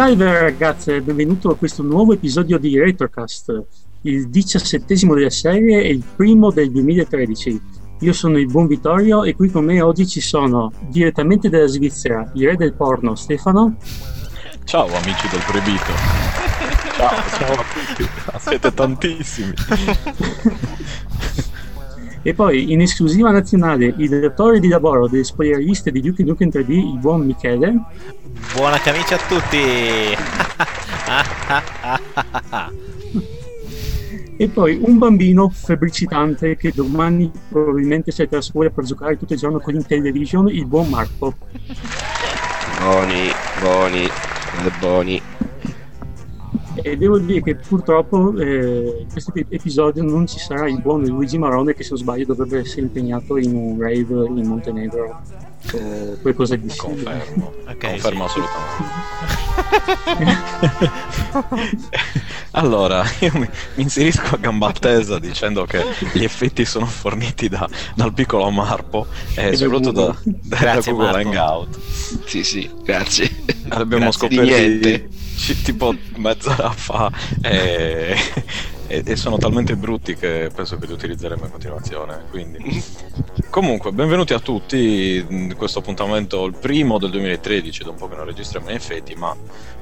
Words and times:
Salve 0.00 0.40
ragazze, 0.40 1.02
benvenuto 1.02 1.50
a 1.50 1.56
questo 1.56 1.82
nuovo 1.82 2.14
episodio 2.14 2.56
di 2.56 2.78
Retrocast, 2.78 3.64
il 4.00 4.30
diciassettesimo 4.30 5.12
della 5.12 5.28
serie 5.28 5.82
e 5.82 5.90
il 5.90 6.02
primo 6.16 6.50
del 6.50 6.70
2013. 6.70 7.60
Io 8.00 8.12
sono 8.14 8.38
il 8.38 8.46
buon 8.46 8.66
Vittorio 8.66 9.24
e 9.24 9.34
qui 9.34 9.50
con 9.50 9.66
me 9.66 9.82
oggi 9.82 10.08
ci 10.08 10.22
sono 10.22 10.72
direttamente 10.88 11.50
dalla 11.50 11.66
Svizzera 11.66 12.30
il 12.32 12.46
re 12.46 12.56
del 12.56 12.72
porno 12.72 13.14
Stefano. 13.14 13.76
Ciao 14.64 14.86
amici 14.86 15.28
del 15.28 15.42
proibito. 15.46 15.92
Ciao, 16.96 17.22
ciao 17.36 17.52
a 17.52 17.64
tutti. 17.74 18.08
Siete 18.38 18.72
tantissimi. 18.72 19.52
E 22.22 22.34
poi 22.34 22.70
in 22.72 22.82
esclusiva 22.82 23.30
nazionale 23.30 23.86
il 23.86 24.08
direttore 24.08 24.60
di 24.60 24.68
lavoro 24.68 25.08
delle 25.08 25.24
spogliarelliste 25.24 25.90
di 25.90 26.02
Duke 26.02 26.22
Nukem 26.22 26.50
3D, 26.50 26.70
il 26.70 26.98
buon 26.98 27.22
Michele. 27.22 27.74
Buona 28.54 28.78
camicia 28.78 29.14
a 29.14 29.18
tutti! 29.26 29.56
e 34.36 34.48
poi 34.48 34.78
un 34.82 34.98
bambino 34.98 35.48
febbricitante 35.48 36.56
che 36.56 36.72
domani 36.74 37.30
probabilmente 37.48 38.10
si 38.10 38.22
a 38.22 38.40
scuola 38.42 38.68
per 38.68 38.84
giocare 38.84 39.16
tutto 39.16 39.32
il 39.32 39.38
giorno 39.38 39.58
con 39.58 39.72
l'Intellivision, 39.72 40.48
il 40.48 40.66
buon 40.66 40.88
Marco. 40.90 41.34
Buoni, 42.80 43.30
buoni, 43.60 44.08
buoni 44.78 45.22
e 46.82 46.96
devo 46.96 47.18
dire 47.18 47.42
che 47.42 47.56
purtroppo 47.56 48.36
eh, 48.38 48.98
in 49.00 49.10
questo 49.10 49.32
episodio 49.34 50.02
non 50.02 50.26
ci 50.26 50.38
sarà 50.38 50.68
il 50.68 50.80
buon 50.80 51.04
Luigi 51.04 51.38
Marone 51.38 51.74
che 51.74 51.82
se 51.82 51.90
non 51.90 51.98
sbaglio 51.98 52.26
dovrebbe 52.26 52.58
essere 52.60 52.82
impegnato 52.82 53.36
in 53.36 53.54
un 53.54 53.80
rave 53.80 54.26
in 54.28 54.46
Montenegro 54.46 55.22
o 55.72 56.16
qualcosa 56.22 56.56
di 56.56 56.68
simile. 56.70 57.02
Confermo, 57.02 57.52
okay, 57.68 57.90
confermo 57.92 58.28
sì. 58.28 58.40
assolutamente. 58.40 58.98
allora, 62.52 63.04
io 63.20 63.30
mi, 63.34 63.48
mi, 63.74 63.82
inserisco 63.82 64.34
a 64.34 64.38
gamba 64.38 64.72
tesa 64.72 65.18
dicendo 65.18 65.66
che 65.66 65.84
gli 66.12 66.24
effetti 66.24 66.64
sono 66.64 66.86
forniti 66.86 67.48
da, 67.48 67.68
dal 67.94 68.12
piccolo 68.12 68.50
Marpo 68.50 69.06
e, 69.34 69.48
e 69.48 69.56
soprattutto 69.56 69.92
da, 69.92 70.16
da, 70.24 70.80
Google 70.80 71.12
Marco. 71.12 71.18
Hangout. 71.18 71.78
Sì, 72.24 72.42
sì, 72.42 72.70
grazie. 72.82 73.30
Abbiamo 73.68 74.10
scoperto 74.10 75.18
tipo 75.62 75.94
mezz'ora 76.16 76.70
fa 76.70 77.10
e, 77.42 78.14
e, 78.86 79.02
e, 79.04 79.16
sono 79.16 79.38
talmente 79.38 79.74
brutti 79.76 80.14
che 80.14 80.50
penso 80.54 80.78
che 80.78 80.86
li 80.86 80.92
utilizzeremo 80.92 81.44
in 81.44 81.50
continuazione. 81.50 82.24
Quindi. 82.30 82.82
Comunque, 83.48 83.92
benvenuti 83.92 84.32
a 84.32 84.38
tutti 84.38 85.24
in 85.28 85.54
questo 85.56 85.80
appuntamento, 85.80 86.44
il 86.44 86.54
primo 86.54 86.98
del 86.98 87.10
2013, 87.10 87.84
da 87.84 87.90
un 87.90 87.96
po' 87.96 88.08
che 88.08 88.16
non 88.16 88.26
registriamo 88.26 88.70
in 88.70 88.76
effetti, 88.76 89.14
ma 89.14 89.34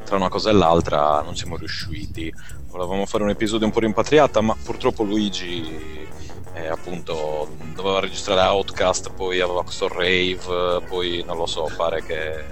tra 0.04 0.16
una 0.16 0.28
cosa 0.28 0.50
e 0.50 0.54
l'altra 0.54 1.20
non 1.22 1.36
siamo 1.36 1.56
riusciti. 1.56 2.32
Volevamo 2.70 3.04
fare 3.04 3.24
un 3.24 3.30
episodio 3.30 3.66
un 3.66 3.72
po' 3.72 3.80
rimpatriata, 3.80 4.40
ma 4.40 4.56
purtroppo 4.62 5.02
Luigi 5.02 6.06
eh, 6.54 6.66
appunto 6.66 7.56
doveva 7.74 8.00
registrare 8.00 8.40
Outcast, 8.40 9.10
poi 9.12 9.40
aveva 9.40 9.62
questo 9.62 9.88
rave, 9.88 10.82
poi 10.88 11.22
non 11.26 11.36
lo 11.36 11.46
so, 11.46 11.70
pare 11.76 12.02
che 12.04 12.44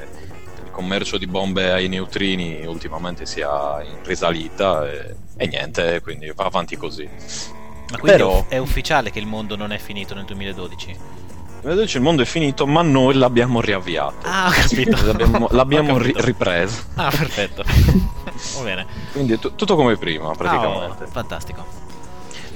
commercio 0.77 1.17
di 1.17 1.27
bombe 1.27 1.73
ai 1.73 1.89
neutrini 1.89 2.67
ultimamente 2.67 3.25
sia 3.25 3.83
in 3.83 4.05
risalita 4.05 4.87
e, 4.87 5.17
e 5.39 5.47
niente, 5.47 6.03
quindi 6.03 6.31
va 6.35 6.45
avanti 6.45 6.77
così. 6.77 7.09
Ma 7.89 7.99
quindi 7.99 8.19
Però, 8.19 8.45
è 8.49 8.59
ufficiale 8.59 9.11
che 9.11 9.19
il 9.19 9.27
mondo 9.27 9.57
non 9.57 9.73
è 9.73 9.79
finito 9.79 10.15
nel 10.15 10.25
2012? 10.27 10.87
Nel 10.87 11.75
2012 11.75 11.97
il 11.97 12.03
mondo 12.03 12.23
è 12.23 12.25
finito, 12.27 12.67
ma 12.67 12.83
noi 12.83 13.15
l'abbiamo 13.15 13.63
riavviato. 13.63 14.27
Ah, 14.27 14.49
ho 14.49 14.51
capito. 14.51 15.05
l'abbiamo, 15.05 15.49
l'abbiamo 15.53 15.95
ho 15.95 15.97
capito. 15.97 16.19
Ri- 16.19 16.27
ripreso. 16.27 16.83
Ah, 16.95 17.11
perfetto. 17.11 17.65
Va 17.65 18.63
bene. 18.63 18.87
Quindi 19.13 19.39
t- 19.39 19.55
tutto 19.55 19.77
come 19.77 19.97
prima, 19.97 20.31
praticamente. 20.33 21.05
Oh, 21.05 21.09
fantastico. 21.09 21.86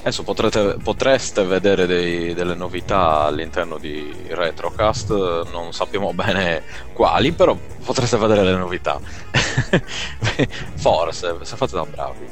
Adesso 0.01 0.23
potrete, 0.23 0.77
potreste 0.83 1.45
vedere 1.45 1.85
dei, 1.85 2.33
delle 2.33 2.55
novità 2.55 3.25
all'interno 3.25 3.77
di 3.77 4.11
Retrocast, 4.29 5.11
non 5.53 5.75
sappiamo 5.75 6.13
bene 6.15 6.63
quali, 6.95 7.33
però 7.33 7.55
potreste 7.85 8.17
vedere 8.17 8.43
le 8.43 8.57
novità. 8.57 8.99
Forse, 10.77 11.37
se 11.43 11.57
fate 11.57 11.77
da 11.77 11.85
bravi. 11.85 12.27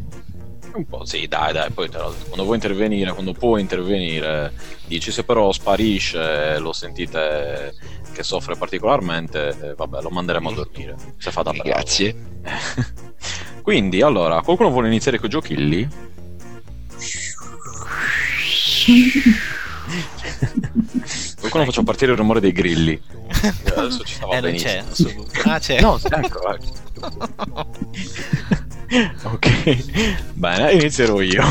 Un 0.75 0.87
po' 0.87 1.05
sì, 1.05 1.27
dai, 1.29 1.53
dai, 1.53 1.71
poi 1.71 1.89
quando 1.89 2.45
vuoi 2.45 2.55
intervenire, 2.55 3.13
quando 3.13 3.33
puoi 3.33 3.61
intervenire, 3.61 4.53
dici 4.87 5.11
se 5.11 5.23
però 5.25 5.53
sparisce, 5.53 6.59
lo 6.59 6.73
sentite 6.73 7.75
che 8.13 8.23
soffre 8.23 8.57
particolarmente, 8.57 9.57
eh, 9.61 9.75
vabbè, 9.75 10.03
lo 10.03 10.11
manderemo 10.11 10.51
a 10.51 10.53
dormire. 10.53 10.97
Se 11.19 11.31
fa 11.31 11.43
da 11.43 11.53
bravo. 11.53 11.69
Grazie. 11.69 12.15
Quindi, 13.63 14.03
allora, 14.03 14.41
qualcuno 14.43 14.71
vuole 14.71 14.89
iniziare 14.89 15.19
con 15.19 15.27
i 15.27 15.31
giochilli? 15.31 15.89
Qualcuno 21.39 21.65
faccio 21.65 21.83
partire 21.83 22.13
il 22.13 22.19
rumore 22.19 22.41
dei 22.41 22.53
grilli. 22.53 23.01
Adesso 23.77 24.05
ci 24.05 24.15
stava 24.15 24.37
eh, 24.37 24.41
benissimo. 24.41 25.25
C'è, 25.31 25.49
ah, 25.49 25.59
c'è. 25.59 25.81
No, 25.81 26.01
ecco, 26.03 26.55
ecco. 26.55 26.81
ok, 29.25 30.33
bene, 30.35 30.73
inizierò 30.73 31.21
io. 31.21 31.43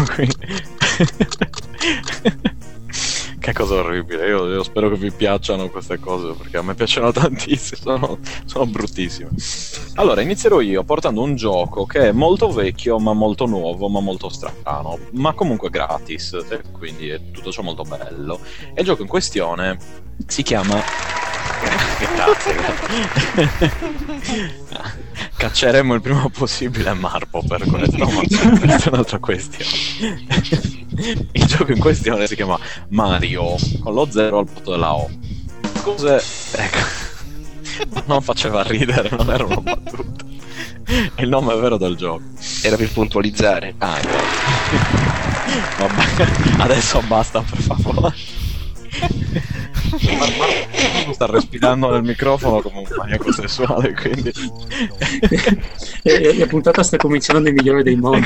Che 3.42 3.54
cosa 3.54 3.74
orribile. 3.76 4.28
Io, 4.28 4.48
io, 4.48 4.64
spero 4.64 4.88
che 4.90 4.96
vi 4.96 5.12
piacciono 5.12 5.68
queste 5.70 6.00
cose 6.00 6.34
perché 6.34 6.58
a 6.58 6.62
me 6.62 6.76
piacciono 6.76 7.12
tantissimo, 7.12 7.82
sono, 7.82 8.20
sono 8.46 8.66
bruttissime. 8.68 9.32
Allora, 9.96 10.22
inizierò 10.22 10.62
io 10.62 10.84
portando 10.84 11.22
un 11.22 11.36
gioco 11.36 11.86
che 11.86 12.10
è 12.10 12.12
molto 12.12 12.52
vecchio, 12.52 13.00
ma 13.00 13.14
molto 13.14 13.48
nuovo, 13.48 13.90
ma 13.90 14.00
molto 14.00 14.30
strano, 14.30 15.00
ma 15.14 15.34
comunque 15.34 15.70
gratis, 15.70 16.34
e 16.50 16.62
quindi 16.72 17.10
è 17.10 17.20
tutto 17.32 17.52
ciò 17.52 17.64
molto 17.64 17.84
bello. 17.84 18.40
E 18.74 18.82
il 18.82 18.86
gioco 18.86 19.02
in 19.02 19.08
questione 19.08 19.78
si 20.28 20.44
chiama. 20.44 21.31
Che 22.02 22.08
cazzo, 22.16 22.50
Cacceremo 25.38 25.94
il 25.94 26.02
prima 26.02 26.28
possibile 26.30 26.94
Marpo 26.94 27.44
per 27.48 27.64
questo, 27.66 27.98
ma 27.98 28.22
questa 28.60 28.90
è 28.90 28.92
un'altra 28.92 29.20
questione. 29.20 30.26
il 31.32 31.46
gioco 31.46 31.72
in 31.72 31.80
questione 31.80 32.28
si 32.28 32.36
chiama 32.36 32.60
Mario, 32.90 33.56
con 33.82 33.94
lo 33.94 34.06
0 34.10 34.40
al 34.40 34.46
posto 34.46 34.72
della 34.72 34.96
O. 34.96 35.10
Cose... 35.82 36.22
Ecco. 36.54 36.80
Non 38.06 38.22
faceva 38.22 38.62
ridere, 38.64 39.10
non 39.12 39.32
era 39.32 39.46
una 39.46 39.62
battuta. 39.62 40.26
Il 41.18 41.30
nome 41.30 41.54
è 41.54 41.58
vero 41.58 41.78
del 41.78 41.96
gioco. 41.96 42.24
Era 42.62 42.76
per 42.76 42.92
puntualizzare. 42.92 43.76
Ah, 43.78 43.98
ecco. 43.98 44.18
Vabbè, 45.78 46.28
adesso 46.58 47.02
basta 47.08 47.42
per 47.42 47.62
favore. 47.62 48.14
Sta 51.14 51.26
respirando 51.26 51.92
nel 51.92 52.04
microfono 52.04 52.62
come 52.62 52.80
un 52.80 52.88
maniaco 52.98 53.32
sessuale, 53.32 53.94
quindi... 53.94 54.32
e, 56.04 56.38
la 56.38 56.48
puntata 56.48 56.84
sta 56.84 56.98
cominciando 56.98 57.42
nel 57.42 57.54
migliore 57.54 57.84
dei 57.84 57.96
modi. 57.96 58.26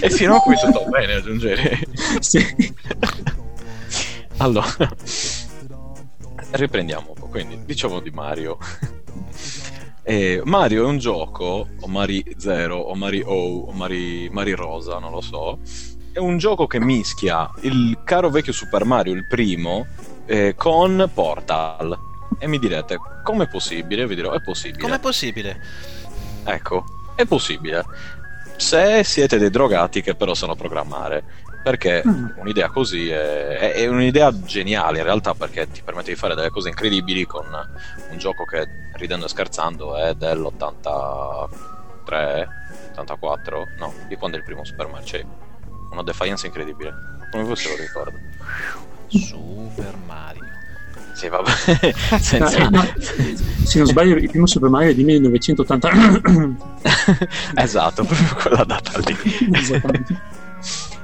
e 0.00 0.10
finora 0.10 0.40
qui 0.40 0.54
tutto 0.56 0.84
bene, 0.88 1.14
aggiungerei. 1.14 1.78
sì. 2.20 2.74
Allora, 4.38 4.66
riprendiamo 6.52 7.08
un 7.08 7.14
po'. 7.14 7.26
Quindi, 7.28 7.64
diciamo 7.64 8.00
di 8.00 8.10
Mario. 8.10 8.58
Eh, 10.08 10.40
Mario 10.44 10.84
è 10.84 10.86
un 10.86 10.98
gioco, 10.98 11.68
o 11.80 11.88
Mari 11.88 12.24
Zero, 12.36 12.76
o 12.76 12.94
Mari 12.94 13.22
O, 13.26 13.62
o 13.62 13.72
Mari, 13.72 14.28
Mari 14.30 14.52
Rosa, 14.52 14.98
non 14.98 15.10
lo 15.10 15.20
so. 15.20 15.58
È 16.12 16.18
un 16.18 16.38
gioco 16.38 16.66
che 16.66 16.78
mischia 16.78 17.50
il 17.62 17.98
caro 18.04 18.30
vecchio 18.30 18.52
Super 18.52 18.84
Mario, 18.84 19.12
il 19.12 19.26
primo, 19.26 19.86
eh, 20.26 20.54
con 20.56 21.10
Portal. 21.12 21.98
E 22.38 22.46
mi 22.46 22.58
direte, 22.58 22.98
com'è 23.22 23.48
possibile? 23.48 24.06
Vi 24.06 24.14
dirò, 24.14 24.32
è 24.32 24.42
possibile. 24.42 24.82
Com'è 24.82 24.98
possibile? 24.98 25.60
Ecco, 26.44 26.84
è 27.14 27.24
possibile. 27.24 27.84
Se 28.56 29.02
siete 29.04 29.38
dei 29.38 29.50
drogati 29.50 30.02
che 30.02 30.14
però 30.14 30.34
sanno 30.34 30.54
programmare. 30.54 31.44
Perché 31.66 32.02
mm. 32.06 32.26
un'idea 32.36 32.68
così 32.68 33.10
è, 33.10 33.72
è, 33.72 33.88
un'idea 33.88 34.32
geniale 34.42 34.98
in 34.98 35.04
realtà 35.04 35.34
perché 35.34 35.68
ti 35.68 35.82
permette 35.82 36.12
di 36.12 36.16
fare 36.16 36.36
delle 36.36 36.50
cose 36.50 36.68
incredibili 36.68 37.24
con 37.24 37.44
un 38.08 38.18
gioco 38.18 38.44
che, 38.44 38.68
ridendo 38.92 39.26
e 39.26 39.28
scherzando, 39.28 39.96
è 39.96 40.14
dell'83, 40.14 42.46
84, 42.92 43.66
no, 43.78 43.92
di 44.06 44.14
quando 44.14 44.36
è 44.36 44.40
il 44.40 44.46
primo 44.46 44.64
Super 44.64 44.86
Mario. 44.86 45.28
Una 45.90 46.04
defiance 46.04 46.46
incredibile. 46.46 46.94
Come 47.32 47.42
voi 47.42 47.56
se 47.56 47.68
lo 47.68 47.76
ricordo? 47.76 48.16
Super 49.08 49.94
Mario. 50.06 50.44
Sì, 51.14 51.28
vabbè. 51.28 51.50
Senza... 52.20 52.68
No, 52.68 52.84
se 52.98 53.78
non 53.78 53.86
sbaglio, 53.86 54.16
il 54.16 54.28
primo 54.28 54.46
Super 54.46 54.68
Mario 54.68 54.90
è 54.90 54.94
di 54.94 55.04
1980. 55.04 55.90
esatto, 57.56 58.04
proprio 58.04 58.34
quella 58.34 58.64
data 58.64 58.98
lì. 58.98 59.16
Esattamente. 59.52 60.20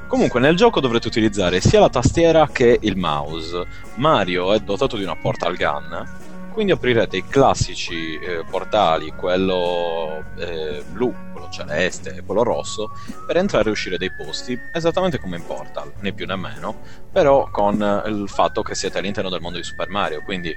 Comunque 0.06 0.40
nel 0.40 0.56
gioco 0.56 0.80
dovrete 0.80 1.08
utilizzare 1.08 1.62
sia 1.62 1.80
la 1.80 1.88
tastiera 1.88 2.46
che 2.46 2.78
il 2.82 2.98
mouse. 2.98 3.66
Mario 3.94 4.52
è 4.52 4.60
dotato 4.60 4.98
di 4.98 5.04
una 5.04 5.16
portal 5.16 5.56
gun, 5.56 6.06
quindi 6.52 6.72
aprirete 6.72 7.16
i 7.16 7.26
classici 7.26 8.18
eh, 8.18 8.44
portali, 8.48 9.12
quello 9.12 10.24
eh, 10.36 10.82
blu, 10.90 11.14
quello 11.32 11.48
celeste 11.50 12.16
e 12.16 12.22
quello 12.22 12.42
rosso, 12.42 12.90
per 13.26 13.36
entrare 13.36 13.68
e 13.68 13.72
uscire 13.72 13.96
dai 13.96 14.12
posti, 14.12 14.58
esattamente 14.72 15.18
come 15.18 15.36
in 15.36 15.46
Portal, 15.46 15.92
né 16.00 16.12
più 16.12 16.26
né 16.26 16.36
meno, 16.36 16.80
però 17.10 17.48
con 17.50 18.02
il 18.06 18.28
fatto 18.28 18.62
che 18.62 18.74
siete 18.74 18.98
all'interno 18.98 19.30
del 19.30 19.40
mondo 19.40 19.58
di 19.58 19.64
Super 19.64 19.88
Mario, 19.88 20.22
quindi 20.22 20.54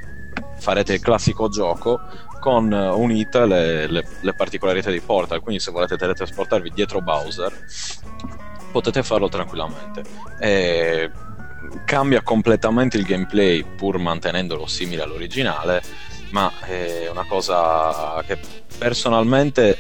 farete 0.57 0.93
il 0.93 0.99
classico 0.99 1.47
gioco 1.49 1.99
con 2.39 2.71
unite 2.71 3.45
le, 3.45 3.87
le, 3.87 4.05
le 4.19 4.33
particolarità 4.33 4.91
di 4.91 5.01
Portal, 5.01 5.41
quindi 5.41 5.61
se 5.61 5.71
volete 5.71 5.97
teletrasportarvi 5.97 6.71
dietro 6.71 7.01
Bowser 7.01 7.51
potete 8.71 9.03
farlo 9.03 9.29
tranquillamente. 9.29 10.03
E 10.39 11.09
cambia 11.85 12.21
completamente 12.21 12.97
il 12.97 13.03
gameplay 13.03 13.63
pur 13.63 13.97
mantenendolo 13.97 14.67
simile 14.67 15.03
all'originale, 15.03 15.81
ma 16.31 16.51
è 16.61 17.07
una 17.09 17.25
cosa 17.25 18.23
che 18.25 18.37
personalmente 18.77 19.77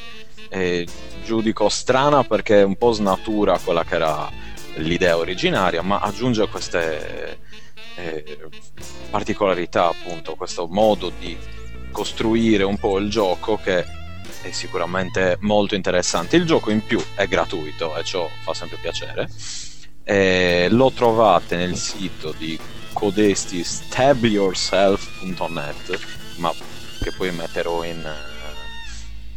eh, 0.49 0.87
giudico 1.23 1.69
strana 1.69 2.23
perché 2.23 2.61
un 2.61 2.75
po' 2.75 2.91
snatura 2.91 3.57
quella 3.57 3.83
che 3.83 3.95
era 3.95 4.29
l'idea 4.75 5.17
originaria, 5.17 5.81
ma 5.81 5.99
aggiunge 5.99 6.47
queste 6.47 7.39
eh, 7.95 8.37
particolarità, 9.09 9.87
appunto, 9.87 10.35
questo 10.35 10.67
modo 10.67 11.11
di 11.17 11.37
costruire 11.91 12.63
un 12.63 12.77
po' 12.77 12.97
il 12.97 13.09
gioco 13.09 13.57
che 13.57 13.85
è 14.41 14.51
sicuramente 14.51 15.37
molto 15.41 15.75
interessante. 15.75 16.35
Il 16.35 16.45
gioco 16.45 16.71
in 16.71 16.83
più 16.83 17.01
è 17.15 17.25
gratuito 17.27 17.95
e 17.97 18.03
ciò 18.03 18.29
fa 18.43 18.53
sempre 18.53 18.77
piacere. 18.81 19.29
E 20.07 20.67
lo 20.69 20.91
trovate 20.91 21.55
nel 21.55 21.75
sito 21.75 22.31
di 22.37 22.59
codesti 22.93 23.63
stabyourself.net, 23.63 25.99
ma 26.37 26.53
che 27.01 27.11
poi 27.11 27.31
metterò 27.31 27.83
in, 27.83 28.07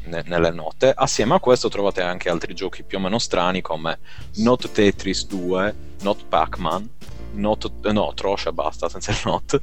ne, 0.05 0.23
nelle 0.26 0.50
note. 0.50 0.93
Assieme 0.94 1.35
a 1.35 1.41
questo 1.41 1.69
trovate 1.69 2.03
anche 2.03 2.29
altri 2.29 2.55
giochi 2.55 2.82
più 2.82 2.99
o 2.99 3.00
meno 3.00 3.19
strani 3.19 3.62
come 3.62 3.99
Not 4.37 4.70
Tetris 4.70 5.26
2, 5.26 5.75
Not 6.03 6.25
Pac-Man, 6.29 6.88
Not, 7.32 7.91
no, 7.91 8.12
Trosh 8.15 8.50
basta 8.50 8.88
senza 8.88 9.12
il 9.12 9.20
Not, 9.25 9.61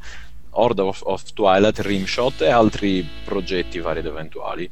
Horde 0.51 0.81
of, 0.81 1.01
of 1.03 1.23
Twilight, 1.33 1.79
Rimshot 1.79 2.41
e 2.41 2.49
altri 2.49 3.07
progetti 3.23 3.79
vari 3.79 3.99
ed 3.99 4.05
eventuali. 4.05 4.69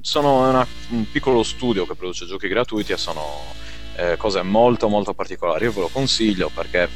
Sono 0.00 0.48
una, 0.48 0.66
un 0.90 1.10
piccolo 1.10 1.42
studio 1.42 1.86
che 1.86 1.94
produce 1.94 2.26
giochi 2.26 2.48
gratuiti 2.48 2.92
e 2.92 2.96
sono 2.96 3.22
eh, 3.96 4.16
cose 4.16 4.42
molto 4.42 4.88
molto 4.88 5.14
particolari. 5.14 5.64
Io 5.64 5.72
ve 5.72 5.80
lo 5.80 5.88
consiglio 5.88 6.50
perché 6.52 6.88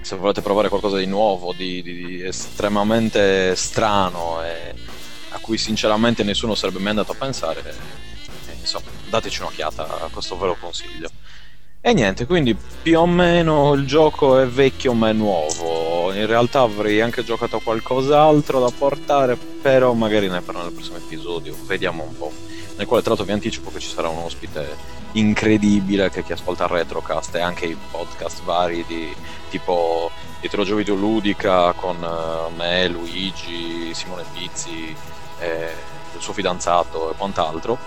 se 0.00 0.16
volete 0.16 0.42
provare 0.42 0.68
qualcosa 0.68 0.96
di 0.96 1.06
nuovo, 1.06 1.52
di, 1.52 1.82
di, 1.82 2.04
di 2.04 2.22
estremamente 2.22 3.54
strano 3.54 4.42
e 4.42 4.74
a 5.30 5.38
cui 5.38 5.56
sinceramente 5.56 6.22
nessuno 6.22 6.54
sarebbe 6.54 6.78
mai 6.78 6.90
andato 6.90 7.12
a 7.12 7.16
pensare, 7.16 7.62
eh, 7.64 8.52
insomma, 8.58 8.90
dateci 9.08 9.40
un'occhiata, 9.40 10.08
questo 10.12 10.36
ve 10.38 10.46
lo 10.46 10.56
consiglio. 10.58 11.08
E 11.84 11.92
niente, 11.94 12.26
quindi 12.26 12.54
più 12.54 13.00
o 13.00 13.06
meno 13.06 13.72
il 13.72 13.86
gioco 13.86 14.38
è 14.38 14.46
vecchio 14.46 14.92
ma 14.92 15.08
è 15.08 15.12
nuovo. 15.12 16.12
In 16.12 16.26
realtà 16.26 16.60
avrei 16.60 17.00
anche 17.00 17.24
giocato 17.24 17.56
a 17.56 17.60
qualcos'altro 17.60 18.60
da 18.60 18.70
portare, 18.70 19.36
però 19.36 19.92
magari 19.92 20.28
ne 20.28 20.40
parlo 20.42 20.62
nel 20.62 20.72
prossimo 20.72 20.98
episodio. 20.98 21.56
Vediamo 21.66 22.04
un 22.04 22.16
po'. 22.16 22.32
Nel 22.76 22.86
quale 22.86 23.02
tra 23.02 23.10
l'altro 23.10 23.24
vi 23.24 23.32
anticipo 23.32 23.72
che 23.72 23.80
ci 23.80 23.88
sarà 23.88 24.08
un 24.08 24.18
ospite 24.18 24.76
incredibile 25.12 26.10
che 26.10 26.22
chi 26.22 26.32
ascolta 26.32 26.64
il 26.64 26.70
Retrocast 26.70 27.34
e 27.34 27.40
anche 27.40 27.66
i 27.66 27.76
podcast 27.90 28.42
vari 28.42 28.84
di 28.86 29.14
tipo 29.50 30.10
Video 30.40 30.94
Ludica 30.94 31.72
con 31.72 31.96
uh, 32.02 32.54
me, 32.54 32.88
Luigi, 32.88 33.92
Simone 33.94 34.24
Pizzi, 34.32 34.94
eh, 35.38 35.68
il 36.14 36.20
suo 36.20 36.32
fidanzato 36.32 37.12
e 37.12 37.16
quant'altro. 37.16 37.78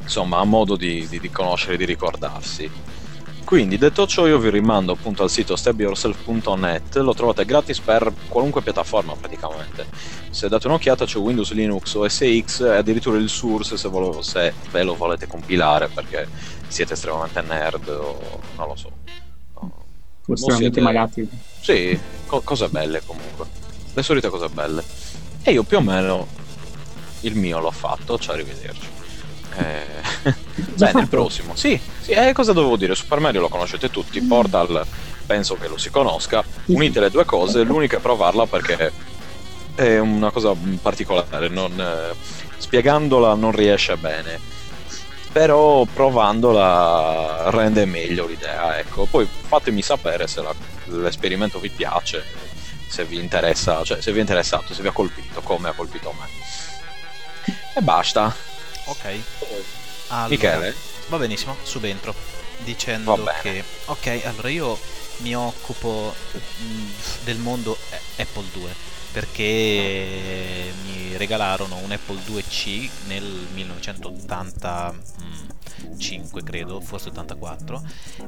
Insomma, 0.00 0.38
a 0.38 0.44
modo 0.44 0.76
di, 0.76 1.06
di, 1.08 1.20
di 1.20 1.30
conoscere 1.30 1.74
e 1.74 1.76
di 1.76 1.84
ricordarsi. 1.84 2.70
Quindi, 3.48 3.78
detto 3.78 4.06
ciò, 4.06 4.26
io 4.26 4.38
vi 4.38 4.50
rimando 4.50 4.92
appunto 4.92 5.22
al 5.22 5.30
sito 5.30 5.56
stabyourself.net, 5.56 6.96
lo 6.96 7.14
trovate 7.14 7.46
gratis 7.46 7.80
per 7.80 8.12
qualunque 8.28 8.60
piattaforma 8.60 9.14
praticamente. 9.14 9.86
Se 10.28 10.50
date 10.50 10.66
un'occhiata 10.66 11.06
c'è 11.06 11.16
Windows, 11.16 11.52
Linux, 11.52 11.94
OS 11.94 12.42
X 12.44 12.60
e 12.60 12.76
addirittura 12.76 13.16
il 13.16 13.30
Source 13.30 13.78
se, 13.78 13.88
vo- 13.88 14.20
se 14.20 14.52
ve 14.70 14.82
lo 14.82 14.94
volete 14.94 15.26
compilare 15.26 15.88
perché 15.88 16.28
siete 16.68 16.92
estremamente 16.92 17.40
nerd 17.40 17.88
o 17.88 18.18
non 18.58 18.68
lo 18.68 18.76
so. 18.76 18.90
O 19.54 19.72
estremamente 20.34 20.82
malati. 20.82 21.26
Sì, 21.62 21.98
co- 22.26 22.42
cose 22.42 22.68
belle 22.68 23.00
comunque. 23.06 23.46
Le 23.94 24.02
solite 24.02 24.28
cose 24.28 24.50
belle. 24.50 24.84
E 25.42 25.52
io 25.52 25.62
più 25.62 25.78
o 25.78 25.80
meno 25.80 26.26
il 27.20 27.34
mio 27.34 27.60
l'ho 27.60 27.70
fatto, 27.70 28.18
ciao, 28.18 28.34
arrivederci. 28.34 28.97
Eh... 29.56 30.34
Beh, 30.76 30.92
nel 30.92 31.08
prossimo. 31.08 31.54
Sì, 31.56 31.80
sì 32.00 32.12
eh, 32.12 32.32
cosa 32.32 32.52
dovevo 32.52 32.76
dire? 32.76 32.94
Super 32.94 33.20
Mario 33.20 33.40
lo 33.40 33.48
conoscete 33.48 33.90
tutti, 33.90 34.20
Portal 34.20 34.86
penso 35.28 35.56
che 35.56 35.68
lo 35.68 35.76
si 35.76 35.90
conosca. 35.90 36.42
Unite 36.66 37.00
le 37.00 37.10
due 37.10 37.26
cose, 37.26 37.62
l'unica 37.62 37.98
è 37.98 38.00
provarla 38.00 38.46
perché 38.46 38.90
è 39.74 39.98
una 39.98 40.30
cosa 40.30 40.54
particolare, 40.80 41.48
non, 41.48 41.78
eh, 41.78 42.14
spiegandola 42.56 43.34
non 43.34 43.52
riesce 43.52 43.96
bene. 43.98 44.40
Però 45.30 45.84
provandola 45.84 47.50
rende 47.50 47.84
meglio 47.84 48.26
l'idea, 48.26 48.78
ecco. 48.78 49.04
Poi 49.04 49.28
fatemi 49.28 49.82
sapere 49.82 50.26
se 50.26 50.40
la, 50.40 50.54
l'esperimento 50.86 51.60
vi 51.60 51.68
piace, 51.68 52.24
se 52.88 53.04
vi 53.04 53.18
interessa, 53.18 53.84
cioè 53.84 54.00
se 54.00 54.10
vi 54.10 54.18
è 54.18 54.20
interessato, 54.22 54.72
se 54.72 54.80
vi 54.80 54.88
ha 54.88 54.92
colpito, 54.92 55.42
come 55.42 55.68
ha 55.68 55.72
colpito 55.72 56.14
me. 56.18 56.26
E 57.76 57.80
basta. 57.82 58.34
Ok. 58.88 59.20
Allora, 60.08 60.28
Michele? 60.28 60.74
Va 61.08 61.18
benissimo, 61.18 61.56
subentro. 61.62 62.14
Dicendo 62.64 63.30
che... 63.42 63.62
Ok, 63.86 64.22
allora 64.24 64.48
io 64.48 64.78
mi 65.18 65.34
occupo 65.34 66.14
mm, 66.62 66.88
del 67.24 67.38
mondo 67.38 67.76
Apple 68.16 68.44
2 68.52 68.86
perché 69.12 70.72
mi 70.84 71.16
regalarono 71.16 71.76
un 71.76 71.90
Apple 71.92 72.20
2C 72.26 72.88
nel 73.06 73.24
1980 73.52 74.92
mm, 74.92 75.47
85 75.98 76.42
credo, 76.42 76.80
forse 76.80 77.08
84 77.08 77.82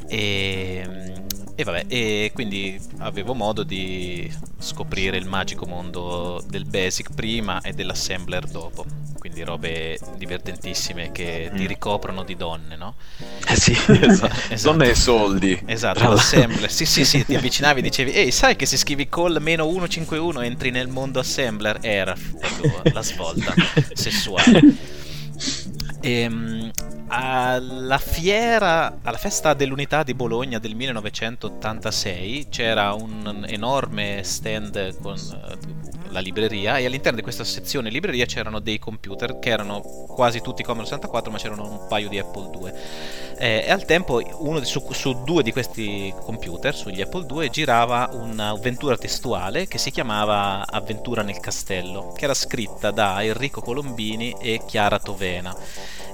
e, 0.06 1.14
e 1.54 1.64
vabbè, 1.64 1.84
e 1.88 2.30
quindi 2.34 2.80
avevo 2.98 3.34
modo 3.34 3.62
di 3.62 4.30
scoprire 4.58 5.16
il 5.16 5.26
magico 5.26 5.66
mondo 5.66 6.42
del 6.48 6.64
Basic 6.64 7.12
prima 7.14 7.60
e 7.60 7.72
dell'assembler 7.72 8.46
dopo, 8.46 8.84
quindi 9.18 9.42
robe 9.42 9.98
divertentissime 10.16 11.12
che 11.12 11.50
ti 11.54 11.62
mm. 11.62 11.66
ricoprono 11.66 12.24
di 12.24 12.36
donne, 12.36 12.76
no? 12.76 12.94
Eh 13.48 13.56
sì, 13.56 13.72
esatto. 13.88 14.52
esatto. 14.52 14.56
donne 14.70 14.90
e 14.90 14.94
soldi. 14.94 15.62
Esatto, 15.66 16.08
l'assembler, 16.08 16.70
sì 16.70 16.84
sì 16.84 17.04
sì, 17.04 17.24
ti 17.24 17.34
avvicinavi 17.34 17.80
e 17.80 17.82
dicevi, 17.82 18.12
ehi 18.12 18.30
sai 18.30 18.56
che 18.56 18.66
se 18.66 18.76
scrivi 18.76 19.08
call 19.08 19.38
meno 19.40 19.64
151 19.64 20.40
entri 20.42 20.70
nel 20.70 20.88
mondo 20.88 21.18
assembler? 21.20 21.78
Era 21.80 22.14
ecco, 22.14 22.82
la 22.92 23.02
svolta 23.02 23.54
sessuale. 23.92 24.60
E, 26.00 26.20
ehm, 26.20 26.70
alla 27.12 27.98
fiera, 27.98 29.00
alla 29.02 29.18
festa 29.18 29.52
dell'unità 29.52 30.04
di 30.04 30.14
Bologna 30.14 30.60
del 30.60 30.76
1986 30.76 32.46
c'era 32.48 32.92
un 32.92 33.44
enorme 33.48 34.22
stand 34.22 35.00
con 35.00 35.16
uh, 35.18 36.12
la 36.12 36.20
libreria 36.20 36.78
e 36.78 36.86
all'interno 36.86 37.16
di 37.16 37.22
questa 37.22 37.42
sezione 37.42 37.90
libreria 37.90 38.26
c'erano 38.26 38.60
dei 38.60 38.78
computer 38.78 39.40
che 39.40 39.50
erano 39.50 39.80
quasi 39.80 40.40
tutti 40.40 40.62
Commodore 40.62 40.86
64 40.86 41.32
ma 41.32 41.38
c'erano 41.38 41.68
un 41.68 41.86
paio 41.88 42.08
di 42.08 42.18
Apple 42.20 42.50
II 42.54 42.72
eh, 43.40 43.64
e 43.64 43.70
al 43.70 43.86
tempo 43.86 44.20
di, 44.20 44.64
su, 44.66 44.86
su, 44.90 45.22
due 45.24 45.42
di 45.42 45.50
questi 45.50 46.12
computer, 46.24 46.74
sugli 46.74 47.00
Apple 47.00 47.24
II, 47.26 47.48
girava 47.48 48.10
un'avventura 48.12 48.98
testuale 48.98 49.66
che 49.66 49.78
si 49.78 49.90
chiamava 49.90 50.66
Avventura 50.66 51.22
nel 51.22 51.40
castello 51.40 52.12
che 52.12 52.24
era 52.24 52.34
scritta 52.34 52.90
da 52.90 53.24
Enrico 53.24 53.62
Colombini 53.62 54.36
e 54.38 54.60
Chiara 54.66 54.98
Tovena. 54.98 55.56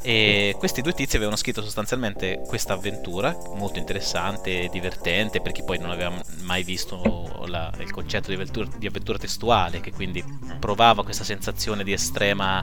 E 0.02 0.54
questi 0.56 0.82
due 0.82 0.92
tizi 0.92 1.16
avevano 1.16 1.36
scritto 1.36 1.62
sostanzialmente 1.62 2.42
questa 2.46 2.74
avventura, 2.74 3.36
molto 3.56 3.80
interessante 3.80 4.62
e 4.62 4.68
divertente 4.68 5.40
per 5.40 5.50
chi 5.50 5.64
poi 5.64 5.78
non 5.78 5.90
aveva 5.90 6.14
mai 6.42 6.62
visto 6.62 7.42
la, 7.46 7.72
il 7.80 7.90
concetto 7.90 8.28
di 8.28 8.34
avventura, 8.34 8.68
di 8.76 8.86
avventura, 8.86 9.18
testuale, 9.18 9.80
che 9.80 9.90
quindi 9.90 10.22
provava 10.60 11.02
questa 11.02 11.24
sensazione 11.24 11.82
di 11.82 11.92
estrema 11.92 12.62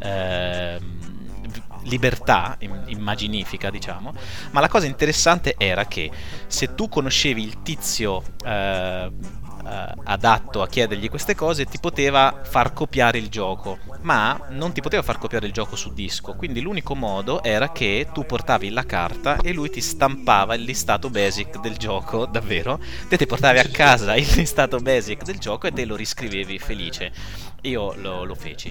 eh, 0.00 0.78
libertà 1.84 2.56
immaginifica, 2.86 3.70
diciamo. 3.70 4.12
Ma 4.50 4.60
la 4.60 4.68
cosa 4.68 4.86
interessante 4.86 5.54
era 5.56 5.86
che 5.86 6.10
se 6.46 6.74
tu 6.74 6.88
conoscevi 6.88 7.42
il 7.42 7.62
tizio 7.62 8.22
eh, 8.44 9.10
eh, 9.66 9.92
adatto 10.04 10.60
a 10.60 10.68
chiedergli 10.68 11.08
queste 11.08 11.34
cose 11.34 11.64
ti 11.64 11.78
poteva 11.78 12.40
far 12.42 12.72
copiare 12.72 13.18
il 13.18 13.28
gioco, 13.28 13.78
ma 14.02 14.38
non 14.50 14.72
ti 14.72 14.82
poteva 14.82 15.02
far 15.02 15.18
copiare 15.18 15.46
il 15.46 15.52
gioco 15.52 15.74
su 15.76 15.92
disco, 15.92 16.34
quindi 16.34 16.60
l'unico 16.60 16.94
modo 16.94 17.42
era 17.42 17.72
che 17.72 18.08
tu 18.12 18.26
portavi 18.26 18.68
la 18.70 18.84
carta 18.84 19.38
e 19.38 19.52
lui 19.52 19.70
ti 19.70 19.80
stampava 19.80 20.54
il 20.54 20.64
listato 20.64 21.08
basic 21.08 21.60
del 21.60 21.76
gioco, 21.76 22.26
davvero, 22.30 22.78
te 23.08 23.16
ti 23.16 23.26
portavi 23.26 23.58
a 23.58 23.68
casa 23.68 24.14
il 24.16 24.28
listato 24.34 24.78
basic 24.78 25.22
del 25.22 25.38
gioco 25.38 25.66
e 25.66 25.72
te 25.72 25.84
lo 25.84 25.96
riscrivevi 25.96 26.58
felice. 26.58 27.12
Io 27.62 27.94
lo, 27.94 28.24
lo 28.24 28.34
feci. 28.34 28.70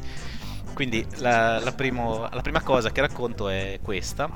Quindi 0.73 1.05
la, 1.17 1.59
la, 1.59 1.71
primo, 1.71 2.27
la 2.31 2.41
prima 2.41 2.61
cosa 2.61 2.91
che 2.91 3.01
racconto 3.01 3.47
è 3.47 3.79
questa 3.81 4.29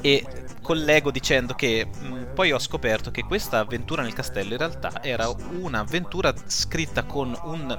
e 0.00 0.24
collego 0.62 1.10
dicendo 1.10 1.54
che 1.54 1.86
mh, 1.86 2.34
poi 2.34 2.52
ho 2.52 2.58
scoperto 2.58 3.10
che 3.10 3.24
questa 3.24 3.60
avventura 3.60 4.02
nel 4.02 4.12
castello 4.12 4.52
in 4.52 4.58
realtà 4.58 5.02
era 5.02 5.28
un'avventura 5.28 6.34
scritta 6.46 7.04
con 7.04 7.36
un 7.44 7.78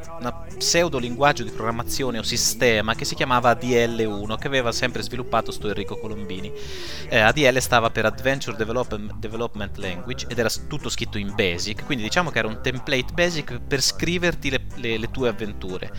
pseudo 0.58 0.98
linguaggio 0.98 1.44
di 1.44 1.51
programmazione 1.51 2.17
o 2.17 2.24
sistema 2.24 2.96
che 2.96 3.06
si 3.06 3.15
chiamava 3.15 3.51
ADL1 3.51 4.38
che 4.38 4.48
aveva 4.48 4.72
sempre 4.72 5.01
sviluppato 5.01 5.51
sto 5.51 5.67
Enrico 5.67 5.98
Colombini. 5.98 6.51
Eh, 7.10 7.20
ADL 7.20 7.60
stava 7.60 7.89
per 7.89 8.06
Adventure 8.06 8.56
Develop- 8.56 9.15
Development 9.17 9.75
Language 9.77 10.27
ed 10.29 10.39
era 10.39 10.50
tutto 10.67 10.89
scritto 10.89 11.17
in 11.17 11.34
Basic, 11.36 11.86
quindi 11.86 12.03
diciamo 12.03 12.29
che 12.29 12.39
era 12.39 12.48
un 12.48 12.62
template 12.62 13.13
Basic 13.13 13.60
per 13.60 13.82
scriverti 13.82 14.50
le, 14.50 14.62
le, 14.75 14.98
le 14.98 15.12
tue 15.12 15.29
avventure. 15.29 15.91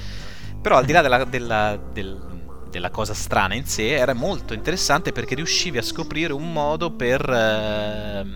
Però 0.61 0.77
al 0.77 0.85
di 0.85 0.93
là 0.93 1.03
della, 1.03 1.25
della, 1.25 1.81
del 1.93 2.29
della 2.71 2.91
cosa 2.91 3.15
strana 3.15 3.55
in 3.55 3.65
sé 3.65 3.97
era 3.97 4.15
molto 4.15 4.55
interessante 4.55 5.12
perché 5.12 5.35
riuscivi 5.35 5.79
a 5.79 5.83
scoprire 5.83 6.33
un 6.33 6.53
modo 6.53 6.93
per 6.93 7.29
eh, 7.29 8.27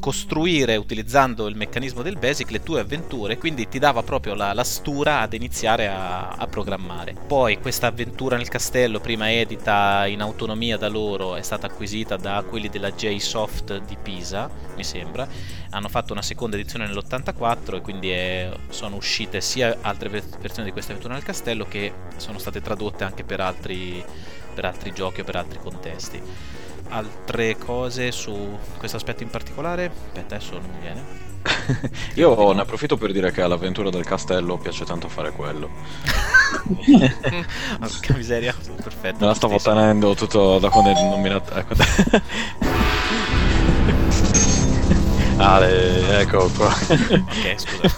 costruire 0.00 0.76
utilizzando 0.76 1.46
il 1.46 1.54
meccanismo 1.54 2.02
del 2.02 2.18
basic 2.18 2.50
le 2.50 2.62
tue 2.62 2.80
avventure 2.80 3.38
quindi 3.38 3.68
ti 3.68 3.78
dava 3.78 4.02
proprio 4.02 4.34
la, 4.34 4.52
la 4.52 4.64
stura 4.64 5.20
ad 5.20 5.34
iniziare 5.34 5.88
a, 5.88 6.30
a, 6.30 6.46
programmare. 6.46 7.14
Poi 7.26 7.60
questa 7.60 7.86
avventura 7.86 8.36
nel 8.36 8.48
castello 8.48 8.98
prima 8.98 9.30
edita 9.30 10.06
in 10.06 10.20
autonomia 10.20 10.76
da 10.76 10.88
loro 10.88 11.36
è 11.36 11.42
stata 11.42 11.66
acquisita 11.66 12.16
da 12.16 12.42
quelli 12.48 12.68
della 12.68 12.90
JSoft 12.90 13.82
di 13.84 13.96
Pisa 14.02 14.50
mi 14.74 14.82
sembra. 14.82 15.28
Hanno 15.70 15.88
fatto 15.88 16.12
una 16.12 16.22
seconda 16.22 16.56
edizione 16.56 16.86
nell'84 16.86 17.76
e 17.76 17.80
quindi 17.80 18.10
è, 18.10 18.50
sono 18.70 18.96
uscite 18.96 19.40
sia 19.40 19.78
altre 19.82 20.08
versioni 20.08 20.64
di 20.64 20.72
questa 20.72 20.92
avventura 20.92 21.14
nel 21.14 21.22
castello 21.22 21.66
che 21.66 21.92
sono 22.16 22.38
state 22.38 22.60
tradotte 22.60 23.04
anche 23.04 23.22
per 23.22 23.40
altri, 23.40 24.02
per 24.54 24.64
altri 24.64 24.92
giochi 24.92 25.20
o 25.20 25.24
per 25.24 25.36
altri 25.36 25.58
contesti 25.58 26.22
altre 26.90 27.56
cose 27.56 28.12
su 28.12 28.58
questo 28.76 28.96
aspetto 28.96 29.22
in 29.22 29.30
particolare? 29.30 29.90
Aspetta, 30.08 30.36
adesso 30.36 30.52
non 30.52 30.70
mi 30.70 30.80
viene. 30.80 31.28
Io 32.14 32.52
ne 32.52 32.60
approfitto 32.60 32.96
per 32.96 33.12
dire 33.12 33.30
che 33.32 33.40
all'avventura 33.42 33.90
del 33.90 34.04
castello 34.04 34.58
piace 34.58 34.84
tanto 34.84 35.08
fare 35.08 35.32
quello. 35.32 35.70
Porca 37.78 38.14
miseria, 38.14 38.54
perfetto. 38.82 39.20
Me 39.20 39.26
la 39.26 39.34
stavo 39.34 39.58
tenendo 39.58 40.14
tutto 40.14 40.58
da 40.58 40.68
quando 40.68 40.90
è 40.90 40.94
nominato. 40.94 41.54
Ecco. 41.54 41.74
Ale, 45.38 46.20
ecco 46.20 46.50
qua. 46.50 46.66
ok, 46.66 47.54
scusa. 47.56 47.94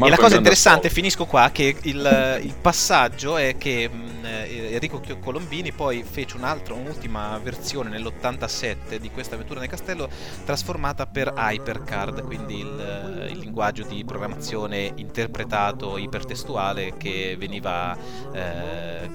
E 0.00 0.08
la 0.08 0.16
cosa 0.16 0.36
interessante, 0.36 0.90
finisco 0.90 1.26
qua, 1.26 1.50
che 1.52 1.76
il, 1.82 2.40
il 2.42 2.54
passaggio 2.60 3.36
è 3.36 3.56
che 3.56 3.88
mh, 3.88 4.24
eh, 4.24 4.68
Enrico 4.72 5.00
Colombini 5.20 5.72
poi 5.72 6.04
fece 6.08 6.36
un'altra, 6.36 6.74
un'ultima 6.74 7.38
versione 7.38 7.90
nell'87 7.90 8.96
di 8.96 9.10
questa 9.10 9.34
avventura 9.34 9.60
nel 9.60 9.68
castello 9.68 10.08
trasformata 10.44 11.06
per 11.06 11.32
Hypercard, 11.36 12.22
quindi 12.22 12.60
il, 12.60 13.28
il 13.30 13.38
linguaggio 13.38 13.84
di 13.84 14.04
programmazione 14.04 14.92
interpretato 14.96 15.96
ipertestuale 15.96 16.96
che 16.96 17.36
veniva 17.38 17.96
eh, 18.32 19.10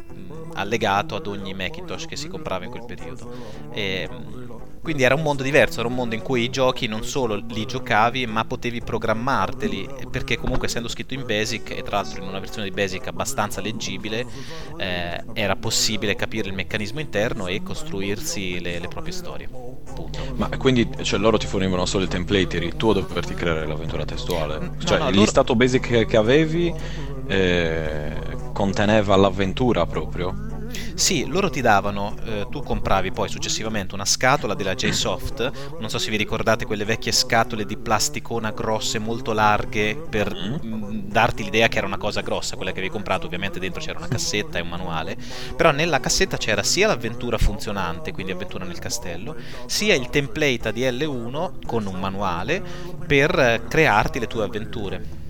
allegato 0.53 1.15
ad 1.15 1.27
ogni 1.27 1.53
Macintosh 1.53 2.05
che 2.05 2.15
si 2.15 2.27
comprava 2.27 2.65
in 2.65 2.72
quel 2.72 2.86
periodo. 2.86 3.31
E, 3.72 4.10
quindi 4.88 5.03
era 5.03 5.15
un 5.15 5.22
mondo 5.22 5.44
diverso, 5.44 5.79
era 5.79 5.89
un 5.89 5.96
mondo 5.96 6.15
in 6.15 6.22
cui 6.22 6.44
i 6.44 6.50
giochi 6.50 6.88
non 6.88 7.03
solo 7.03 7.36
li 7.50 7.65
giocavi, 7.65 8.25
ma 8.25 8.46
potevi 8.46 8.79
programmarteli, 8.79 9.86
perché 10.10 10.38
comunque 10.38 10.67
essendo 10.67 10.88
scritto 10.88 11.13
in 11.13 11.25
Basic, 11.25 11.72
e 11.72 11.84
tra 11.84 11.98
l'altro 11.98 12.22
in 12.22 12.29
una 12.29 12.39
versione 12.39 12.70
di 12.70 12.74
Basic 12.74 13.06
abbastanza 13.06 13.60
leggibile, 13.60 14.25
eh, 14.77 15.22
era 15.34 15.58
possibile 15.58 16.15
capire 16.15 16.48
il 16.48 16.53
meccanismo 16.53 17.01
interno 17.01 17.48
e 17.48 17.62
costruirsi 17.62 18.62
le, 18.62 18.79
le 18.79 18.88
proprie 18.88 19.12
storie. 19.12 19.50
Punto. 19.50 20.20
Ma 20.36 20.48
quindi 20.58 20.89
cioè, 21.01 21.20
loro 21.20 21.38
ti 21.38 21.48
fornivano 21.48 21.86
solo 21.86 22.06
il 22.06 22.10
template, 22.10 22.56
eri 22.56 22.77
tu 22.77 22.88
a 22.88 22.94
doverti 22.94 23.34
creare 23.34 23.67
l'avventura 23.67 24.06
testuale? 24.06 24.58
No, 24.58 24.75
cioè 24.86 25.00
no, 25.00 25.10
il 25.10 25.15
loro... 25.15 25.56
basic 25.56 26.06
che 26.06 26.15
avevi 26.15 26.74
eh, 27.27 28.13
conteneva 28.53 29.17
l'avventura 29.17 29.86
proprio? 29.86 30.57
Sì, 30.94 31.26
loro 31.26 31.50
ti 31.50 31.62
davano, 31.62 32.16
eh, 32.26 32.48
tu 32.50 32.62
compravi 32.64 33.12
poi 33.12 33.30
successivamente 33.30 33.96
una 33.96 34.06
scatola 34.06 34.54
della 34.54 34.76
J-Soft, 34.76 35.76
non 35.80 35.90
so 35.90 35.98
se 35.98 36.10
vi 36.10 36.18
ricordate 36.18 36.66
quelle 36.66 36.86
vecchie 36.86 37.12
scatole 37.12 37.66
di 37.66 37.78
plasticona 37.78 38.52
grosse, 38.52 39.00
molto 39.00 39.34
larghe, 39.34 39.96
per 39.96 40.34
mm. 40.34 40.68
mh, 40.68 40.76
mm, 40.76 41.00
darti 41.10 41.44
l'idea 41.44 41.68
che 41.68 41.78
era 41.78 41.88
una 41.88 41.98
cosa 41.98 42.22
grossa, 42.22 42.56
quella 42.56 42.72
che 42.72 42.80
avevi 42.80 42.92
comprato, 42.92 43.26
ovviamente 43.26 43.60
dentro 43.60 43.82
c'era 43.82 44.00
una 44.00 44.08
cassetta 44.08 44.58
e 44.58 44.62
un 44.62 44.70
manuale, 44.70 45.18
però 45.56 45.72
nella 45.72 46.00
cassetta 46.00 46.38
c'era 46.38 46.64
sia 46.64 46.88
l'avventura 46.88 47.38
funzionante, 47.38 48.12
quindi 48.12 48.32
avventura 48.32 48.66
nel 48.66 48.80
castello, 48.80 49.36
sia 49.66 49.96
il 49.96 50.10
template 50.10 50.70
ADL1 50.70 51.66
con 51.66 51.86
un 51.86 52.00
manuale 52.00 52.64
per 53.06 53.38
eh, 53.38 53.62
crearti 53.68 54.20
le 54.20 54.28
tue 54.28 54.44
avventure. 54.44 55.26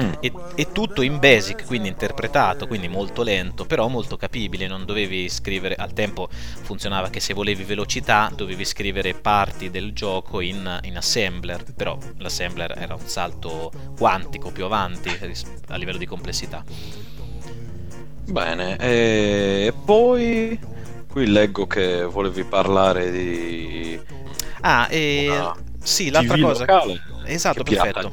Mm. 0.00 0.12
E, 0.20 0.32
e, 0.56 0.72
tutto 0.72 1.02
in 1.02 1.18
basic, 1.18 1.66
quindi 1.66 1.88
interpretato, 1.88 2.66
quindi 2.66 2.88
molto 2.88 3.22
lento, 3.22 3.64
però 3.64 3.86
molto 3.88 4.16
capibile. 4.16 4.66
Non 4.66 4.84
dovevi 4.84 5.28
scrivere 5.28 5.74
al 5.76 5.92
tempo 5.92 6.28
funzionava 6.30 7.10
che 7.10 7.20
se 7.20 7.32
volevi 7.32 7.62
velocità 7.62 8.30
dovevi 8.34 8.64
scrivere 8.64 9.14
parti 9.14 9.70
del 9.70 9.92
gioco 9.92 10.40
in, 10.40 10.80
in 10.82 10.96
assembler, 10.96 11.64
però 11.74 11.96
l'assembler 12.18 12.74
era 12.76 12.94
un 12.94 13.06
salto 13.06 13.70
quantico 13.96 14.50
più 14.50 14.64
avanti 14.64 15.10
a 15.68 15.76
livello 15.76 15.98
di 15.98 16.06
complessità. 16.06 16.64
Bene, 18.26 18.76
e 18.78 19.72
poi 19.84 20.58
qui 21.08 21.26
leggo 21.26 21.66
che 21.66 22.02
volevi 22.02 22.42
parlare 22.44 23.10
di. 23.10 24.00
Ah, 24.62 24.88
e. 24.90 25.28
Una... 25.30 25.54
Sì, 25.82 26.10
l'altra 26.10 26.34
TV 26.36 26.42
cosa. 26.42 26.64
Locale. 26.64 27.02
Esatto, 27.26 27.62
perfetto. 27.62 28.12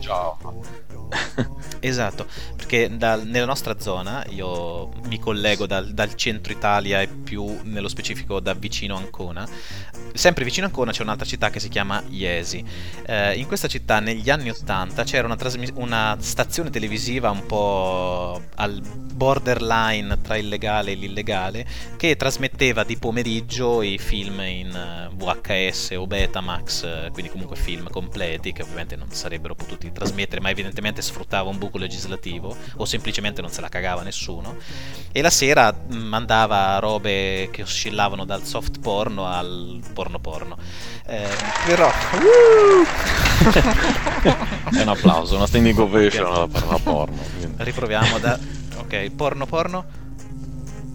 Esatto, 1.83 2.27
perché 2.55 2.95
da, 2.95 3.15
nella 3.15 3.45
nostra 3.45 3.79
zona, 3.79 4.23
io 4.29 4.89
mi 5.07 5.19
collego 5.19 5.65
dal, 5.65 5.93
dal, 5.93 6.13
centro 6.13 6.53
Italia 6.53 7.01
e 7.01 7.07
più 7.07 7.59
nello 7.63 7.87
specifico 7.87 8.39
da 8.39 8.53
vicino 8.53 8.95
Ancona, 8.95 9.47
sempre 10.13 10.43
vicino 10.43 10.67
Ancona 10.67 10.91
c'è 10.91 11.01
un'altra 11.01 11.25
città 11.25 11.49
che 11.49 11.59
si 11.59 11.69
chiama 11.69 12.03
Iesi. 12.07 12.63
Eh, 13.03 13.35
in 13.35 13.47
questa 13.47 13.67
città 13.67 13.99
negli 13.99 14.29
anni 14.29 14.51
80 14.51 15.03
c'era 15.03 15.25
una, 15.25 15.35
trasmis- 15.35 15.71
una 15.75 16.15
stazione 16.19 16.69
televisiva 16.69 17.31
un 17.31 17.47
po' 17.47 18.39
al 18.55 18.79
borderline 18.81 20.21
tra 20.21 20.37
il 20.37 20.47
legale 20.47 20.91
e 20.91 20.95
l'illegale 20.95 21.65
che 21.97 22.15
trasmetteva 22.15 22.83
di 22.83 22.97
pomeriggio 22.97 23.81
i 23.81 23.97
film 23.97 24.39
in 24.41 24.75
eh, 24.75 25.09
VHS 25.13 25.91
o 25.97 26.07
Betamax, 26.07 26.83
eh, 26.83 27.09
quindi 27.11 27.31
comunque 27.31 27.55
film 27.55 27.89
completi 27.89 28.51
che 28.51 28.61
ovviamente 28.61 28.95
non 28.95 29.09
sarebbero 29.11 29.55
potuti 29.55 29.91
trasmettere, 29.91 30.41
ma 30.41 30.49
evidentemente 30.49 31.00
sfruttava 31.01 31.49
un 31.49 31.57
buco 31.57 31.77
legislativo 31.77 32.55
o 32.77 32.85
semplicemente 32.85 33.41
non 33.41 33.51
se 33.51 33.61
la 33.61 33.69
cagava 33.69 34.01
nessuno. 34.03 34.55
E 35.11 35.21
la 35.21 35.29
sera 35.29 35.73
mandava 35.89 36.79
robe 36.79 37.49
che 37.51 37.61
oscillavano 37.63 38.25
dal 38.25 38.43
soft 38.43 38.79
porno 38.79 39.25
al 39.27 39.81
porno 39.93 40.19
porno. 40.19 40.57
Eh, 41.05 41.27
però 41.65 41.91
è 44.71 44.81
un 44.81 44.87
applauso 44.87 45.35
una 45.35 45.47
standing 45.47 45.77
ovation 45.77 46.25
alla 46.25 46.47
parola 46.47 46.77
porno 46.77 47.17
quindi. 47.37 47.63
riproviamo 47.63 48.19
da 48.19 48.37
ok 48.77 49.09
porno 49.15 49.45
porno 49.45 49.85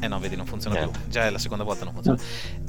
eh 0.07 0.09
no 0.09 0.19
vedi 0.19 0.37
non 0.37 0.47
funziona 0.47 0.77
più. 0.77 0.91
Già 1.09 1.27
è 1.27 1.31
la 1.31 1.39
seconda 1.39 1.65
volta 1.65 1.85
non 1.85 1.93
funziona. 1.93 2.19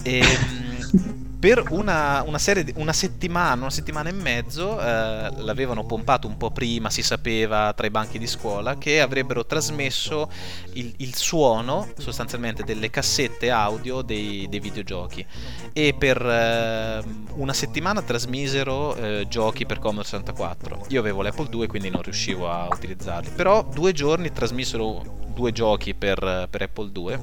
E, 0.04 0.20
ehm, 0.20 1.26
per 1.40 1.64
una, 1.70 2.24
una, 2.26 2.40
serie 2.40 2.64
di, 2.64 2.74
una 2.78 2.94
settimana, 2.94 3.62
una 3.62 3.70
settimana 3.70 4.10
e 4.10 4.12
mezzo 4.12 4.82
eh, 4.82 5.32
l'avevano 5.38 5.86
pompato 5.86 6.28
un 6.28 6.36
po' 6.36 6.50
prima, 6.50 6.90
si 6.90 7.04
sapeva 7.04 7.74
tra 7.74 7.86
i 7.86 7.92
banchi 7.92 8.18
di 8.18 8.26
scuola, 8.26 8.78
che 8.78 9.00
avrebbero 9.00 9.46
trasmesso 9.46 10.32
il, 10.74 10.94
il 10.98 11.16
suono 11.16 11.88
sostanzialmente 11.98 12.64
delle 12.64 12.90
cassette 12.90 13.52
audio 13.52 14.02
dei, 14.02 14.48
dei 14.50 14.60
videogiochi. 14.60 15.26
E 15.74 15.94
per 15.98 16.26
eh, 16.26 17.04
una 17.36 17.54
settimana 17.54 18.02
trasmisero 18.02 18.96
eh, 18.96 19.26
giochi 19.30 19.66
per 19.66 19.78
Commodore 19.78 20.06
64. 20.06 20.86
Io 20.90 21.00
avevo 21.00 21.22
l'Apple 21.22 21.50
II 21.52 21.68
quindi 21.68 21.90
non 21.90 22.02
riuscivo 22.02 22.50
a 22.50 22.68
utilizzarli, 22.72 23.30
però 23.30 23.64
due 23.64 23.94
giorni 23.94 24.32
trasmisero 24.32 25.26
due 25.38 25.52
giochi 25.52 25.94
per, 25.94 26.48
per 26.50 26.64
Apple 26.64 26.90
II 26.92 27.20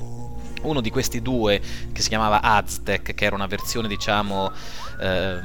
uno 0.62 0.80
di 0.80 0.90
questi 0.90 1.20
due 1.20 1.60
che 1.92 2.00
si 2.00 2.08
chiamava 2.08 2.40
Aztec, 2.40 3.12
che 3.14 3.24
era 3.24 3.34
una 3.34 3.46
versione 3.46 3.88
diciamo 3.88 4.50
eh, 5.00 5.40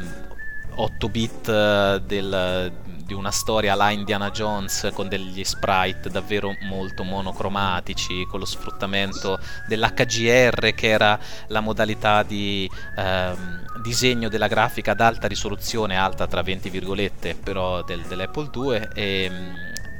8 0.76 1.10
bit 1.10 1.50
eh, 1.50 2.02
del, 2.06 2.72
di 3.04 3.14
una 3.14 3.32
storia 3.32 3.74
alla 3.74 3.90
Indiana 3.90 4.30
Jones 4.30 4.92
con 4.94 5.08
degli 5.08 5.44
sprite 5.44 6.10
davvero 6.10 6.56
molto 6.62 7.04
monocromatici, 7.04 8.26
con 8.30 8.40
lo 8.40 8.46
sfruttamento 8.46 9.40
dell'HGR 9.68 10.74
che 10.74 10.88
era 10.88 11.20
la 11.48 11.60
modalità 11.60 12.24
di 12.24 12.70
eh, 12.96 13.34
disegno 13.82 14.30
della 14.30 14.48
grafica 14.48 14.92
ad 14.92 15.02
alta 15.02 15.28
risoluzione, 15.28 15.98
alta 15.98 16.28
tra 16.28 16.42
20 16.42 16.70
virgolette, 16.70 17.36
però 17.36 17.84
del, 17.84 18.02
dell'Apple 18.02 18.50
II 18.54 18.90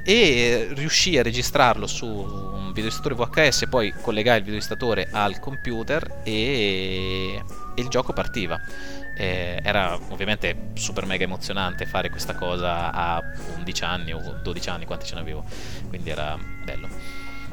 e 0.04 0.68
riuscì 0.72 1.18
a 1.18 1.22
registrarlo 1.22 1.86
su 1.86 2.06
un 2.06 2.72
videoregistratore 2.72 3.14
VHS, 3.14 3.66
poi 3.68 3.92
collegai 4.00 4.36
il 4.36 4.42
videoregistratore 4.42 5.08
al 5.10 5.38
computer 5.38 6.20
e, 6.24 7.42
e 7.74 7.80
il 7.80 7.88
gioco 7.88 8.12
partiva. 8.12 8.60
Eh, 9.16 9.60
era 9.62 9.98
ovviamente 10.08 10.70
super 10.74 11.04
mega 11.04 11.24
emozionante 11.24 11.84
fare 11.84 12.08
questa 12.08 12.34
cosa 12.34 12.90
a 12.90 13.22
11 13.58 13.84
anni 13.84 14.12
o 14.12 14.38
12 14.42 14.70
anni, 14.70 14.84
quanti 14.86 15.06
ce 15.06 15.14
n'avevo, 15.14 15.44
quindi 15.88 16.10
era 16.10 16.38
bello. 16.64 16.88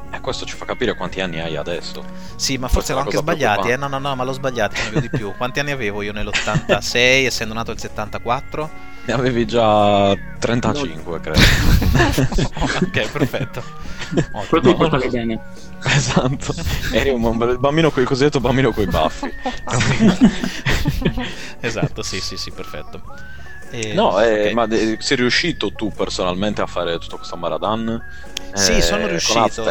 E 0.10 0.22
questo 0.22 0.46
ci 0.46 0.56
fa 0.56 0.64
capire 0.64 0.96
quanti 0.96 1.20
anni 1.20 1.40
hai 1.40 1.58
adesso. 1.58 2.06
Sì, 2.38 2.58
ma 2.58 2.70
forse 2.70 2.94
l'ho 2.94 3.00
anche 3.00 3.18
sbagliati, 3.18 3.70
eh? 3.70 3.76
No, 3.76 3.88
no, 3.88 4.00
no, 4.00 4.16
ma 4.16 4.24
l'ho 4.24 4.32
sbagliato, 4.32 4.76
ne 4.76 4.82
avevo 4.88 5.00
di 5.02 5.10
più. 5.10 5.34
Quanti 5.36 5.60
anni 5.60 5.72
avevo 5.72 6.02
io 6.02 6.14
nell'86, 6.14 7.26
essendo 7.26 7.54
nato 7.54 7.72
nel 7.72 7.80
74? 7.80 8.96
Ne 9.08 9.14
avevi 9.14 9.46
già 9.46 10.14
35, 10.38 11.12
no. 11.12 11.20
credo. 11.22 11.40
ok, 12.84 13.10
perfetto. 13.10 13.64
Quello 14.50 14.68
ti 14.68 14.76
porta 14.76 14.98
bene. 14.98 15.40
Esatto. 15.82 16.54
Eri 16.92 17.10
un 17.10 17.58
bambino 17.58 17.90
con 17.90 18.02
il 18.02 18.08
cosiddetto 18.08 18.42
bambino 18.42 18.74
con 18.74 18.84
i 18.84 18.88
baffi. 18.88 19.32
esatto, 21.62 22.04
sì, 22.04 22.20
sì, 22.20 22.36
sì, 22.36 22.52
perfetto. 22.52 23.02
E... 23.72 23.94
No, 23.94 24.22
eh, 24.22 24.52
okay. 24.52 24.54
ma 24.54 24.68
sei 25.00 25.18
riuscito 25.18 25.72
tu 25.72 25.90
personalmente 25.92 26.62
a 26.62 26.68
fare 26.68 27.00
tutto 27.00 27.16
questo 27.16 27.38
Maradan? 27.38 28.04
Sì, 28.54 28.74
eh, 28.74 28.82
sono 28.82 29.08
riuscito. 29.08 29.64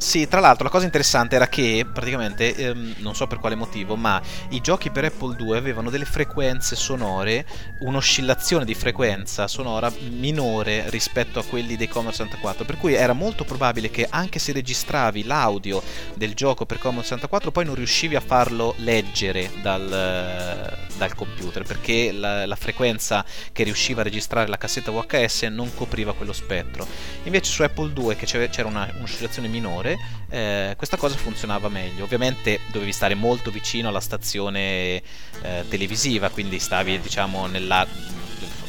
Sì, 0.00 0.28
tra 0.28 0.38
l'altro 0.38 0.62
la 0.62 0.70
cosa 0.70 0.84
interessante 0.84 1.34
era 1.34 1.48
che 1.48 1.84
praticamente, 1.92 2.54
ehm, 2.54 2.94
non 2.98 3.16
so 3.16 3.26
per 3.26 3.40
quale 3.40 3.56
motivo, 3.56 3.96
ma 3.96 4.22
i 4.50 4.60
giochi 4.60 4.90
per 4.90 5.04
Apple 5.06 5.34
II 5.36 5.56
avevano 5.56 5.90
delle 5.90 6.04
frequenze 6.04 6.76
sonore, 6.76 7.44
un'oscillazione 7.80 8.64
di 8.64 8.74
frequenza 8.74 9.48
sonora 9.48 9.92
minore 10.10 10.88
rispetto 10.90 11.40
a 11.40 11.44
quelli 11.44 11.76
dei 11.76 11.88
Commodore 11.88 12.14
64, 12.14 12.64
per 12.64 12.76
cui 12.76 12.94
era 12.94 13.12
molto 13.12 13.42
probabile 13.42 13.90
che 13.90 14.06
anche 14.08 14.38
se 14.38 14.52
registravi 14.52 15.24
l'audio 15.24 15.82
del 16.14 16.32
gioco 16.34 16.64
per 16.64 16.78
Commodore 16.78 17.02
64 17.02 17.50
poi 17.50 17.64
non 17.64 17.74
riuscivi 17.74 18.14
a 18.14 18.20
farlo 18.20 18.74
leggere 18.78 19.50
dal, 19.62 20.78
dal 20.96 21.14
computer, 21.16 21.64
perché 21.64 22.12
la, 22.12 22.46
la 22.46 22.56
frequenza 22.56 23.24
che 23.50 23.64
riusciva 23.64 24.02
a 24.02 24.04
registrare 24.04 24.48
la 24.48 24.58
cassetta 24.58 24.92
VHS 24.92 25.42
non 25.50 25.74
copriva 25.74 26.14
quello 26.14 26.32
spettro. 26.32 26.86
Invece 27.24 27.50
su 27.50 27.62
Apple 27.62 27.92
II 27.96 28.14
che 28.14 28.26
c'era 28.26 28.68
una, 28.68 28.88
un'oscillazione 28.96 29.48
minore, 29.48 29.86
minore, 29.88 29.98
eh, 30.28 30.74
questa 30.76 30.96
cosa 30.96 31.16
funzionava 31.16 31.68
meglio. 31.68 32.04
Ovviamente 32.04 32.60
dovevi 32.70 32.92
stare 32.92 33.14
molto 33.14 33.50
vicino 33.50 33.88
alla 33.88 34.00
stazione 34.00 35.02
eh, 35.42 35.64
televisiva, 35.68 36.28
quindi 36.28 36.58
stavi 36.58 37.00
diciamo 37.00 37.46
nella, 37.46 37.86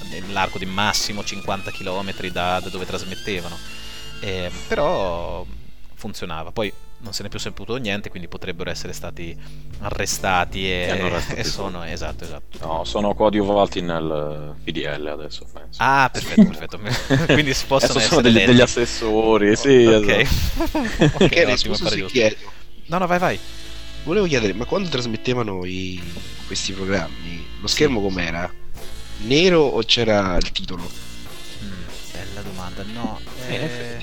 nell'arco 0.10 0.58
di 0.58 0.66
massimo 0.66 1.24
50 1.24 1.72
km 1.72 2.28
da, 2.32 2.60
da 2.60 2.70
dove 2.70 2.86
trasmettevano. 2.86 3.58
Eh, 4.22 4.52
però 4.68 5.46
funzionava. 5.96 6.52
Poi 6.52 6.72
non 7.02 7.14
se 7.14 7.22
ne 7.22 7.28
è 7.28 7.32
più 7.32 7.40
saputo 7.40 7.76
niente, 7.78 8.10
quindi 8.10 8.28
potrebbero 8.28 8.70
essere 8.70 8.94
stati 8.94 9.36
arrestati 9.80 10.70
e, 10.70 11.24
e 11.36 11.44
sono 11.44 11.84
esatto, 11.84 12.24
esatto. 12.24 12.66
No, 12.66 12.84
sono 12.84 13.14
coadiuvati 13.14 13.82
nel 13.82 14.56
PDL 14.64 15.08
adesso, 15.08 15.46
penso. 15.52 15.82
Ah, 15.82 16.10
perfetto, 16.12 16.44
perfetto. 16.44 16.80
quindi 17.34 17.56
possono 17.68 18.00
sono 18.00 18.22
degli, 18.22 18.44
degli, 18.46 18.62
assessori, 18.62 19.56
sì, 19.56 19.86
ok. 19.86 20.08
Esatto. 20.08 21.24
okay 21.24 21.46
no, 21.46 21.56
scusa 21.56 21.90
se 21.90 22.06
chiedo. 22.06 22.36
No, 22.88 22.98
no, 22.98 23.08
vai, 23.08 23.20
vai. 23.20 23.40
Volevo 24.04 24.26
chiedere, 24.26 24.54
ma 24.54 24.66
quando 24.66 24.90
trasmettevano 24.90 25.66
i, 25.66 26.02
questi 26.48 26.74
programmi, 26.74 27.46
lo 27.62 27.68
schermo 27.68 28.00
sì. 28.00 28.06
com'era? 28.06 28.52
Nero 29.22 29.62
o 29.62 29.84
c'era 29.84 30.38
il 30.38 30.52
titolo? 30.52 30.90
Mm, 31.64 31.72
bella 32.14 32.42
domanda, 32.42 32.84
no. 32.84 33.20
Eh, 33.48 34.00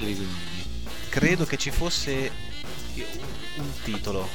credo 1.09 1.45
che 1.45 1.57
ci 1.57 1.71
fosse 1.71 2.31
un 3.57 3.71
titolo. 3.83 4.29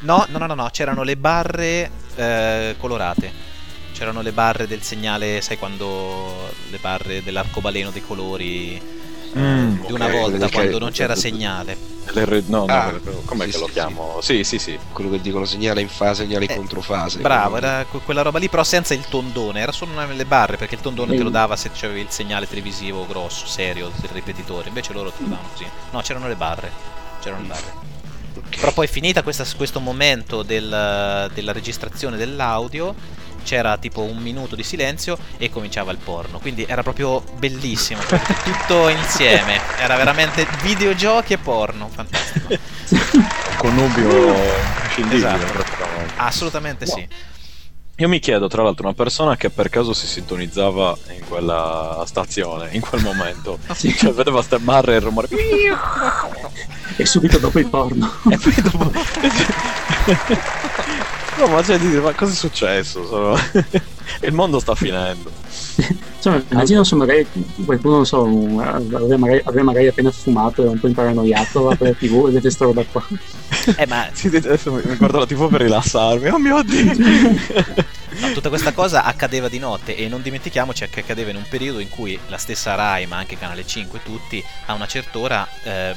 No, 0.00 0.26
no, 0.28 0.38
no, 0.38 0.46
no, 0.46 0.54
no. 0.54 0.68
c'erano 0.70 1.02
le 1.02 1.16
barre 1.16 1.90
eh, 2.16 2.74
colorate. 2.78 3.48
C'erano 3.92 4.22
le 4.22 4.32
barre 4.32 4.66
del 4.66 4.82
segnale, 4.82 5.40
sai 5.40 5.58
quando 5.58 6.50
le 6.70 6.78
barre 6.78 7.22
dell'arcobaleno 7.22 7.90
dei 7.90 8.02
colori 8.02 8.98
Mm, 9.38 9.86
di 9.86 9.92
una 9.92 10.06
okay, 10.06 10.18
volta 10.18 10.50
quando 10.50 10.78
non 10.78 10.90
c'era 10.90 11.14
segnale. 11.14 11.76
L'R... 12.12 12.42
No, 12.46 12.64
no, 12.64 12.72
ah, 12.72 12.92
com'è 13.24 13.44
sì, 13.44 13.52
che 13.52 13.58
lo 13.58 13.66
chiamo? 13.66 14.18
Sì. 14.20 14.42
sì, 14.42 14.58
sì, 14.58 14.76
Quello 14.92 15.10
che 15.10 15.20
dicono 15.20 15.44
segnale 15.44 15.80
in 15.80 15.88
fase, 15.88 16.24
segnale 16.24 16.46
in 16.46 16.50
eh, 16.50 16.56
controfase. 16.56 17.20
Bravo, 17.20 17.56
era 17.56 17.84
quella 17.84 18.22
roba 18.22 18.40
lì, 18.40 18.48
però 18.48 18.64
senza 18.64 18.92
il 18.94 19.04
tondone, 19.08 19.60
era 19.60 19.70
solo 19.70 19.92
nelle 19.92 20.24
barre, 20.24 20.56
perché 20.56 20.74
il 20.74 20.80
tondone 20.80 21.14
mm. 21.14 21.16
te 21.16 21.22
lo 21.22 21.30
dava 21.30 21.54
se 21.54 21.70
c'avevi 21.72 22.00
il 22.00 22.10
segnale 22.10 22.48
televisivo 22.48 23.06
grosso, 23.06 23.46
serio, 23.46 23.92
del 24.00 24.10
ripetitore. 24.10 24.68
Invece 24.68 24.92
loro 24.92 25.10
te 25.10 25.22
lo 25.22 25.28
davano 25.28 25.48
così. 25.52 25.66
No, 25.92 26.00
c'erano 26.00 26.26
le 26.26 26.36
barre. 26.36 26.89
C'erano 27.20 27.44
barre. 27.44 27.88
Però 28.56 28.72
poi 28.72 28.86
finita 28.86 29.22
questa, 29.22 29.44
questo 29.56 29.80
momento 29.80 30.42
del, 30.42 31.30
della 31.32 31.52
registrazione 31.52 32.16
dell'audio, 32.16 32.94
c'era 33.42 33.76
tipo 33.78 34.02
un 34.02 34.18
minuto 34.18 34.54
di 34.54 34.62
silenzio 34.62 35.18
e 35.38 35.50
cominciava 35.50 35.92
il 35.92 35.98
porno. 35.98 36.38
Quindi 36.38 36.64
era 36.68 36.82
proprio 36.82 37.20
bellissimo, 37.38 38.00
tutto 38.44 38.88
insieme. 38.88 39.60
Era 39.78 39.96
veramente 39.96 40.46
videogiochi 40.62 41.32
e 41.32 41.38
porno, 41.38 41.88
fantastico. 41.88 42.48
Connubio 43.56 44.34
esatto. 45.10 45.64
Assolutamente 46.16 46.84
wow. 46.86 46.96
sì. 46.96 47.08
Io 48.00 48.08
mi 48.08 48.18
chiedo, 48.18 48.48
tra 48.48 48.62
l'altro, 48.62 48.86
una 48.86 48.94
persona 48.94 49.36
che 49.36 49.50
per 49.50 49.68
caso 49.68 49.92
si 49.92 50.06
sintonizzava 50.06 50.96
in 51.18 51.28
quella 51.28 52.02
stazione, 52.06 52.70
in 52.72 52.80
quel 52.80 53.02
momento, 53.02 53.58
sì. 53.74 53.94
cioè 53.94 54.10
vedeva 54.14 54.38
queste 54.38 54.58
barre 54.58 54.94
e 54.94 54.96
il 54.96 55.02
rumore. 55.02 55.28
e 56.96 57.04
subito 57.04 57.36
dopo 57.36 57.58
il 57.58 57.66
porno. 57.66 58.10
e 58.30 58.38
poi 58.38 58.54
dopo. 58.62 58.90
no, 61.40 61.46
ma 61.48 61.62
cioè, 61.62 61.78
ma 61.78 62.12
cosa 62.12 62.32
è 62.32 62.36
successo? 62.36 63.06
Sono... 63.06 63.34
il 64.22 64.32
mondo 64.32 64.58
sta 64.60 64.74
finendo. 64.74 65.30
Insomma, 66.16 66.42
immagino 66.50 66.84
se 66.84 66.94
magari 66.96 67.26
qualcuno, 67.64 67.96
non 67.96 68.06
so, 68.06 68.24
aveva 68.24 69.16
magari, 69.16 69.40
aveva 69.44 69.62
magari 69.62 69.86
appena 69.86 70.10
fumato, 70.10 70.60
era 70.60 70.70
un 70.70 70.78
po' 70.78 70.86
imparanoiato, 70.86 71.68
la 71.68 71.76
tv 71.76 72.26
e 72.28 72.32
vede 72.32 72.50
sta 72.50 72.64
roba 72.64 72.84
qua. 72.84 73.02
Eh, 73.76 73.86
ma... 73.86 74.08
sì, 74.12 74.26
adesso 74.26 74.72
mi 74.72 74.82
guardo 74.96 75.20
la 75.20 75.26
tv 75.26 75.48
per 75.48 75.62
rilassarmi, 75.62 76.28
oh 76.28 76.38
mio 76.38 76.62
Dio! 76.62 76.92
No, 78.20 78.32
tutta 78.32 78.50
questa 78.50 78.72
cosa 78.72 79.04
accadeva 79.04 79.48
di 79.48 79.58
notte 79.58 79.96
e 79.96 80.08
non 80.08 80.20
dimentichiamoci 80.20 80.86
che 80.90 81.00
accadeva 81.00 81.30
in 81.30 81.36
un 81.36 81.44
periodo 81.48 81.78
in 81.78 81.88
cui 81.88 82.18
la 82.28 82.36
stessa 82.36 82.74
Rai, 82.74 83.06
ma 83.06 83.16
anche 83.16 83.38
Canale 83.38 83.64
5, 83.64 84.00
tutti 84.02 84.44
a 84.66 84.74
una 84.74 84.86
certa 84.86 85.18
ora 85.18 85.48
eh, 85.62 85.94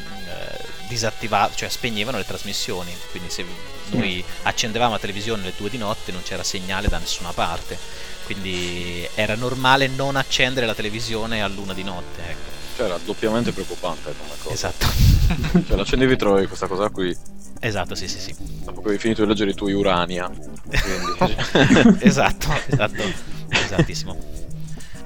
disattivavano, 0.93 1.53
cioè 1.55 1.69
spegnevano 1.69 2.17
le 2.17 2.25
trasmissioni. 2.25 2.91
Quindi 3.11 3.29
se 3.29 3.45
noi 3.91 4.23
accendevamo 4.43 4.93
la 4.93 4.99
televisione 4.99 5.41
alle 5.41 5.53
2 5.57 5.69
di 5.69 5.77
notte 5.77 6.11
non 6.11 6.21
c'era 6.23 6.43
segnale 6.43 6.87
da 6.87 6.97
nessuna 6.97 7.31
parte. 7.31 7.77
Quindi 8.25 9.07
era 9.15 9.35
normale 9.35 9.87
non 9.87 10.15
accendere 10.15 10.65
la 10.65 10.75
televisione 10.75 11.43
a 11.43 11.47
luna 11.47 11.73
di 11.73 11.83
notte. 11.83 12.21
Ecco. 12.21 12.51
Cioè 12.75 12.85
era 12.85 12.99
doppiamente 13.03 13.51
preoccupante 13.51 14.13
come 14.17 14.33
cosa. 14.41 14.53
Esatto. 14.53 14.87
cioè 15.67 15.75
l'accendevi 15.75 16.15
trovavi 16.15 16.47
questa 16.47 16.67
cosa 16.67 16.89
qui. 16.89 17.15
Esatto, 17.59 17.95
sì, 17.95 18.07
sì, 18.07 18.19
sì. 18.19 18.35
Dopo 18.37 18.81
che 18.81 18.91
hai 18.91 18.97
finito 18.97 19.21
di 19.23 19.27
leggere 19.27 19.51
i 19.51 19.53
tuoi 19.53 19.73
Urania. 19.73 20.29
esatto, 21.99 22.47
esatto, 22.67 23.03
esattissimo. 23.49 24.17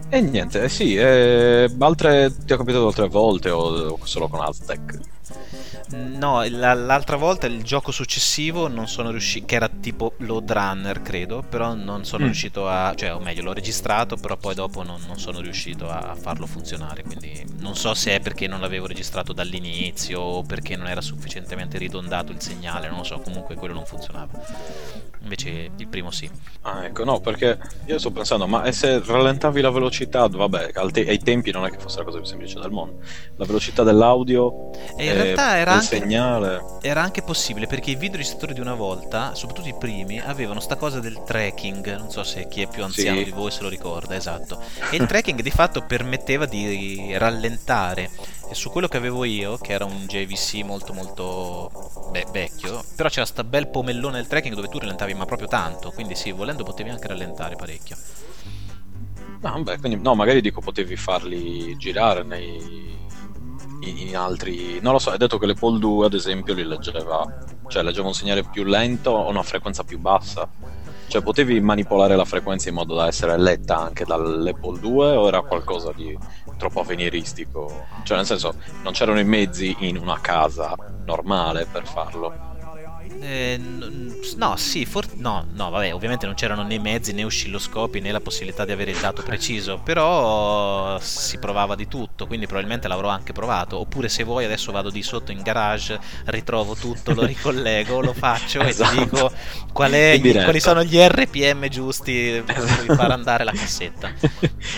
E 0.09 0.21
niente, 0.21 0.63
eh 0.63 0.69
sì, 0.69 0.95
eh, 0.95 1.69
altre, 1.79 2.33
ti 2.45 2.53
è 2.53 2.57
capitato 2.57 2.87
altre 2.87 3.09
volte 3.09 3.49
o 3.49 3.99
solo 4.03 4.29
con 4.29 4.41
Aztec? 4.41 4.97
No, 5.89 6.43
la, 6.49 6.73
l'altra 6.73 7.15
volta 7.15 7.47
il 7.47 7.63
gioco 7.63 7.91
successivo 7.91 8.67
non 8.67 8.87
sono 8.87 9.11
riuscito, 9.11 9.45
che 9.45 9.55
era 9.55 9.69
tipo 9.69 10.13
Load 10.17 10.51
Runner 10.51 11.01
credo, 11.01 11.43
però 11.47 11.73
non 11.73 12.03
sono 12.03 12.23
mm. 12.23 12.25
riuscito 12.25 12.67
a, 12.67 12.93
cioè 12.95 13.13
o 13.13 13.19
meglio 13.19 13.43
l'ho 13.43 13.53
registrato, 13.53 14.17
però 14.17 14.35
poi 14.35 14.53
dopo 14.53 14.83
non, 14.83 14.99
non, 15.07 15.17
sono 15.17 15.39
riuscito 15.39 15.89
a 15.89 16.15
farlo 16.15 16.45
funzionare, 16.45 17.03
quindi 17.03 17.45
non 17.59 17.75
so 17.75 17.93
se 17.93 18.15
è 18.15 18.19
perché 18.19 18.47
non 18.47 18.59
l'avevo 18.59 18.85
registrato 18.85 19.31
dall'inizio 19.31 20.19
o 20.19 20.43
perché 20.43 20.75
non 20.75 20.87
era 20.87 21.01
sufficientemente 21.01 21.77
ridondato 21.77 22.31
il 22.33 22.41
segnale, 22.41 22.89
non 22.89 22.97
lo 22.97 23.03
so, 23.03 23.19
comunque 23.19 23.55
quello 23.55 23.73
non 23.73 23.85
funzionava. 23.85 24.29
Invece 25.21 25.71
il 25.75 25.87
primo 25.87 26.11
sì. 26.11 26.29
Ah, 26.61 26.85
ecco, 26.85 27.03
no, 27.03 27.19
perché 27.19 27.57
io 27.85 27.99
sto 27.99 28.11
pensando, 28.11 28.47
ma 28.47 28.71
se 28.71 29.01
rallentavi 29.03 29.61
la 29.61 29.69
velocità, 29.69 30.27
vabbè, 30.27 30.71
te- 30.91 31.07
ai 31.07 31.19
tempi 31.19 31.51
non 31.51 31.65
è 31.65 31.69
che 31.69 31.77
fosse 31.77 31.99
la 31.99 32.05
cosa 32.05 32.17
più 32.17 32.25
semplice 32.25 32.59
del 32.59 32.71
mondo. 32.71 32.99
La 33.35 33.45
velocità 33.45 33.83
dell'audio 33.83 34.71
e 34.95 35.05
in 35.05 35.13
realtà 35.13 35.57
era 35.57 35.73
anche, 35.73 35.85
segnale. 35.85 36.63
Era 36.81 37.01
anche 37.01 37.21
possibile 37.21 37.67
perché 37.67 37.91
i 37.91 37.95
videoregistratori 37.95 38.53
di 38.53 38.59
una 38.59 38.73
volta, 38.73 39.33
soprattutto 39.33 39.67
i 39.67 39.75
primi, 39.77 40.19
avevano 40.19 40.59
sta 40.59 40.75
cosa 40.75 40.99
del 40.99 41.23
tracking. 41.25 41.97
Non 41.97 42.09
so 42.09 42.23
se 42.23 42.47
chi 42.47 42.61
è 42.61 42.67
più 42.67 42.83
anziano 42.83 43.19
sì. 43.19 43.25
di 43.25 43.31
voi 43.31 43.51
se 43.51 43.61
lo 43.61 43.69
ricorda, 43.69 44.15
esatto. 44.15 44.61
E 44.91 44.95
il 44.97 45.05
tracking 45.05 45.41
di 45.41 45.51
fatto 45.51 45.81
permetteva 45.81 46.45
di 46.45 47.13
rallentare 47.17 48.09
su 48.53 48.69
quello 48.69 48.87
che 48.87 48.97
avevo 48.97 49.23
io, 49.23 49.57
che 49.57 49.73
era 49.73 49.85
un 49.85 50.05
JVC 50.07 50.63
molto 50.63 50.93
molto 50.93 52.09
beh, 52.11 52.27
vecchio, 52.31 52.83
però 52.95 53.09
c'era 53.09 53.25
sta 53.25 53.43
bel 53.43 53.67
pomellone 53.67 54.17
del 54.17 54.27
tracking 54.27 54.55
dove 54.55 54.67
tu 54.67 54.79
rallentavi 54.79 55.13
ma 55.13 55.25
proprio 55.25 55.47
tanto, 55.47 55.91
quindi 55.91 56.15
sì, 56.15 56.31
volendo 56.31 56.63
potevi 56.63 56.89
anche 56.89 57.07
rallentare 57.07 57.55
parecchio. 57.55 57.97
No, 59.41 59.61
beh, 59.61 59.77
quindi, 59.79 60.01
no, 60.01 60.15
magari 60.15 60.41
dico 60.41 60.61
potevi 60.61 60.95
farli 60.95 61.77
girare 61.77 62.23
nei, 62.23 62.95
in, 63.81 63.97
in, 63.97 64.17
altri... 64.17 64.79
Non 64.81 64.93
lo 64.93 64.99
so, 64.99 65.11
hai 65.11 65.17
detto 65.17 65.37
che 65.37 65.45
le 65.45 65.53
Pol 65.53 65.79
2 65.79 66.07
ad 66.07 66.13
esempio 66.13 66.53
li 66.53 66.63
leggeva, 66.63 67.25
cioè 67.67 67.83
leggeva 67.83 68.07
un 68.07 68.13
segnale 68.13 68.43
più 68.43 68.63
lento 68.63 69.11
o 69.11 69.29
una 69.29 69.43
frequenza 69.43 69.83
più 69.83 69.99
bassa. 69.99 70.49
Cioè 71.07 71.21
potevi 71.21 71.59
manipolare 71.61 72.15
la 72.17 72.25
frequenza 72.25 72.67
in 72.67 72.75
modo 72.75 72.95
da 72.95 73.07
essere 73.07 73.37
letta 73.37 73.77
anche 73.77 74.03
dall'Apple 74.03 74.79
2 74.79 75.15
o 75.15 75.27
era 75.27 75.41
qualcosa 75.41 75.93
di 75.93 76.17
troppo 76.57 76.81
avveniristico. 76.81 77.85
Cioè, 78.03 78.17
nel 78.17 78.25
senso, 78.25 78.55
non 78.83 78.93
c'erano 78.93 79.19
i 79.19 79.25
mezzi 79.25 79.75
in 79.79 79.97
una 79.97 80.19
casa 80.19 80.75
normale 81.05 81.65
per 81.65 81.87
farlo. 81.87 82.47
Eh, 83.19 83.59
no, 84.35 84.55
sì, 84.57 84.85
for- 84.85 85.15
no, 85.15 85.47
no, 85.53 85.69
vabbè, 85.69 85.93
ovviamente 85.93 86.25
non 86.25 86.35
c'erano 86.35 86.63
né 86.63 86.77
mezzi 86.77 87.13
né 87.13 87.23
oscilloscopi 87.23 87.99
né 87.99 88.11
la 88.11 88.19
possibilità 88.19 88.63
di 88.65 88.71
avere 88.71 88.91
il 88.91 88.97
dato 88.99 89.23
preciso, 89.23 89.79
però 89.83 90.99
si 90.99 91.39
provava 91.39 91.75
di 91.75 91.87
tutto, 91.87 92.27
quindi 92.27 92.45
probabilmente 92.45 92.87
l'avrò 92.87 93.09
anche 93.09 93.33
provato. 93.33 93.79
Oppure 93.79 94.09
se 94.09 94.23
vuoi 94.23 94.45
adesso 94.45 94.71
vado 94.71 94.89
di 94.89 95.01
sotto 95.01 95.31
in 95.31 95.41
garage, 95.41 95.99
ritrovo 96.25 96.75
tutto, 96.75 97.13
lo 97.13 97.25
ricollego, 97.25 98.01
lo 98.01 98.13
faccio 98.13 98.61
esatto. 98.61 98.91
e 98.91 98.95
ti 98.95 99.03
dico 99.03 99.31
qual 99.73 99.91
è, 99.91 100.19
quali 100.21 100.59
sono 100.59 100.83
gli 100.83 100.97
RPM 100.97 101.67
giusti 101.69 102.41
per 102.45 102.61
far 102.95 103.11
andare 103.11 103.43
la 103.43 103.51
cassetta. 103.51 104.11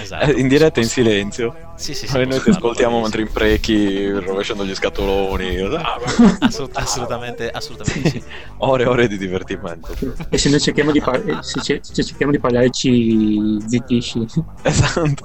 Esatto, 0.02 0.32
in 0.32 0.48
diretta 0.48 0.80
in 0.80 0.88
silenzio. 0.88 1.69
Sì, 1.80 1.94
sì, 1.94 2.08
sì. 2.08 2.14
Noi, 2.18 2.28
noi 2.28 2.42
ti 2.42 2.50
ascoltiamo 2.50 3.00
mentre 3.00 3.22
imprechi, 3.22 4.12
rovesciando 4.12 4.66
gli 4.66 4.76
scatoloni. 4.76 5.60
Assolut- 6.40 6.78
assolutamente, 6.78 7.50
assolutamente 7.50 8.10
sì. 8.10 8.24
Ore 8.60 8.84
e 8.84 8.86
ore 8.86 9.08
di 9.08 9.18
divertimento. 9.18 9.96
E 10.28 10.38
se 10.38 10.50
noi 10.50 10.60
cerchiamo 10.60 10.92
di, 10.92 11.00
par- 11.00 11.40
se, 11.42 11.80
se 11.82 12.04
cerchiamo 12.04 12.34
di 12.34 12.40
parlare 12.40 12.70
ci 12.70 13.58
zittisci. 13.66 14.26
Esatto. 14.62 15.24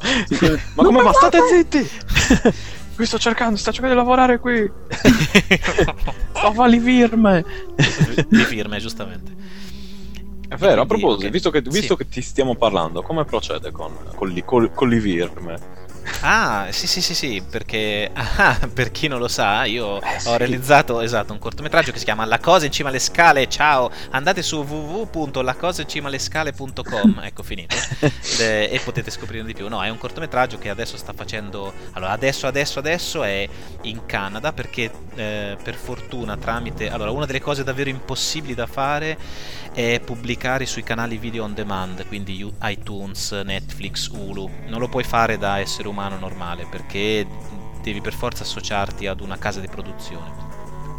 Ma 0.76 0.84
come 0.84 1.02
va? 1.02 1.12
State 1.12 1.38
zitti! 1.50 1.90
Qui 2.94 3.04
sto 3.04 3.18
cercando, 3.18 3.56
sto 3.56 3.72
cercando 3.72 3.96
di 3.96 4.00
lavorare 4.00 4.38
qui. 4.38 4.70
sto 6.30 6.62
a 6.62 6.66
li 6.66 6.78
firme. 6.78 7.44
Di 8.28 8.44
firme, 8.44 8.78
giustamente. 8.78 9.32
È 10.46 10.54
vero, 10.54 10.82
a 10.82 10.86
proposito, 10.86 11.28
visto, 11.30 11.50
che, 11.50 11.60
visto 11.62 11.80
sì. 11.80 11.96
che, 11.96 12.08
ti 12.08 12.22
stiamo 12.22 12.54
parlando, 12.54 13.02
come 13.02 13.24
procede 13.24 13.72
con, 13.72 13.92
con, 14.14 14.28
li, 14.28 14.44
con, 14.44 14.70
con 14.72 14.88
li 14.88 15.00
firme? 15.00 15.83
Ah, 16.20 16.68
sì, 16.70 16.86
sì, 16.86 17.00
sì, 17.00 17.14
sì, 17.14 17.42
perché 17.48 18.10
ah, 18.12 18.58
per 18.72 18.90
chi 18.90 19.08
non 19.08 19.18
lo 19.18 19.28
sa, 19.28 19.64
io 19.64 20.00
eh, 20.00 20.18
ho 20.24 20.36
realizzato 20.36 21.00
esatto, 21.00 21.32
un 21.32 21.38
cortometraggio 21.38 21.92
che 21.92 21.98
si 21.98 22.04
chiama 22.04 22.24
La 22.24 22.38
cosa 22.38 22.64
in 22.66 22.72
cima 22.72 22.90
alle 22.90 22.98
scale. 22.98 23.48
Ciao, 23.48 23.90
andate 24.10 24.42
su 24.42 24.62
www.lacosainциmaallescale.com. 24.62 27.20
ecco, 27.24 27.42
finito. 27.42 27.74
e, 28.38 28.68
e 28.70 28.80
potete 28.84 29.10
scoprire 29.10 29.44
di 29.44 29.54
più. 29.54 29.68
No, 29.68 29.82
è 29.82 29.88
un 29.88 29.98
cortometraggio 29.98 30.58
che 30.58 30.70
adesso 30.70 30.96
sta 30.96 31.12
facendo. 31.12 31.72
Allora, 31.92 32.12
adesso, 32.12 32.46
adesso, 32.46 32.78
adesso 32.78 33.24
è 33.24 33.48
in 33.82 34.06
Canada 34.06 34.52
perché 34.52 34.90
eh, 35.14 35.56
per 35.62 35.74
fortuna 35.74 36.36
tramite. 36.36 36.90
Allora, 36.90 37.10
una 37.10 37.26
delle 37.26 37.40
cose 37.40 37.64
davvero 37.64 37.90
impossibili 37.90 38.54
da 38.54 38.66
fare 38.66 39.18
è 39.72 40.00
pubblicare 40.04 40.66
sui 40.66 40.84
canali 40.84 41.18
video 41.18 41.42
on 41.44 41.54
demand, 41.54 42.06
quindi 42.06 42.48
iTunes, 42.62 43.32
Netflix, 43.32 44.08
Hulu. 44.08 44.48
Non 44.68 44.78
lo 44.78 44.88
puoi 44.88 45.02
fare 45.02 45.36
da 45.38 45.58
essere 45.58 45.88
umano 45.88 45.93
normale 45.94 46.66
perché 46.68 47.26
devi 47.84 48.00
per 48.00 48.14
forza 48.14 48.42
associarti 48.42 49.06
ad 49.06 49.20
una 49.20 49.36
casa 49.38 49.60
di 49.60 49.68
produzione. 49.68 50.52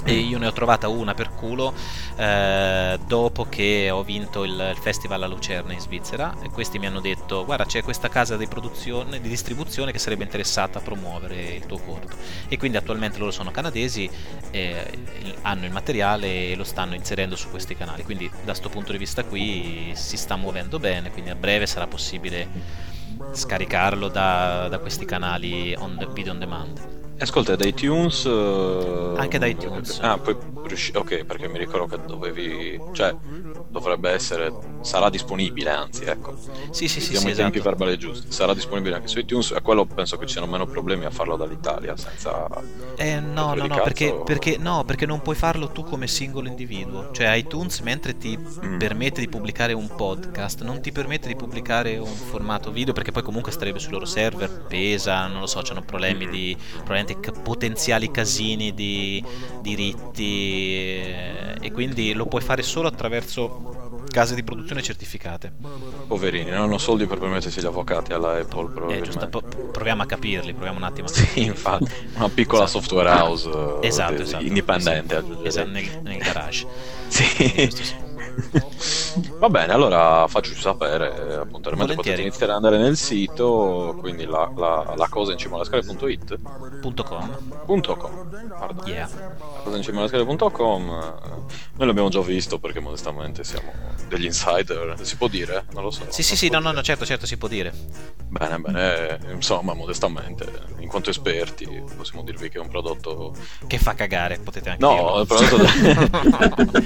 E 0.07 0.13
io 0.13 0.37
ne 0.37 0.45
ho 0.45 0.53
trovata 0.53 0.87
una 0.87 1.15
per 1.15 1.33
culo 1.33 1.73
eh, 2.15 2.99
dopo 3.07 3.47
che 3.49 3.89
ho 3.89 4.03
vinto 4.03 4.43
il, 4.43 4.51
il, 4.51 4.77
festival 4.79 5.23
a 5.23 5.25
Lucerna 5.25 5.73
in 5.73 5.79
Svizzera 5.79 6.35
e 6.43 6.51
questi 6.51 6.77
mi 6.77 6.85
hanno 6.85 6.99
detto 6.99 7.43
guarda 7.43 7.65
c'è 7.65 7.81
questa 7.81 8.07
casa 8.07 8.37
di 8.37 8.45
produzione 8.45 9.19
di 9.19 9.27
distribuzione 9.27 9.91
che 9.91 9.97
sarebbe 9.97 10.23
interessata 10.23 10.77
a 10.77 10.83
promuovere 10.83 11.55
il 11.55 11.65
tuo 11.65 11.79
corto 11.79 12.15
e 12.47 12.55
quindi 12.55 12.77
attualmente 12.77 13.17
loro 13.17 13.31
sono 13.31 13.49
canadesi 13.49 14.07
eh, 14.51 14.91
hanno 15.41 15.65
il 15.65 15.71
materiale 15.71 16.51
e 16.51 16.55
lo 16.55 16.63
stanno 16.63 16.93
inserendo 16.93 17.35
su 17.35 17.49
questi 17.49 17.75
canali. 17.75 18.03
Quindi 18.03 18.29
da 18.29 18.51
questo 18.51 18.69
punto 18.69 18.91
di 18.91 18.99
vista 18.99 19.23
qui 19.23 19.91
si 19.95 20.17
sta 20.17 20.35
muovendo 20.35 20.77
bene 20.77 21.09
quindi 21.09 21.31
a 21.31 21.35
breve 21.35 21.65
sarà 21.65 21.87
possibile 21.87 22.93
scaricarlo 23.31 24.07
da, 24.07 24.67
da 24.69 24.79
questi 24.79 25.05
canali 25.05 25.75
on 25.77 25.97
the, 25.97 26.07
video 26.13 26.31
on 26.31 26.39
demand 26.39 27.03
Ascolta, 27.17 27.55
da 27.55 27.65
iTunes. 27.65 28.25
Uh... 28.25 29.15
Anche 29.17 29.37
da 29.37 29.45
iTunes. 29.45 29.99
Ah, 30.01 30.17
poi 30.17 30.35
riusci... 30.65 30.91
Ok, 30.95 31.23
perché 31.23 31.47
mi 31.47 31.57
ricordo 31.57 31.95
che 31.95 32.05
dovevi. 32.05 32.77
Cioè, 32.91 33.15
dovrebbe 33.79 34.11
essere. 34.11 34.53
Sarà 34.81 35.09
disponibile, 35.09 35.69
anzi, 35.69 36.03
ecco. 36.03 36.35
Sì, 36.69 36.87
sì, 36.87 36.99
sì. 36.99 37.11
Diamo 37.11 37.25
sì, 37.25 37.27
i 37.27 37.31
esatto. 37.31 37.51
tempi 37.51 37.59
verbali 37.59 37.97
giusti. 37.97 38.31
Sarà 38.31 38.53
disponibile 38.53 38.95
anche 38.95 39.07
su 39.07 39.19
iTunes. 39.19 39.51
E 39.51 39.61
quello 39.61 39.85
penso 39.85 40.17
che 40.17 40.25
ci 40.25 40.33
siano 40.33 40.47
meno 40.47 40.65
problemi 40.65 41.05
a 41.05 41.09
farlo 41.09 41.35
dall'Italia 41.35 41.97
senza. 41.97 42.47
Eh, 42.95 43.19
no, 43.19 43.53
no, 43.53 43.65
no, 43.65 43.81
perché, 43.81 44.13
perché, 44.23 44.57
no, 44.57 44.83
perché 44.85 45.05
non 45.05 45.21
puoi 45.21 45.35
farlo 45.35 45.69
tu 45.69 45.83
come 45.83 46.07
singolo 46.07 46.47
individuo. 46.47 47.11
Cioè, 47.11 47.33
iTunes, 47.35 47.79
mentre 47.79 48.17
ti 48.17 48.37
mm. 48.37 48.77
permette 48.77 49.19
di 49.19 49.27
pubblicare 49.27 49.73
un 49.73 49.93
podcast, 49.95 50.63
non 50.63 50.81
ti 50.81 50.91
permette 50.91 51.27
di 51.27 51.35
pubblicare 51.35 51.97
un 51.97 52.05
formato 52.05 52.71
video, 52.71 52.93
perché 52.93 53.11
poi 53.11 53.23
comunque 53.23 53.51
starebbe 53.51 53.79
sui 53.79 53.91
loro 53.91 54.05
server, 54.05 54.65
pesa, 54.67 55.27
non 55.27 55.39
lo 55.41 55.47
so, 55.47 55.61
hanno 55.69 55.83
problemi 55.83 56.27
mm. 56.27 56.31
di. 56.31 56.57
Problemi 56.83 57.15
potenziali 57.43 58.11
casini 58.11 58.73
di 58.73 59.23
diritti 59.61 60.75
eh, 60.75 61.55
e 61.61 61.71
quindi 61.71 62.13
lo 62.13 62.25
puoi 62.25 62.41
fare 62.41 62.61
solo 62.61 62.87
attraverso 62.87 63.64
case 64.15 64.33
di 64.33 64.43
produzione 64.43 64.81
certificate. 64.81 65.51
Poverini, 66.07 66.49
non 66.49 66.61
hanno 66.61 66.77
soldi 66.77 67.05
per 67.05 67.19
permettersi 67.19 67.59
gli 67.59 67.65
avvocati 67.65 68.13
alla 68.13 68.37
Apple. 68.37 68.95
Eh, 68.95 69.01
giusto, 69.01 69.27
po- 69.27 69.41
proviamo 69.41 70.03
a 70.03 70.05
capirli, 70.05 70.53
proviamo 70.53 70.77
un 70.77 70.83
attimo. 70.83 71.07
Sì, 71.15 71.43
infatti, 71.43 71.91
una 72.13 72.29
piccola 72.29 72.63
esatto. 72.63 72.79
software 72.79 73.09
house 73.09 73.49
esatto, 73.81 74.21
esatto, 74.21 74.43
indipendente. 74.43 75.21
Sì, 75.21 75.47
esatto, 75.47 75.69
nel, 75.69 75.99
nel, 76.01 76.17
garage. 76.17 76.65
sì. 77.07 78.03
Va 79.39 79.49
bene, 79.49 79.71
allora 79.73 80.27
faccio 80.27 80.53
sapere, 80.55 81.35
appunto, 81.35 81.69
potete 81.71 82.21
iniziare 82.21 82.51
ad 82.51 82.57
andare 82.63 82.77
nel 82.77 82.97
sito, 82.97 83.95
quindi 83.99 84.25
la, 84.25 84.51
la, 84.55 84.93
la 84.95 85.07
cosa 85.09 85.31
in 85.31 85.37
cima 85.37 85.55
alla 85.55 85.63
scala.it 85.63 86.37
Punto 86.81 87.03
.com. 87.03 87.95
.com. 87.97 88.29
Yeah. 88.85 89.09
La 89.09 89.61
cosa 89.63 89.77
in 89.77 89.83
cima 89.83 89.99
alla 89.99 90.07
scala.com 90.07 90.89
eh, 90.89 91.13
noi 91.77 91.87
l'abbiamo 91.87 92.09
già 92.09 92.19
visto 92.21 92.59
perché 92.59 92.79
modestamente 92.79 93.43
siamo 93.43 93.71
degli 94.07 94.25
insider, 94.25 94.95
si 95.01 95.15
può 95.15 95.27
dire? 95.27 95.65
Non 95.71 95.83
lo 95.83 95.91
so. 95.91 96.03
Sì, 96.09 96.21
sì, 96.23 96.35
sì, 96.35 96.49
no, 96.49 96.59
no, 96.59 96.71
no, 96.71 96.81
certo, 96.81 97.05
certo, 97.05 97.25
si 97.25 97.37
può 97.37 97.47
dire. 97.47 97.73
Bene, 98.27 98.59
bene, 98.59 99.19
insomma, 99.31 99.73
modestamente, 99.73 100.45
in 100.79 100.87
quanto 100.89 101.09
esperti, 101.09 101.83
possiamo 101.95 102.23
dirvi 102.23 102.49
che 102.49 102.57
è 102.57 102.61
un 102.61 102.67
prodotto 102.67 103.33
Che 103.65 103.77
fa 103.77 103.93
cagare, 103.93 104.39
potete 104.39 104.69
anche 104.71 104.85
No, 104.85 104.93
dirlo. 104.93 105.21
è 105.21 105.25
prodotto 105.25 106.81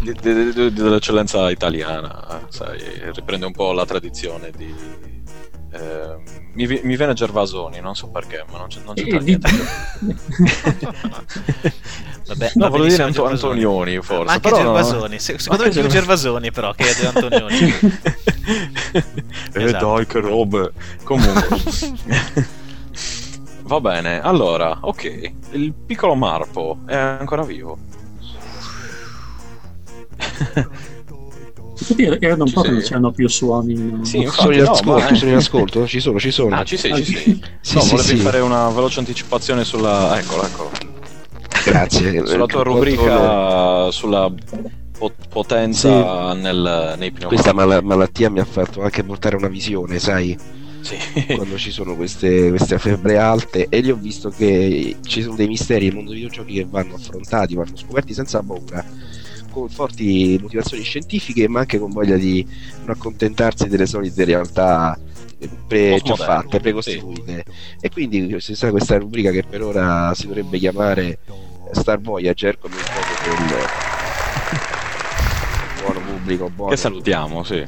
di- 0.00 0.12
di- 0.12 0.20
dell'eccellenza 0.72 1.50
italiana, 1.50 2.46
sai, 2.48 2.78
riprende 3.14 3.46
un 3.46 3.52
po' 3.52 3.72
la 3.72 3.84
tradizione 3.86 4.50
di... 4.56 4.74
eh, 5.72 6.16
mi, 6.54 6.66
mi 6.82 6.96
viene 6.96 7.12
Gervasoni, 7.12 7.80
non 7.80 7.94
so 7.94 8.08
perché, 8.08 8.44
ma 8.50 8.58
non, 8.58 8.68
c'è, 8.68 8.80
non 8.84 8.94
c'entra 8.94 9.18
E 9.18 9.20
di- 9.20 9.24
niente. 9.26 9.50
Vabbè, 12.28 12.50
No, 12.54 12.68
volevo 12.68 12.88
dire 12.88 13.02
Anto-. 13.04 13.24
Antonioni, 13.26 14.00
forse. 14.02 14.24
Ma 14.24 14.32
anche 14.32 14.50
no. 14.50 14.56
Gervasoni. 14.56 15.18
Se- 15.18 15.38
secondo 15.38 15.62
me 15.64 15.68
è 15.70 15.72
più 15.72 15.80
Gerva- 15.82 15.98
Gervasoni, 15.98 16.52
però, 16.52 16.72
che 16.74 16.84
di 16.98 17.06
Antonioni. 17.06 17.56
eh 19.54 19.64
Esatto. 19.64 19.94
dai, 19.94 20.06
che 20.06 20.20
robe. 20.20 20.72
Comunque. 21.04 21.46
Va 23.62 23.80
bene, 23.80 24.20
allora, 24.20 24.78
ok. 24.80 25.32
Il 25.52 25.72
piccolo 25.74 26.14
Marpo 26.14 26.78
è 26.86 26.96
ancora 26.96 27.42
vivo. 27.44 27.78
Erano 32.20 32.42
un 32.42 32.48
Ci 32.48 32.54
po' 32.54 32.62
che 32.62 32.70
non 32.70 32.80
c'erano 32.80 33.12
più 33.12 33.28
suoni. 33.28 34.00
Sì, 34.02 34.26
sono 34.32 34.52
in 34.52 34.62
no, 34.64 34.70
ascolto, 34.72 34.92
ma- 35.10 35.14
sono 35.14 35.30
in 35.30 35.36
ascolto, 35.36 35.86
ci 35.86 36.00
sono, 36.00 36.18
ci 36.18 36.30
sono. 36.32 36.56
Ah, 36.56 36.64
ci 36.64 36.76
sei, 36.76 37.04
ci 37.04 37.14
sei. 37.16 37.42
Sì, 37.60 37.74
no, 37.74 37.80
sì, 37.80 37.90
volevi 37.90 38.08
sì. 38.08 38.16
fare 38.16 38.40
una 38.40 38.68
veloce 38.70 38.98
anticipazione 38.98 39.64
sulla. 39.64 40.18
Eccolo, 40.18 40.44
eccolo. 40.44 40.70
Grazie. 41.64 42.26
Sulla 42.26 42.46
tua 42.46 42.60
Eh, 42.60 42.64
rubrica 42.64 43.90
sulla 43.92 44.32
po- 44.98 45.12
potenza 45.28 46.32
nel, 46.34 46.94
nei 46.98 47.10
pneumatici. 47.12 47.26
Questa 47.26 47.52
mala- 47.52 47.80
malattia 47.82 48.28
mi 48.28 48.40
ha 48.40 48.44
fatto 48.44 48.82
anche 48.82 49.04
portare 49.04 49.36
una 49.36 49.48
visione, 49.48 49.98
sai, 50.00 50.36
Sì. 50.80 50.96
quando 51.36 51.56
ci 51.58 51.70
sono 51.70 51.94
queste, 51.94 52.48
queste 52.48 52.78
febbre 52.78 53.18
alte 53.18 53.66
e 53.68 53.80
lì 53.80 53.90
ho 53.90 53.96
visto 53.96 54.30
che 54.30 54.96
ci 55.06 55.22
sono 55.22 55.36
dei 55.36 55.46
misteri 55.46 55.86
nel 55.86 55.94
mondo 55.94 56.10
dei 56.10 56.20
videogiochi 56.22 56.54
che 56.54 56.66
vanno 56.68 56.94
affrontati, 56.96 57.54
vanno 57.54 57.76
scoperti 57.76 58.14
senza 58.14 58.42
paura, 58.42 58.84
con 59.58 59.68
forti 59.68 60.38
motivazioni 60.40 60.82
scientifiche 60.82 61.48
ma 61.48 61.60
anche 61.60 61.78
con 61.78 61.90
voglia 61.90 62.16
di 62.16 62.46
non 62.80 62.90
accontentarsi 62.90 63.68
delle 63.68 63.86
solite 63.86 64.24
realtà 64.24 64.98
eh, 65.38 65.48
pre- 65.66 66.00
già 66.02 66.16
fatte, 66.16 66.60
precostituite. 66.60 67.44
E 67.80 67.90
quindi 67.90 68.40
ci 68.40 68.54
sarà 68.54 68.72
questa 68.72 68.98
rubrica 68.98 69.30
che 69.30 69.44
per 69.44 69.62
ora 69.62 70.12
si 70.14 70.26
dovrebbe 70.26 70.58
chiamare 70.58 71.18
Star 71.72 72.00
Voyager 72.00 72.58
come 72.58 72.74
un 72.74 72.82
gioco 72.82 72.98
del 73.24 73.66
buono 75.82 76.00
pubblico, 76.00 76.50
buono 76.50 76.70
Che 76.70 76.76
salutiamo, 76.76 77.44
sì. 77.44 77.64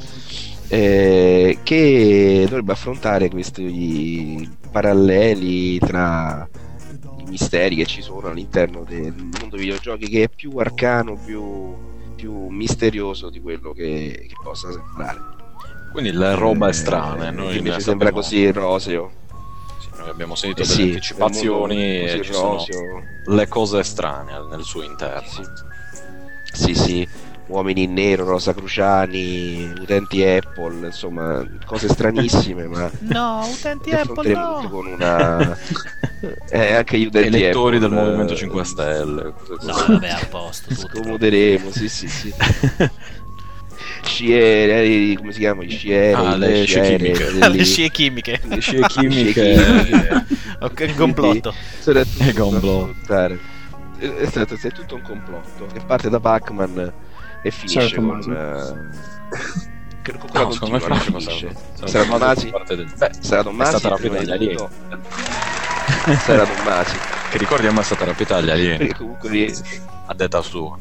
eh, 0.69 1.59
che 1.63 2.41
dovrebbe 2.45 2.73
affrontare 2.73 3.29
questi 3.29 4.49
paralleli 4.71 5.79
tra 5.79 6.49
misteri 7.31 7.77
che 7.77 7.87
ci 7.87 8.03
sono 8.03 8.29
all'interno 8.29 8.85
del 8.85 9.15
mondo 9.15 9.57
dei 9.57 9.61
videogiochi 9.61 10.09
che 10.09 10.25
è 10.25 10.29
più 10.29 10.57
arcano, 10.59 11.17
più, 11.25 11.75
più 12.17 12.49
misterioso 12.49 13.31
di 13.31 13.41
quello 13.41 13.73
che, 13.73 14.27
che 14.29 14.35
possa 14.43 14.71
sembrare. 14.71 15.19
Quindi 15.93 16.13
le 16.13 16.35
robe 16.35 16.69
Eh, 16.69 16.73
strane. 16.73 17.31
Noi 17.31 17.53
che 17.53 17.59
invece 17.59 17.81
sembra 17.81 18.09
sappiamo- 18.09 18.13
così 18.29 18.51
roseo. 18.53 19.11
sì, 19.79 19.89
noi 19.97 20.09
abbiamo 20.09 20.35
sentito 20.35 20.63
Eh 20.63 20.67
delle 20.67 20.77
sì, 20.77 20.89
anticipazioni 20.91 21.77
e 22.05 22.21
ci 22.23 22.33
sono 22.33 22.65
le 23.25 23.49
cose 23.49 23.83
strane 23.83 24.33
nel 24.51 24.63
suo 24.65 24.83
interno. 24.83 25.29
Sì. 25.29 25.45
sì, 26.53 26.75
sì, 26.75 27.09
uomini 27.51 27.83
in 27.83 27.93
nero, 27.93 28.25
rosa 28.25 28.55
cruciani, 28.55 29.73
utenti 29.81 30.25
Apple, 30.25 30.87
insomma, 30.87 31.45
cose 31.67 31.89
stranissime, 31.89 32.67
ma 32.67 32.91
No, 33.01 33.47
utenti 33.51 33.91
Apple 33.91 34.33
no. 34.33 34.69
con 34.71 34.87
una 34.87 35.57
eh, 36.51 36.75
anche 36.75 36.99
gli 36.99 37.07
utenti 37.07 37.37
Elettori 37.37 37.77
Apple, 37.77 37.89
del 37.89 37.99
Movimento 37.99 38.33
eh, 38.33 38.37
5 38.37 38.65
Stelle. 38.65 39.33
cose 39.47 39.67
No, 39.67 39.85
vabbè, 39.89 40.09
a 40.09 40.27
posto. 40.29 40.75
Scomoderemo 40.75 41.71
sì 41.71 41.89
sì 41.89 42.09
sì 42.09 42.35
sciere 44.03 44.83
eh, 44.83 45.15
come 45.19 45.33
si 45.33 45.39
chiamano 45.39 45.67
gli 45.67 45.71
sciere 45.71 46.13
Ah, 46.15 46.37
le 46.37 46.65
scie 46.65 46.81
chimiche. 46.83 47.49
Le 47.49 47.65
scie 47.65 47.91
chimiche. 47.91 48.41
Le 48.45 48.61
scie 48.61 48.81
chimiche. 48.89 50.25
ok, 50.61 50.85
un 50.89 50.95
complotto. 50.97 51.55
E 51.85 52.33
complotto. 52.33 52.63
da 52.63 52.79
affrontare. 53.01 53.39
Eh, 53.99 54.17
è 54.17 54.27
stato 54.27 54.55
è 54.55 54.73
tutto 54.73 54.95
un 54.95 55.03
complotto 55.03 55.67
che 55.73 55.81
parte 55.87 56.09
da 56.09 56.21
Pac-Man 56.21 56.93
e 57.43 57.51
finisce 57.51 57.81
Certo, 57.89 58.01
con 58.03 58.21
eh, 58.21 58.99
che 60.03 60.13
con 60.19 60.31
No, 60.33 60.51
secondo 60.51 60.75
me 60.75 60.81
continua, 60.81 60.81
finisce 60.81 61.11
non 61.11 61.13
con 61.13 61.21
finisce. 61.21 61.55
Sarà- 61.75 61.89
sarà 61.91 62.05
Sarà 62.05 62.19
Masi 62.19 62.49
parte 62.49 62.77
del... 62.77 62.93
Beh, 62.97 63.11
sarà 63.21 63.43
Don 63.43 63.61
è 63.61 63.65
stata 63.65 63.89
rapita 63.89 64.23
dagli 64.23 64.49
tutto. 64.51 64.71
sarà 66.19 66.45
Don 66.45 66.63
Masi 66.65 66.97
Che 67.31 67.39
ricordiamo 67.39 67.81
è 67.81 67.85
stata 67.85 68.05
rapita 68.05 68.37
agli 68.37 68.51
alieni. 68.51 68.93
comunque 68.95 69.29
lì- 69.31 69.53
A 70.07 70.15
detta 70.15 70.43
sua. 70.43 70.79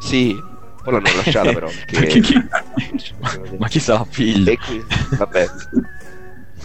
sì 0.00 0.36
poi 0.82 0.92
l'hanno 0.92 1.16
lasciata 1.16 1.50
però 1.52 1.68
Perché 1.90 2.20
perché 2.20 2.20
chi... 2.20 2.48
Ma 3.58 3.68
chi 3.68 3.80
se 3.80 3.92
la 3.92 4.06
piglia? 4.10 4.50
E 4.50 4.58
qui, 4.58 4.84
vabbè. 5.16 5.46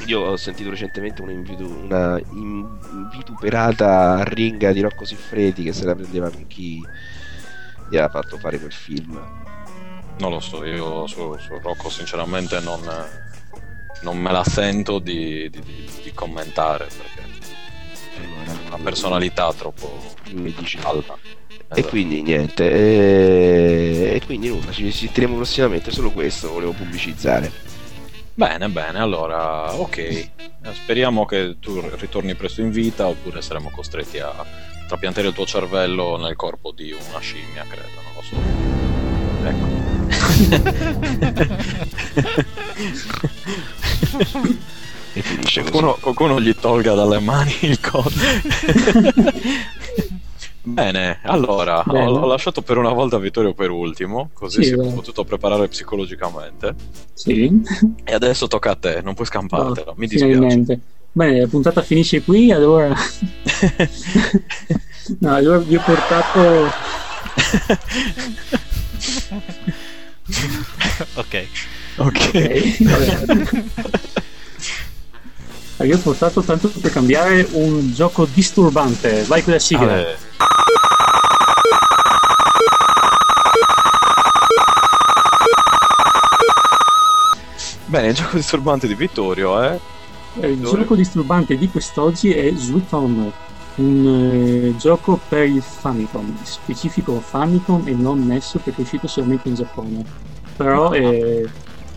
Io 0.06 0.20
ho 0.22 0.36
sentito 0.38 0.70
recentemente 0.70 1.22
una, 1.22 1.32
invitu- 1.32 1.70
una 1.84 2.20
in- 2.32 2.68
invituperata 2.92 4.24
ringa 4.24 4.72
di 4.74 4.82
Rocco 4.82 5.06
Siffredi 5.06 5.64
che 5.64 5.72
se 5.74 5.86
la 5.86 5.96
prendeva 5.96 6.30
con 6.30 6.48
chi 6.48 6.86
gli 7.90 7.98
aveva 7.98 8.10
fatto 8.10 8.38
fare 8.38 8.60
quel 8.60 8.72
film. 8.74 9.20
Non 10.20 10.32
lo 10.32 10.40
so, 10.40 10.66
io 10.66 11.08
su, 11.08 11.36
su 11.40 11.58
Rocco 11.62 11.90
sinceramente 11.90 12.60
non, 12.60 12.82
non 14.02 14.18
me 14.18 14.32
la 14.32 14.44
sento 14.44 15.00
di, 15.00 15.50
di- 15.50 15.62
di- 15.62 15.90
di 16.04 16.12
commentare 16.14 16.88
perché 16.88 17.28
è 18.16 18.68
una 18.68 18.78
personalità 18.84 19.52
troppo 19.54 20.02
alta. 20.84 21.18
E 21.22 21.58
Esatto. 21.72 21.88
quindi 21.90 22.22
niente, 22.24 22.70
e, 22.70 24.16
e 24.16 24.22
quindi 24.26 24.50
nulla, 24.50 24.72
ci 24.72 24.92
sentiremo 24.92 25.36
prossimamente, 25.36 25.92
solo 25.92 26.10
questo 26.12 26.52
volevo 26.52 26.72
pubblicizzare. 26.72 27.52
Bene, 28.40 28.70
bene, 28.70 29.00
allora 29.00 29.74
ok. 29.74 29.98
Eh, 29.98 30.30
Speriamo 30.72 31.26
che 31.26 31.58
tu 31.60 31.84
ritorni 31.98 32.36
presto 32.36 32.62
in 32.62 32.72
vita 32.72 33.06
oppure 33.06 33.42
saremo 33.42 33.70
costretti 33.70 34.18
a 34.20 34.34
trapiantare 34.88 35.28
il 35.28 35.34
tuo 35.34 35.46
cervello 35.46 36.16
nel 36.16 36.38
corpo 36.38 36.72
di 36.72 36.94
una 36.94 37.20
scimmia, 37.20 37.66
credo, 37.68 37.90
non 38.02 38.14
lo 38.16 38.22
so. 38.22 38.38
Ecco. 39.44 39.68
E 45.12 45.22
finisce. 45.24 45.62
Qualcuno, 45.62 45.98
qualcuno 46.00 46.40
gli 46.40 46.54
tolga 46.56 46.94
dalle 46.94 47.20
mani 47.20 47.52
il 47.62 47.80
coso. 47.80 48.16
Bene, 50.74 51.20
allora 51.24 51.84
Bene. 51.86 52.06
Ho, 52.06 52.20
ho 52.20 52.26
lasciato 52.26 52.62
per 52.62 52.78
una 52.78 52.94
volta 52.94 53.18
Vittorio 53.18 53.54
per 53.54 53.70
ultimo, 53.70 54.30
così 54.34 54.64
Sì, 54.64 54.70
si 54.70 54.74
è 54.74 54.78
beh. 54.78 54.92
potuto 54.94 55.24
preparare 55.24 55.68
psicologicamente. 55.68 56.76
Sì. 57.14 57.62
E 58.04 58.14
adesso 58.14 58.48
tocca 58.48 58.72
a 58.72 58.76
te, 58.76 59.02
non 59.04 59.14
puoi 59.14 59.28
scampartelo, 59.28 59.94
mi 59.98 60.08
dispiace. 60.08 60.34
Finalmente. 60.34 60.80
Bene, 61.12 61.40
la 61.40 61.48
puntata 61.48 61.82
finisce 61.82 62.22
qui, 62.22 62.52
allora... 62.52 62.94
no, 65.20 65.34
allora 65.34 65.58
vi 65.58 65.76
ho 65.76 65.82
portato... 65.84 66.40
Ok. 71.16 71.16
ok. 71.16 71.48
Ok, 71.98 72.84
vabbè. 72.84 73.66
Io 75.86 75.96
ho 75.96 76.00
portato 76.00 76.42
tanto 76.42 76.70
per 76.70 76.92
cambiare 76.92 77.48
un 77.52 77.94
gioco 77.94 78.26
disturbante. 78.26 79.24
Vai 79.24 79.44
con 79.44 79.54
la 79.54 79.60
sigla. 79.60 80.00
Eh, 80.00 80.16
Bene, 87.90 88.10
il 88.10 88.14
gioco 88.14 88.36
disturbante 88.36 88.88
di 88.88 88.94
Vittorio 88.94 89.60
è... 89.60 89.80
Eh, 90.42 90.52
Il 90.52 90.62
gioco 90.62 90.96
disturbante 90.96 91.58
di 91.58 91.70
quest'oggi 91.70 92.32
è 92.32 92.54
Sweet 92.56 92.94
Home, 92.94 93.32
un 93.76 94.06
eh, 94.06 94.76
gioco 94.78 95.20
per 95.28 95.48
il 95.48 95.62
Famicom, 95.62 96.36
specifico 96.44 97.20
Famicom 97.20 97.88
e 97.88 97.94
non 97.94 98.26
Nesso 98.28 98.60
perché 98.60 98.82
è 98.82 98.84
uscito 98.84 99.08
solamente 99.08 99.50
in 99.50 99.56
Giappone. 99.56 100.06
Però 100.56 100.92
è 100.92 101.44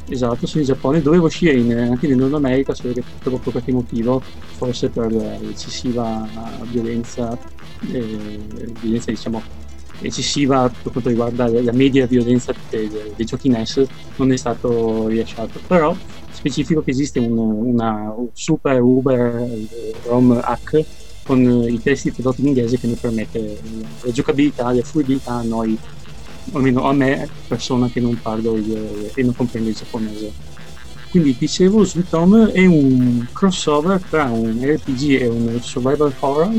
esatto, 0.09 0.47
sono 0.47 0.63
in 0.63 0.69
Giappone, 0.69 1.03
doveva 1.03 1.27
uscire 1.27 1.53
in- 1.53 1.73
anche 1.73 2.07
nel 2.09 2.17
Nord 2.17 2.35
America, 2.35 2.75
solo 2.75 2.95
che 2.95 3.03
per 3.23 3.39
qualche 3.43 3.73
motivo, 3.73 4.23
forse 4.57 4.89
per 4.89 5.13
l'eccessiva 5.13 6.27
violenza, 6.71 7.33
eh, 7.33 7.39
violenza 7.83 9.11
diciamo 9.11 9.42
eccessiva 10.01 10.68
per 10.68 10.90
quanto 10.90 11.09
riguarda 11.09 11.49
la 11.49 11.73
media 11.73 12.07
violenza 12.07 12.53
dei, 12.68 12.90
dei 13.14 13.25
giochi 13.25 13.49
NES 13.49 13.85
non 14.16 14.33
è 14.33 14.37
stato 14.37 15.07
rilasciato, 15.07 15.61
però 15.66 15.95
specifico 16.31 16.83
che 16.83 16.90
esiste 16.90 17.18
un, 17.18 17.38
una 17.38 18.12
un 18.16 18.29
super 18.33 18.81
Uber 18.81 19.37
eh, 19.37 19.92
ROM 20.07 20.40
hack 20.42 20.85
con 21.25 21.40
i 21.68 21.81
testi 21.81 22.12
tradotti 22.12 22.40
in 22.40 22.49
inglese 22.49 22.79
che 22.79 22.88
ne 22.88 22.95
permette 22.95 23.59
la 24.01 24.11
giocabilità, 24.11 24.73
la 24.73 24.83
fruibilità 24.83 25.35
a 25.35 25.42
noi, 25.42 25.79
o 26.51 26.57
almeno 26.57 26.88
a 26.88 26.92
me, 26.92 27.29
persona 27.47 27.88
che 27.88 28.01
non 28.01 28.18
parlo 28.21 28.57
il, 28.57 29.11
e 29.14 29.23
non 29.23 29.35
comprende 29.35 29.71
il 29.71 29.77
giapponese. 29.77 30.33
Quindi 31.11 31.37
dicevo, 31.38 31.85
Sweet 31.85 32.12
Home 32.14 32.51
è 32.53 32.66
un 32.66 33.27
crossover 33.33 34.01
tra 34.01 34.25
un 34.25 34.59
RPG 34.61 35.21
e 35.21 35.29
un 35.29 35.61
survival 35.61 36.12
horror 36.18 36.51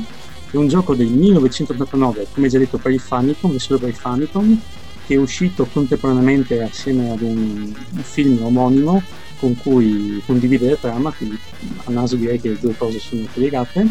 è 0.54 0.58
un 0.58 0.68
gioco 0.68 0.94
del 0.94 1.08
1989, 1.08 2.28
come 2.32 2.48
già 2.48 2.60
detto 2.60 2.78
per 2.78 2.92
il 2.92 3.00
Famicom, 3.00 3.58
solo 3.58 3.80
per 3.80 3.90
il 3.90 3.96
Famicom, 3.96 4.60
che 5.08 5.16
è 5.16 5.18
uscito 5.18 5.66
contemporaneamente 5.66 6.62
assieme 6.62 7.10
ad 7.10 7.22
un, 7.22 7.74
un 7.74 8.04
film 8.04 8.44
omonimo 8.44 9.02
con 9.40 9.58
cui 9.58 10.22
condividere 10.26 10.72
la 10.72 10.78
trama, 10.78 11.12
quindi 11.12 11.40
a 11.86 11.92
naso 11.92 12.16
direi 12.16 12.40
che 12.40 12.50
le 12.50 12.60
due 12.60 12.78
cose 12.78 13.00
sono 13.00 13.26
collegate, 13.34 13.88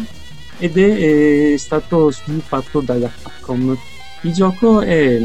ed 0.57 0.77
è, 0.77 1.53
è 1.53 1.57
stato 1.57 2.09
sviluppato 2.11 2.79
dalla 2.79 3.11
Capcom. 3.21 3.77
Il 4.21 4.31
gioco 4.31 4.79
è, 4.79 5.19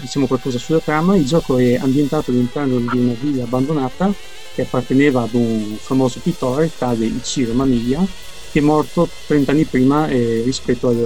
diciamo 0.00 0.26
qualcosa 0.26 0.58
sulla 0.58 0.80
trama, 0.80 1.14
il 1.14 1.26
gioco 1.26 1.58
è 1.58 1.76
ambientato 1.76 2.32
all'interno 2.32 2.80
di 2.80 2.98
una 2.98 3.14
villa 3.20 3.44
abbandonata 3.44 4.12
che 4.52 4.62
apparteneva 4.62 5.22
ad 5.22 5.34
un 5.34 5.76
famoso 5.78 6.18
pittore, 6.18 6.72
tale 6.76 7.04
Ichiro 7.06 7.52
Mamiya, 7.52 8.04
che 8.54 8.60
è 8.60 8.62
morto 8.62 9.08
30 9.26 9.50
anni 9.50 9.64
prima 9.64 10.06
eh, 10.06 10.42
rispetto 10.44 10.86
al, 10.86 10.96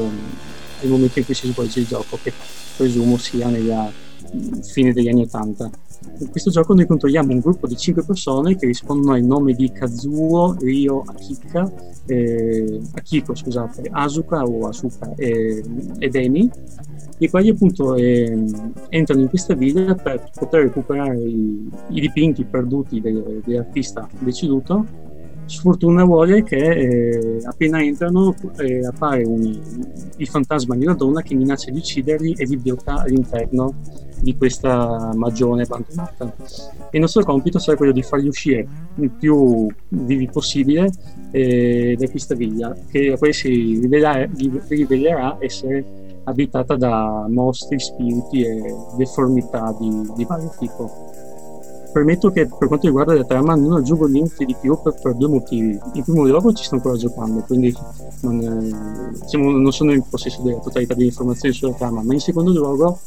al, 0.82 0.86
momento 0.86 1.18
in 1.18 1.24
cui 1.24 1.32
si 1.32 1.50
svolge 1.50 1.80
il 1.80 1.86
gioco, 1.86 2.18
che 2.22 2.30
presumo 2.76 3.16
sia 3.16 3.48
nella 3.48 3.90
fine 4.70 4.92
degli 4.92 5.08
anni 5.08 5.22
80. 5.22 5.70
In 6.18 6.30
questo 6.30 6.50
gioco 6.50 6.74
noi 6.74 6.86
controlliamo 6.86 7.32
un 7.32 7.38
gruppo 7.38 7.66
di 7.66 7.74
5 7.74 8.04
persone 8.04 8.54
che 8.54 8.66
rispondono 8.66 9.14
ai 9.14 9.24
nomi 9.24 9.54
di 9.54 9.72
Kazuo, 9.72 10.56
Ryo, 10.60 11.04
Akika, 11.06 11.72
eh, 12.04 12.80
Akiko, 12.92 13.34
scusate, 13.34 13.88
Asuka 13.92 14.42
o 14.42 14.68
Asuka 14.68 15.14
e, 15.16 15.64
ed 16.00 16.14
Emi, 16.16 16.50
i 17.16 17.30
quali 17.30 17.48
appunto 17.48 17.94
eh, 17.94 18.44
entrano 18.90 19.22
in 19.22 19.28
questa 19.30 19.54
villa 19.54 19.94
per 19.94 20.30
poter 20.34 20.64
recuperare 20.64 21.18
i, 21.18 21.66
i 21.92 22.00
dipinti 22.00 22.44
perduti 22.44 23.00
dell'artista 23.00 24.06
deceduto 24.18 25.06
sfortuna 25.48 26.04
vuole 26.04 26.42
che 26.42 26.56
eh, 26.56 27.40
appena 27.44 27.82
entrano 27.82 28.34
eh, 28.58 28.86
appare 28.86 29.24
un, 29.24 29.58
il 30.16 30.28
fantasma 30.28 30.76
di 30.76 30.84
una 30.84 30.94
donna 30.94 31.22
che 31.22 31.34
minaccia 31.34 31.70
di 31.70 31.78
ucciderli 31.78 32.34
e 32.34 32.44
li 32.44 32.56
blocca 32.56 33.02
all'interno 33.02 33.74
di 34.20 34.36
questa 34.36 35.12
magione 35.14 35.62
abbandonata. 35.62 36.34
E 36.90 36.96
il 36.96 37.00
nostro 37.00 37.24
compito 37.24 37.58
sarà 37.58 37.76
quello 37.76 37.92
di 37.92 38.02
farli 38.02 38.28
uscire 38.28 38.66
il 38.96 39.10
più 39.10 39.66
vivi 39.88 40.28
possibile 40.28 40.90
eh, 41.30 41.96
da 41.98 42.08
questa 42.08 42.34
villa, 42.34 42.74
che 42.90 43.16
poi 43.18 43.32
si 43.32 43.78
rivelerà, 43.80 44.28
rivelerà 44.68 45.36
essere 45.40 46.06
abitata 46.24 46.76
da 46.76 47.26
mostri, 47.28 47.78
spiriti 47.78 48.42
e 48.42 48.74
deformità 48.96 49.74
di, 49.78 50.10
di 50.14 50.24
vario 50.24 50.52
tipo. 50.58 51.07
Permetto 51.92 52.30
che 52.30 52.46
per 52.46 52.68
quanto 52.68 52.86
riguarda 52.86 53.14
la 53.14 53.24
trama 53.24 53.54
non 53.54 53.72
aggiungo 53.72 54.06
niente 54.06 54.44
di 54.44 54.54
più 54.60 54.78
per, 54.82 54.94
per 55.00 55.14
due 55.14 55.28
motivi. 55.28 55.78
In 55.94 56.02
primo 56.04 56.24
luogo 56.24 56.52
ci 56.52 56.64
sto 56.64 56.76
ancora 56.76 56.96
giocando, 56.96 57.40
quindi 57.40 57.74
non, 58.20 58.40
eh, 58.40 59.18
diciamo, 59.20 59.50
non 59.50 59.72
sono 59.72 59.92
in 59.92 60.02
possesso 60.08 60.42
della 60.42 60.58
totalità 60.58 60.94
delle 60.94 61.06
informazioni 61.06 61.54
sulla 61.54 61.72
trama, 61.72 62.02
ma 62.02 62.12
in 62.12 62.20
secondo 62.20 62.52
luogo 62.52 62.98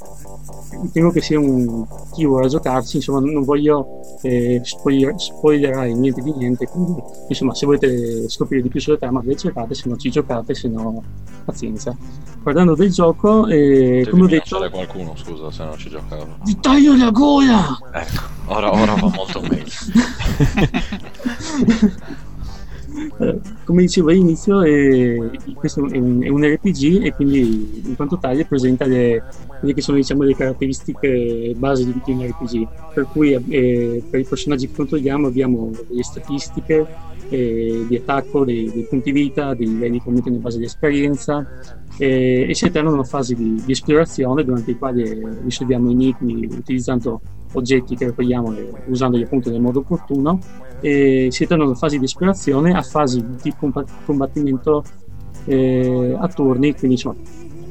ritengo 0.81 1.11
che 1.11 1.21
sia 1.21 1.39
un 1.39 1.85
chi 2.13 2.25
vuole 2.25 2.47
giocarci, 2.47 2.97
insomma 2.97 3.19
non 3.19 3.43
voglio 3.43 4.01
eh, 4.21 4.61
spoiler, 4.63 5.13
spoilerare 5.17 5.93
niente 5.93 6.21
di 6.21 6.33
niente, 6.33 6.67
quindi 6.67 7.01
insomma 7.27 7.53
se 7.53 7.65
volete 7.65 8.29
scoprire 8.29 8.63
di 8.63 8.69
più 8.69 8.79
sulla 8.79 8.97
trama 8.97 9.21
ve 9.23 9.35
cercate, 9.35 9.73
se 9.73 9.89
no 9.89 9.97
ci 9.97 10.09
giocate, 10.09 10.53
se 10.53 10.67
no 10.67 11.03
pazienza. 11.45 11.95
Guardando 12.41 12.75
del 12.75 12.91
gioco, 12.91 13.47
eh, 13.47 14.07
come 14.09 14.23
ho 14.23 14.27
detto... 14.27 14.57
qualcuno, 14.71 15.13
scusa, 15.15 15.51
se 15.51 15.63
non 15.63 15.77
ci 15.77 15.89
giocavo. 15.89 16.25
Ti 16.43 16.59
taglio 16.59 16.97
la 16.97 17.11
gola! 17.11 17.79
Ecco, 17.93 18.53
ora, 18.53 18.70
ora 18.73 18.95
va 18.95 19.09
molto 19.09 19.41
meglio. 19.41 19.65
Eh, 23.19 23.39
come 23.63 23.81
dicevo 23.83 24.09
all'inizio, 24.09 24.61
eh, 24.61 25.31
questo 25.53 25.87
è 25.87 25.97
un, 25.97 26.23
è 26.23 26.29
un, 26.29 26.43
RPG 26.43 27.03
e 27.03 27.13
quindi 27.13 27.81
in 27.85 27.95
quanto 27.95 28.17
tale 28.17 28.45
presenta 28.45 28.85
le, 28.85 29.23
quelle 29.59 29.73
che 29.73 29.81
sono 29.81 29.97
diciamo, 29.97 30.23
le 30.23 30.35
caratteristiche 30.35 31.53
base 31.55 31.85
di, 31.85 32.11
un 32.11 32.25
RPG. 32.25 32.67
Per 32.93 33.07
cui 33.11 33.33
eh, 33.33 34.03
per 34.09 34.19
i 34.19 34.25
personaggi 34.25 34.67
che 34.67 34.75
controlliamo 34.75 35.27
abbiamo 35.27 35.71
delle 35.87 36.03
statistiche 36.03 36.85
eh, 37.29 37.85
di 37.87 37.95
attacco, 37.95 38.43
dei, 38.43 38.69
dei, 38.71 38.83
punti 38.83 39.11
vita, 39.11 39.53
dei 39.53 39.67
livelli 39.67 39.99
che 39.99 40.07
aumentano 40.07 40.35
in 40.35 40.41
base 40.41 40.57
di 40.57 40.65
esperienza 40.65 41.47
e 41.97 42.49
si 42.53 42.65
alternano 42.65 43.03
fasi 43.03 43.35
di, 43.35 43.61
di, 43.63 43.71
esplorazione 43.73 44.43
durante 44.43 44.71
i 44.71 44.77
quali 44.77 45.03
risolviamo 45.43 45.91
enigmi 45.91 46.45
utilizzando 46.45 47.21
oggetti 47.53 47.95
che 47.95 48.05
raccogliamo 48.05 48.55
e 48.55 48.71
usandoli 48.87 49.23
appunto 49.23 49.49
nel 49.49 49.61
modo 49.61 49.79
opportuno 49.79 50.39
e 50.79 51.27
si 51.31 51.43
alternano 51.43 51.75
fasi 51.75 51.99
di 51.99 52.05
esplorazione 52.05 52.73
a 52.73 52.81
fasi 52.81 53.23
di 53.41 53.53
combattimento 54.05 54.83
eh, 55.45 56.15
a 56.19 56.27
turni 56.27 56.73
quindi 56.73 56.95
insomma 56.95 57.15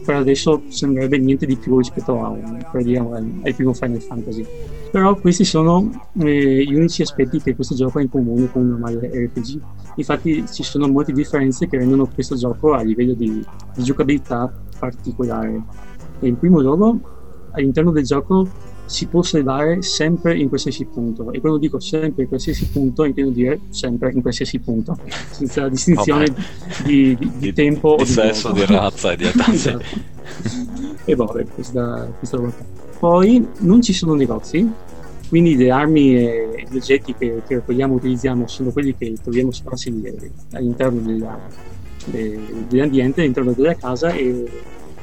per 0.04 0.16
adesso 0.16 0.62
sembrerebbe 0.68 1.18
niente 1.18 1.46
di 1.46 1.56
più 1.56 1.76
rispetto 1.78 2.22
a 2.22 2.28
un, 2.28 2.66
per 2.72 2.82
dire, 2.82 2.98
al 2.98 3.54
primo 3.54 3.74
Final 3.74 4.00
Fantasy. 4.00 4.44
Però 4.90 5.14
questi 5.14 5.44
sono 5.44 6.08
eh, 6.18 6.64
gli 6.64 6.74
unici 6.74 7.02
aspetti 7.02 7.38
che 7.40 7.54
questo 7.54 7.76
gioco 7.76 7.98
ha 7.98 8.02
in 8.02 8.08
comune 8.08 8.50
con 8.50 8.62
un 8.62 8.70
normale 8.70 9.08
RPG 9.08 9.60
infatti 9.96 10.44
ci 10.50 10.62
sono 10.62 10.88
molte 10.88 11.12
differenze 11.12 11.68
che 11.68 11.78
rendono 11.78 12.06
questo 12.06 12.36
gioco 12.36 12.72
a 12.72 12.82
livello 12.82 13.14
di, 13.14 13.44
di 13.74 13.82
giocabilità 13.82 14.52
particolare. 14.78 15.62
E 16.20 16.28
in 16.28 16.38
primo 16.38 16.60
luogo 16.60 16.98
all'interno 17.52 17.90
del 17.90 18.04
gioco 18.04 18.48
si 18.90 19.06
può 19.06 19.22
salvare 19.22 19.82
sempre 19.82 20.36
in 20.36 20.48
qualsiasi 20.48 20.84
punto 20.84 21.30
e 21.30 21.38
quando 21.38 21.58
dico 21.58 21.78
sempre 21.78 22.22
in 22.24 22.28
qualsiasi 22.28 22.66
punto 22.66 23.04
intendo 23.04 23.30
dire 23.30 23.60
sempre 23.68 24.10
in 24.10 24.20
qualsiasi 24.20 24.58
punto 24.58 24.98
senza 25.30 25.68
distinzione 25.68 26.26
di, 26.84 27.16
di, 27.16 27.30
di, 27.36 27.52
tempo 27.52 27.94
di, 27.94 28.02
o 28.02 28.04
di 28.04 28.10
sesso, 28.10 28.48
modo. 28.48 28.58
di 28.60 28.66
razza 28.66 29.12
e 29.12 29.16
di 29.16 29.24
età 29.26 29.52
esatto. 29.52 29.84
e 31.04 31.14
vabbè 31.14 31.46
questa, 31.54 32.12
questa 32.18 32.36
roba 32.36 32.52
poi 32.98 33.46
non 33.58 33.80
ci 33.80 33.92
sono 33.92 34.14
negozi 34.14 34.68
quindi 35.28 35.54
le 35.54 35.70
armi 35.70 36.16
e 36.16 36.66
gli 36.68 36.76
oggetti 36.76 37.14
che, 37.16 37.42
che 37.46 37.54
raccogliamo 37.54 37.92
e 37.92 37.96
utilizziamo 37.96 38.48
sono 38.48 38.72
quelli 38.72 38.96
che 38.96 39.14
troviamo 39.22 39.52
sparsi 39.52 39.94
all'interno 40.50 40.98
della, 40.98 41.38
de, 42.06 42.40
dell'ambiente, 42.68 43.20
all'interno 43.20 43.52
della 43.52 43.76
casa 43.76 44.10
e 44.10 44.50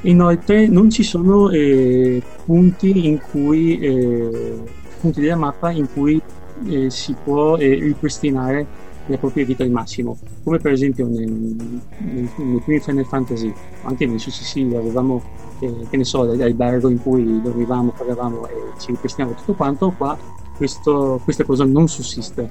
inoltre 0.01 0.67
non 0.67 0.89
ci 0.89 1.03
sono 1.03 1.49
eh, 1.49 2.21
punti 2.45 3.19
cui 3.31 3.79
eh, 3.79 4.59
punti 4.99 5.21
della 5.21 5.35
mappa 5.35 5.71
in 5.71 5.87
cui 5.91 6.21
eh, 6.67 6.89
si 6.89 7.15
può 7.23 7.57
eh, 7.57 7.75
ripristinare 7.75 8.85
la 9.07 9.17
propria 9.17 9.45
vita 9.45 9.63
al 9.63 9.69
massimo 9.69 10.17
come 10.43 10.57
per 10.59 10.73
esempio 10.73 11.07
nel, 11.07 11.29
nel, 11.29 12.29
nei 12.35 12.61
primi 12.63 12.79
Final 12.79 13.05
Fantasy 13.05 13.53
anche 13.83 14.05
nei 14.05 14.19
successivi 14.19 14.75
avevamo 14.75 15.21
eh, 15.59 15.87
che 15.89 15.97
ne 15.97 16.03
so 16.03 16.23
l'albergo 16.23 16.89
in 16.89 17.01
cui 17.01 17.41
dormivamo, 17.41 17.91
pagavamo 17.97 18.47
e 18.47 18.53
ci 18.77 18.91
ripristinavamo 18.91 19.37
tutto 19.39 19.53
quanto 19.53 19.91
qua 19.91 20.17
questo, 20.55 21.21
questa 21.23 21.43
cosa 21.43 21.63
non 21.65 21.87
sussiste. 21.87 22.49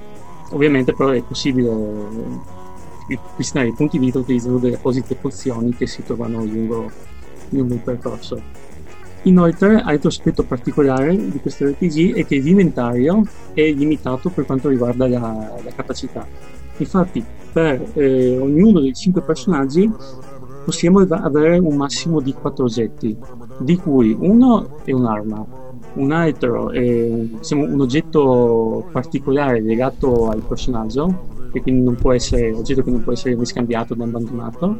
Ovviamente 0.51 0.93
però 0.93 1.09
è 1.09 1.21
possibile 1.21 1.69
ripristinare 3.07 3.69
i 3.69 3.73
punti 3.73 3.99
vita 3.99 4.19
utilizzando 4.19 4.57
delle 4.57 4.75
apposite 4.75 5.15
pozioni 5.15 5.73
che 5.75 5.87
si 5.87 6.03
trovano 6.03 6.43
lungo 6.43 6.89
lungo 7.49 7.73
il 7.73 7.79
percorso. 7.79 8.41
Inoltre, 9.23 9.81
altro 9.81 10.09
aspetto 10.09 10.43
particolare 10.43 11.15
di 11.15 11.39
questo 11.39 11.65
RPG 11.65 12.13
è 12.15 12.25
che 12.25 12.37
l'inventario 12.37 13.23
è 13.53 13.69
limitato 13.71 14.29
per 14.29 14.45
quanto 14.45 14.69
riguarda 14.69 15.07
la, 15.07 15.53
la 15.63 15.71
capacità. 15.75 16.25
Infatti, 16.77 17.23
per 17.51 17.91
eh, 17.93 18.37
ognuno 18.37 18.79
dei 18.79 18.93
5 18.93 19.21
personaggi 19.23 19.91
possiamo 20.63 20.99
avere 20.99 21.57
un 21.57 21.75
massimo 21.75 22.19
di 22.21 22.33
4 22.33 22.63
oggetti, 22.63 23.17
di 23.59 23.75
cui 23.77 24.15
uno 24.17 24.79
è 24.83 24.91
un'arma, 24.91 25.45
un 25.93 26.11
altro 26.11 26.69
è 26.71 27.09
diciamo, 27.09 27.63
un 27.63 27.81
oggetto 27.81 28.87
particolare 28.91 29.61
legato 29.61 30.29
al 30.29 30.43
personaggio, 30.47 31.35
che 31.51 31.61
quindi 31.61 31.83
non 31.83 31.95
può 31.95 32.13
essere, 32.13 32.51
oggetto 32.51 32.83
che 32.83 32.91
non 32.91 33.03
può 33.03 33.13
essere 33.13 33.35
riscambiato 33.35 33.93
o 33.93 34.03
abbandonato, 34.03 34.77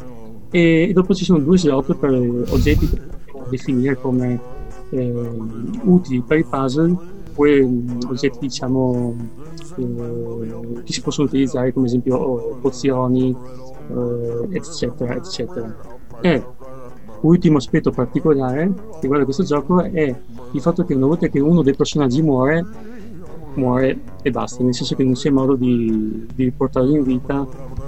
e 0.49 0.91
dopo 0.93 1.13
ci 1.13 1.25
sono 1.25 1.39
due 1.39 1.57
slot 1.57 1.95
per 1.95 2.11
oggetti 2.11 2.89
che 2.89 2.97
possiamo 2.97 3.47
definire 3.49 3.99
come 3.99 4.39
eh, 4.89 5.13
utili 5.83 6.21
per 6.21 6.39
i 6.39 6.43
puzzle. 6.43 7.15
Oppure 7.29 7.59
um, 7.59 7.99
oggetti 8.07 8.39
diciamo 8.39 9.15
eh, 9.75 10.81
che 10.83 10.91
si 10.91 11.01
possono 11.01 11.27
utilizzare 11.27 11.71
come 11.71 11.85
esempio 11.85 12.57
pozioni 12.59 13.35
eh, 13.89 14.47
eccetera 14.49 15.15
eccetera. 15.15 15.75
E 16.21 16.43
Ultimo 17.21 17.57
aspetto 17.57 17.89
particolare 17.89 18.71
che 18.73 18.99
riguarda 19.01 19.25
questo 19.25 19.43
gioco 19.43 19.81
è 19.81 20.15
il 20.51 20.61
fatto 20.61 20.85
che 20.85 20.93
una 20.93 21.07
volta 21.07 21.27
che 21.27 21.39
uno 21.39 21.63
dei 21.63 21.73
personaggi 21.73 22.21
muore, 22.21 22.63
muore 23.55 23.99
e 24.21 24.29
basta, 24.29 24.63
nel 24.63 24.75
senso 24.75 24.95
che 24.95 25.03
non 25.03 25.13
c'è 25.13 25.31
modo 25.31 25.55
di, 25.55 26.27
di 26.35 26.43
riportarlo 26.43 26.95
in 26.95 27.03
vita 27.03 27.47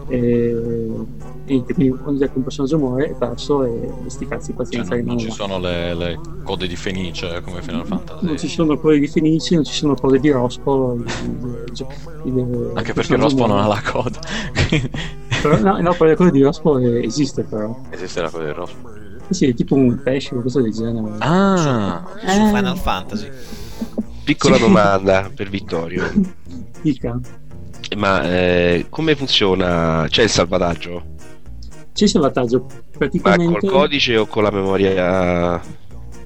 e, 0.10 0.56
e 1.46 1.64
quindi 1.64 1.90
quando 1.90 2.30
un 2.34 2.44
personaggio 2.44 2.78
muore 2.78 3.12
è 3.12 3.16
perso 3.16 3.64
e, 3.64 3.92
e 4.06 4.10
sti 4.10 4.28
cazzi 4.28 4.54
pazienza 4.54 4.90
cioè, 4.90 5.02
non, 5.02 5.16
non 5.16 5.20
ci 5.20 5.32
sono 5.32 5.60
le, 5.60 5.94
le, 5.94 6.20
code 6.44 6.68
di 6.68 6.76
Fenice 6.76 7.42
come 7.42 7.62
Final 7.62 7.86
Fantasy 7.86 8.26
non 8.26 8.38
ci 8.38 8.48
sono 8.48 8.78
code 8.78 9.00
di 9.00 9.08
Fenice 9.08 9.56
non 9.56 9.64
ci 9.64 9.74
sono 9.74 9.94
code 9.94 10.20
di 10.20 10.32
Rospo 10.32 10.96
il, 10.96 11.06
il, 12.24 12.38
il, 12.38 12.72
anche 12.74 12.94
perché 12.94 13.16
Rospo 13.16 13.46
non 13.46 13.60
ha 13.60 13.68
la 13.68 13.82
coda 13.82 14.20
però, 15.42 15.60
no, 15.60 15.80
no, 15.80 15.94
però 15.94 16.10
la 16.10 16.16
coda 16.16 16.32
di 16.32 16.42
Rospo 16.42 16.78
esiste 16.80 17.44
però 17.44 17.80
esiste 17.92 18.22
la 18.22 18.30
coda 18.30 18.46
di 18.46 18.52
Rospo 18.52 18.98
sì, 19.30 19.46
è 19.48 19.54
tipo 19.54 19.76
un 19.76 20.02
pesce 20.02 20.30
o 20.30 20.42
qualcosa 20.42 20.62
del 20.62 20.74
genere. 20.74 21.16
Ah, 21.20 22.04
su, 22.18 22.28
su 22.28 22.46
Final 22.48 22.78
Fantasy. 22.78 23.30
Piccola 24.24 24.56
sì. 24.56 24.62
domanda 24.62 25.30
per 25.34 25.50
Vittorio. 25.50 26.12
Dica. 26.82 27.20
Ma 27.96 28.24
eh, 28.24 28.86
come 28.90 29.16
funziona? 29.16 30.06
C'è 30.08 30.24
il 30.24 30.30
salvataggio? 30.30 31.04
C'è 31.94 32.04
il 32.04 32.10
salvataggio 32.10 32.66
praticamente. 32.98 33.52
Ma 33.52 33.60
col 33.60 33.70
codice 33.70 34.18
o 34.18 34.26
con 34.28 34.44
la 34.44 34.52
memoria 34.52 35.62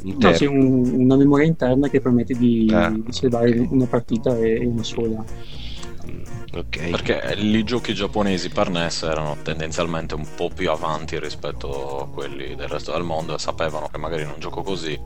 interna? 0.01 0.29
No, 0.29 0.37
c'è 0.37 0.45
un, 0.45 0.91
una 0.93 1.15
memoria 1.15 1.47
interna 1.47 1.89
che 1.89 2.01
permette 2.01 2.35
di, 2.35 2.69
ah. 2.73 2.89
di 2.89 3.11
salvare 3.11 3.57
una 3.69 3.85
partita 3.85 4.37
e 4.37 4.65
una 4.65 4.83
sola. 4.83 5.23
Okay. 6.55 6.91
Perché 6.91 7.33
i 7.35 7.63
giochi 7.63 7.95
giapponesi 7.95 8.49
per 8.49 8.69
NES 8.69 9.01
erano 9.03 9.37
tendenzialmente 9.41 10.13
un 10.13 10.27
po' 10.35 10.51
più 10.53 10.69
avanti 10.69 11.19
rispetto 11.19 12.01
a 12.01 12.07
quelli 12.07 12.53
del 12.55 12.67
resto 12.67 12.91
del 12.91 13.01
mondo 13.01 13.33
e 13.33 13.39
sapevano 13.39 13.87
che 13.91 13.97
magari 13.97 14.21
in 14.21 14.29
un 14.29 14.39
gioco 14.39 14.61
così, 14.61 14.99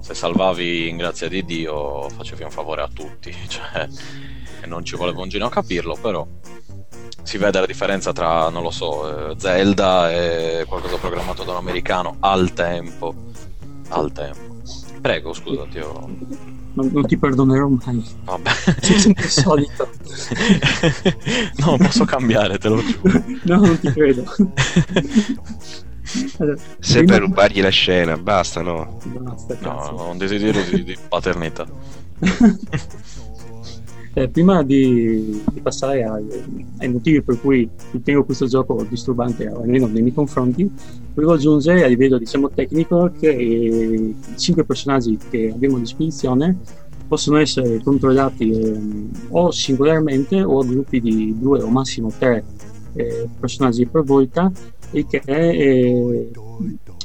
se 0.00 0.14
salvavi 0.14 0.88
in 0.88 0.96
grazia 0.96 1.28
di 1.28 1.44
Dio, 1.44 2.08
facevi 2.08 2.44
un 2.44 2.50
favore 2.50 2.80
a 2.80 2.88
tutti. 2.88 3.30
Cioè, 3.46 3.88
e 4.66 4.68
non 4.68 4.84
ci 4.84 4.96
voleva 4.96 5.22
un 5.22 5.28
giro 5.28 5.46
a 5.46 5.50
capirlo, 5.50 5.96
però 6.00 6.26
si 7.22 7.38
vede 7.38 7.60
la 7.60 7.66
differenza 7.66 8.12
tra, 8.12 8.50
non 8.50 8.62
lo 8.62 8.70
so, 8.70 9.30
eh, 9.30 9.34
Zelda 9.38 10.12
e 10.12 10.64
qualcosa 10.68 10.96
programmato 10.96 11.44
da 11.44 11.52
un 11.52 11.58
americano 11.58 12.16
al 12.20 12.52
tempo. 12.52 13.14
Al 13.88 14.12
tempo. 14.12 14.54
Prego, 15.00 15.32
scusati. 15.32 15.78
Io... 15.78 16.08
Non, 16.74 16.90
non, 16.92 17.06
ti 17.06 17.16
perdonerò 17.16 17.68
mai. 17.68 18.04
Vabbè. 18.24 18.50
Sei 18.80 18.98
sempre 18.98 19.28
solito. 19.28 19.88
no, 21.64 21.76
posso 21.78 22.04
cambiare, 22.04 22.58
te 22.58 22.68
lo 22.68 22.82
giuro. 22.82 23.22
no, 23.44 23.56
non 23.60 23.78
ti 23.78 23.90
credo. 23.92 24.24
Allora, 26.38 26.56
Se 26.78 26.98
prima... 26.98 27.12
per 27.12 27.20
rubargli 27.22 27.60
la 27.60 27.70
scena, 27.70 28.16
basta, 28.16 28.62
no? 28.62 28.98
Basta, 29.04 29.56
no, 29.60 29.72
ho 29.72 30.10
un 30.10 30.18
desiderio 30.18 30.62
di, 30.64 30.84
di 30.84 30.96
paternità. 31.08 31.66
Eh, 34.18 34.30
prima 34.30 34.62
di, 34.62 35.42
di 35.52 35.60
passare 35.60 36.02
ai, 36.02 36.26
ai, 36.78 36.88
motivi 36.88 37.20
per 37.20 37.38
cui 37.38 37.68
ritengo 37.90 38.24
questo 38.24 38.46
gioco 38.46 38.82
disturbante, 38.88 39.46
almeno 39.46 39.86
nei 39.88 40.00
miei 40.00 40.14
confronti, 40.14 40.70
volevo 41.12 41.34
aggiungere 41.34 41.84
a 41.84 41.86
livello 41.86 42.16
diciamo, 42.16 42.48
tecnico 42.48 43.12
che 43.20 43.30
i 43.30 44.16
cinque 44.36 44.64
personaggi 44.64 45.18
che 45.28 45.50
abbiamo 45.52 45.76
a 45.76 45.80
disposizione 45.80 46.56
possono 47.06 47.36
essere 47.36 47.78
controllati 47.82 48.50
eh, 48.52 48.80
o 49.28 49.50
singolarmente 49.50 50.42
o 50.42 50.60
a 50.60 50.64
gruppi 50.64 50.98
di 51.02 51.38
due 51.38 51.60
o 51.60 51.68
massimo 51.68 52.10
tre 52.18 52.42
eh, 52.94 53.28
personaggi 53.38 53.84
per 53.84 54.02
volta 54.02 54.50
e 54.92 55.04
che 55.04 55.20
eh, 55.26 56.30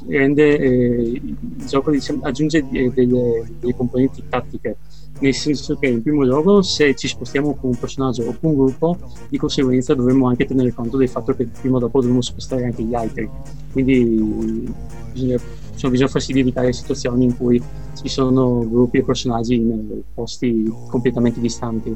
rende 0.07 0.57
eh, 0.57 1.01
il 1.11 1.35
gioco 1.67 1.91
diciamo, 1.91 2.21
aggiunge 2.23 2.65
eh, 2.71 2.89
delle, 2.89 3.51
delle 3.59 3.75
componenti 3.75 4.23
tattiche 4.29 4.77
nel 5.21 5.33
senso 5.35 5.75
che 5.75 5.87
in 5.87 6.01
primo 6.01 6.23
luogo 6.23 6.61
se 6.61 6.95
ci 6.95 7.07
spostiamo 7.07 7.55
con 7.55 7.69
un 7.69 7.77
personaggio 7.77 8.23
o 8.23 8.35
con 8.39 8.51
un 8.51 8.55
gruppo 8.55 8.97
di 9.29 9.37
conseguenza 9.37 9.93
dovremmo 9.93 10.27
anche 10.27 10.45
tenere 10.45 10.73
conto 10.73 10.97
del 10.97 11.09
fatto 11.09 11.33
che 11.35 11.45
prima 11.45 11.77
o 11.77 11.79
dopo 11.79 11.99
dovremmo 11.99 12.21
spostare 12.21 12.65
anche 12.65 12.83
gli 12.83 12.95
altri. 12.95 13.29
Quindi 13.71 14.73
bisogna, 15.13 15.37
insomma, 15.71 15.91
bisogna 15.91 16.09
farsi 16.09 16.37
evitare 16.37 16.73
situazioni 16.73 17.25
in 17.25 17.37
cui 17.37 17.61
ci 18.01 18.09
sono 18.09 18.67
gruppi 18.67 18.97
e 18.97 19.03
personaggi 19.03 19.55
in 19.55 20.01
posti 20.13 20.71
completamente 20.89 21.39
distanti. 21.39 21.95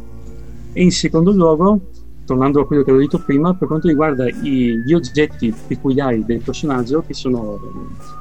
E 0.73 0.81
in 0.81 0.91
secondo 0.91 1.31
luogo 1.31 1.81
tornando 2.25 2.61
a 2.61 2.65
quello 2.65 2.83
che 2.83 2.89
avevo 2.89 3.05
detto 3.05 3.23
prima, 3.23 3.53
per 3.53 3.67
quanto 3.67 3.87
riguarda 3.87 4.27
i, 4.27 4.81
gli 4.83 4.93
oggetti 4.93 5.53
peculiari 5.67 6.25
del 6.25 6.41
personaggio, 6.41 7.03
che 7.05 7.13
sono 7.13 7.59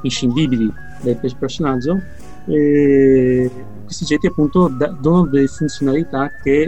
inscindibili 0.03 0.71
del 1.01 1.35
personaggio, 1.37 1.99
questi 2.45 4.03
oggetti 4.03 4.27
appunto 4.27 4.67
da, 4.67 4.87
danno 4.87 5.25
delle 5.25 5.47
funzionalità 5.47 6.31
che 6.41 6.61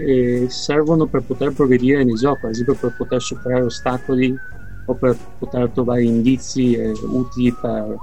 eh, 0.44 0.50
servono 0.50 1.06
per 1.06 1.22
poter 1.22 1.54
progredire 1.54 2.04
nel 2.04 2.16
gioco, 2.16 2.46
ad 2.46 2.54
esempio 2.54 2.76
per 2.76 2.94
poter 2.96 3.22
superare 3.22 3.64
ostacoli 3.64 4.38
o 4.86 4.94
per 4.94 5.18
poter 5.38 5.70
trovare 5.70 6.04
indizi 6.04 6.74
eh, 6.74 6.94
utili 7.04 7.52
per, 7.52 7.96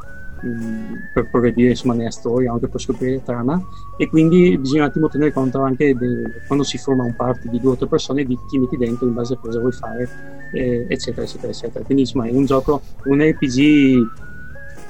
mh, 0.42 0.48
mm, 0.48 0.94
per 1.12 1.30
progredire 1.30 1.70
insomma, 1.70 1.94
nella 1.94 2.10
storia, 2.10 2.52
anche 2.52 2.68
per 2.68 2.80
scoprire 2.80 3.14
la 3.14 3.20
trama. 3.20 3.66
E 3.96 4.08
quindi 4.08 4.58
bisogna 4.58 4.82
un 4.82 4.88
attimo 4.88 5.08
tenere 5.08 5.32
conto 5.32 5.60
anche 5.62 5.96
de, 5.96 6.42
quando 6.46 6.64
si 6.64 6.78
forma 6.78 7.04
un 7.04 7.14
party 7.14 7.48
di 7.48 7.60
due 7.60 7.72
o 7.72 7.76
tre 7.76 7.86
persone 7.86 8.24
di 8.24 8.38
chi 8.48 8.58
metti 8.58 8.76
dentro 8.76 9.06
in 9.06 9.14
base 9.14 9.34
a 9.34 9.38
cosa 9.38 9.60
vuoi 9.60 9.72
fare 9.72 10.08
eh, 10.52 10.86
eccetera 10.88 11.26
eccetera 11.26 11.52
eccetera. 11.52 11.84
Quindi 11.84 12.02
insomma 12.02 12.26
è 12.26 12.32
un 12.32 12.44
gioco 12.44 12.82
un 13.04 13.20
RPG 13.20 14.22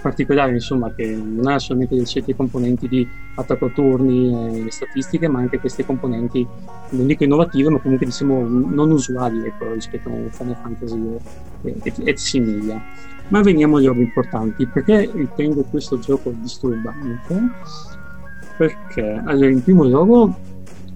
particolare 0.04 0.52
insomma 0.52 0.92
che 0.92 1.06
non 1.16 1.46
ha 1.46 1.58
solamente 1.58 1.94
dei 1.94 2.04
certi 2.04 2.36
componenti 2.36 2.88
di 2.88 3.08
attacco 3.36 3.70
turni 3.70 4.66
e 4.66 4.70
statistiche 4.70 5.28
ma 5.28 5.38
anche 5.38 5.58
queste 5.58 5.86
componenti 5.86 6.46
non 6.90 7.06
dico 7.06 7.24
innovative 7.24 7.70
ma 7.70 7.78
comunque 7.78 8.04
diciamo 8.04 8.46
non 8.46 8.90
usuali 8.90 9.46
ecco, 9.46 9.72
rispetto 9.72 10.10
a 10.10 10.30
Final 10.30 10.56
Fantasy 10.60 11.16
e, 11.62 11.74
e, 11.82 11.92
e 12.04 12.16
simiglia 12.18 12.82
ma 13.28 13.40
veniamo 13.40 13.78
alle 13.78 13.86
robe 13.86 14.02
importanti. 14.02 14.66
Perché 14.66 15.10
ritengo 15.14 15.62
questo 15.62 15.98
gioco 15.98 16.30
disturbante 16.38 17.18
perché? 18.58 19.22
Allora 19.24 19.48
in 19.48 19.62
primo 19.62 19.84
luogo 19.84 20.36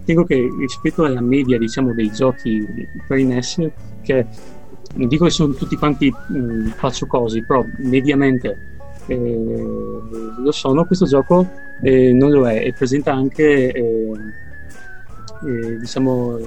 ritengo 0.00 0.24
che 0.24 0.48
rispetto 0.58 1.04
alla 1.04 1.22
media 1.22 1.56
diciamo 1.56 1.94
dei 1.94 2.12
giochi 2.12 2.62
per 3.06 3.24
NES 3.24 3.70
che 4.02 4.26
non 4.96 5.08
dico 5.08 5.24
che 5.24 5.30
sono 5.30 5.54
tutti 5.54 5.76
quanti 5.76 6.10
mh, 6.10 6.72
faccio 6.76 7.06
così 7.06 7.42
però 7.42 7.64
mediamente 7.78 8.76
eh, 9.08 9.62
lo 10.38 10.52
sono, 10.52 10.84
questo 10.84 11.06
gioco 11.06 11.48
eh, 11.82 12.12
non 12.12 12.30
lo 12.30 12.48
è 12.48 12.64
e 12.64 12.72
presenta 12.72 13.12
anche 13.12 13.72
eh, 13.72 14.12
eh 15.46 15.78
diciamo 15.78 16.38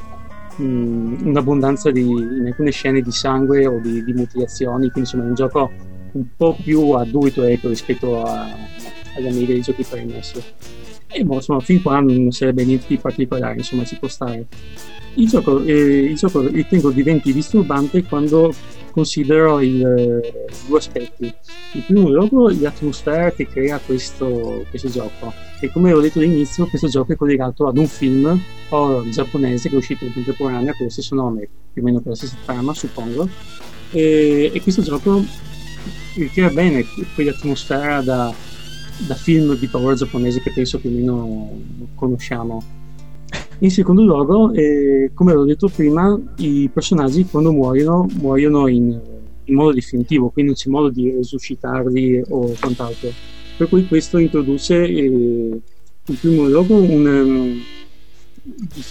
mh, 0.55 1.27
un'abbondanza 1.27 1.91
di, 1.91 2.01
in 2.01 2.45
alcune 2.47 2.71
scene 2.71 3.01
di 3.01 3.11
sangue 3.11 3.65
o 3.67 3.79
di, 3.79 4.03
di 4.03 4.13
mutilazioni, 4.13 4.89
quindi 4.89 4.99
insomma 4.99 5.23
è 5.23 5.27
un 5.27 5.35
gioco 5.35 5.71
un 6.13 6.25
po' 6.35 6.57
più 6.61 6.91
adulto 6.91 7.43
ecco, 7.43 7.69
rispetto 7.69 8.23
a, 8.23 8.41
alla 8.41 9.29
media 9.29 9.53
dei 9.53 9.61
giochi 9.61 9.85
per 9.87 10.05
NES. 10.05 10.53
E 11.07 11.23
boh, 11.23 11.35
insomma, 11.35 11.59
fin 11.59 11.81
qua 11.81 11.99
non 11.99 12.31
sarebbe 12.31 12.63
niente 12.63 12.85
di 12.87 12.97
particolare, 12.97 13.55
insomma, 13.57 13.83
ci 13.83 13.97
può 13.97 14.07
stare. 14.07 14.47
Il 15.15 15.27
gioco, 15.27 15.61
eh, 15.63 16.03
il 16.03 16.15
gioco 16.15 16.41
ritengo 16.47 16.89
diventi 16.89 17.33
disturbante 17.33 18.03
quando 18.03 18.53
considero 18.91 19.59
il, 19.59 19.85
eh, 19.85 20.45
due 20.67 20.77
aspetti. 20.77 21.33
Il 21.73 21.83
primo 21.85 22.09
luogo 22.09 22.49
l'atmosfera 22.49 23.31
che 23.31 23.47
crea 23.47 23.79
questo, 23.79 24.65
questo 24.69 24.89
gioco. 24.89 25.33
E 25.59 25.71
come 25.71 25.93
ho 25.93 25.99
detto 25.99 26.19
all'inizio 26.19 26.67
questo 26.67 26.87
gioco 26.87 27.13
è 27.13 27.15
collegato 27.15 27.67
ad 27.67 27.77
un 27.77 27.87
film 27.87 28.39
horror 28.69 29.07
giapponese 29.09 29.69
che 29.69 29.75
è 29.75 29.77
uscito 29.77 30.05
in 30.05 30.13
contemporanea 30.13 30.73
con 30.73 30.85
lo 30.85 30.91
stesso 30.91 31.15
nome, 31.15 31.47
più 31.71 31.81
o 31.81 31.85
meno 31.85 31.99
per 31.99 32.09
la 32.09 32.15
stessa 32.15 32.37
trama 32.45 32.73
suppongo. 32.73 33.27
E, 33.91 34.51
e 34.53 34.61
questo 34.61 34.81
gioco 34.81 35.23
crea 36.33 36.49
bene 36.49 36.85
quell'atmosfera 37.15 38.01
da, 38.01 38.33
da 39.07 39.15
film 39.15 39.55
di 39.55 39.67
paura 39.67 39.95
giapponese 39.95 40.41
che 40.41 40.51
penso 40.51 40.79
più 40.79 40.89
o 40.89 40.93
meno 40.93 41.49
conosciamo 41.95 42.79
in 43.61 43.69
secondo 43.69 44.03
luogo, 44.03 44.51
eh, 44.53 45.11
come 45.13 45.31
avevo 45.31 45.45
detto 45.45 45.67
prima, 45.67 46.19
i 46.37 46.69
personaggi 46.73 47.25
quando 47.25 47.51
muoiono, 47.51 48.07
muoiono 48.19 48.67
in, 48.67 48.99
in, 49.45 49.55
modo 49.55 49.71
definitivo, 49.73 50.29
quindi 50.29 50.51
non 50.51 50.59
c'è 50.59 50.69
modo 50.69 50.89
di 50.89 51.11
resuscitarli 51.11 52.23
o 52.29 52.53
quant'altro. 52.59 53.09
Per 53.57 53.69
cui 53.69 53.85
questo 53.87 54.17
introduce 54.17 54.83
eh, 54.83 55.05
in 55.05 56.17
primo 56.19 56.47
luogo 56.47 56.75
un, 56.75 57.59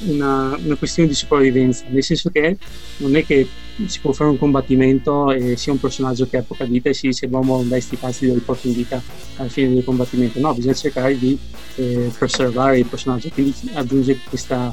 una, 0.07 0.57
una, 0.57 0.75
questione 0.77 1.09
di 1.09 1.15
sopravvivenza, 1.15 1.85
nel 1.89 2.05
senso 2.05 2.31
che 2.31 2.57
non 2.99 3.17
è 3.17 3.25
che 3.25 3.47
si 3.87 3.99
può 4.01 4.13
fare 4.13 4.31
un 4.31 4.39
combattimento 4.39 5.33
e 5.33 5.57
sia 5.57 5.73
un 5.73 5.81
personaggio 5.81 6.29
che 6.29 6.37
ha 6.37 6.43
poca 6.43 6.65
vita 6.65 6.89
e 6.89 6.95
si 6.95 7.09
dice 7.09 7.27
l'uomo 7.27 7.63
dai 7.65 7.81
sti 7.81 7.99
cazzi 7.99 8.27
lo 8.27 8.35
riporto 8.35 8.69
in 8.69 8.75
vita 8.75 9.03
alla 9.37 9.49
fine 9.49 9.75
del 9.75 9.85
combattimento, 9.85 10.39
no, 10.39 10.55
bisogna 10.55 10.75
cercare 10.75 11.19
di 11.19 11.37
eh, 11.77 12.11
preservare 12.17 12.79
il 12.79 12.87
personaggio, 12.87 13.29
quindi 13.31 13.55
aggiunge 13.73 14.19
questa 14.29 14.73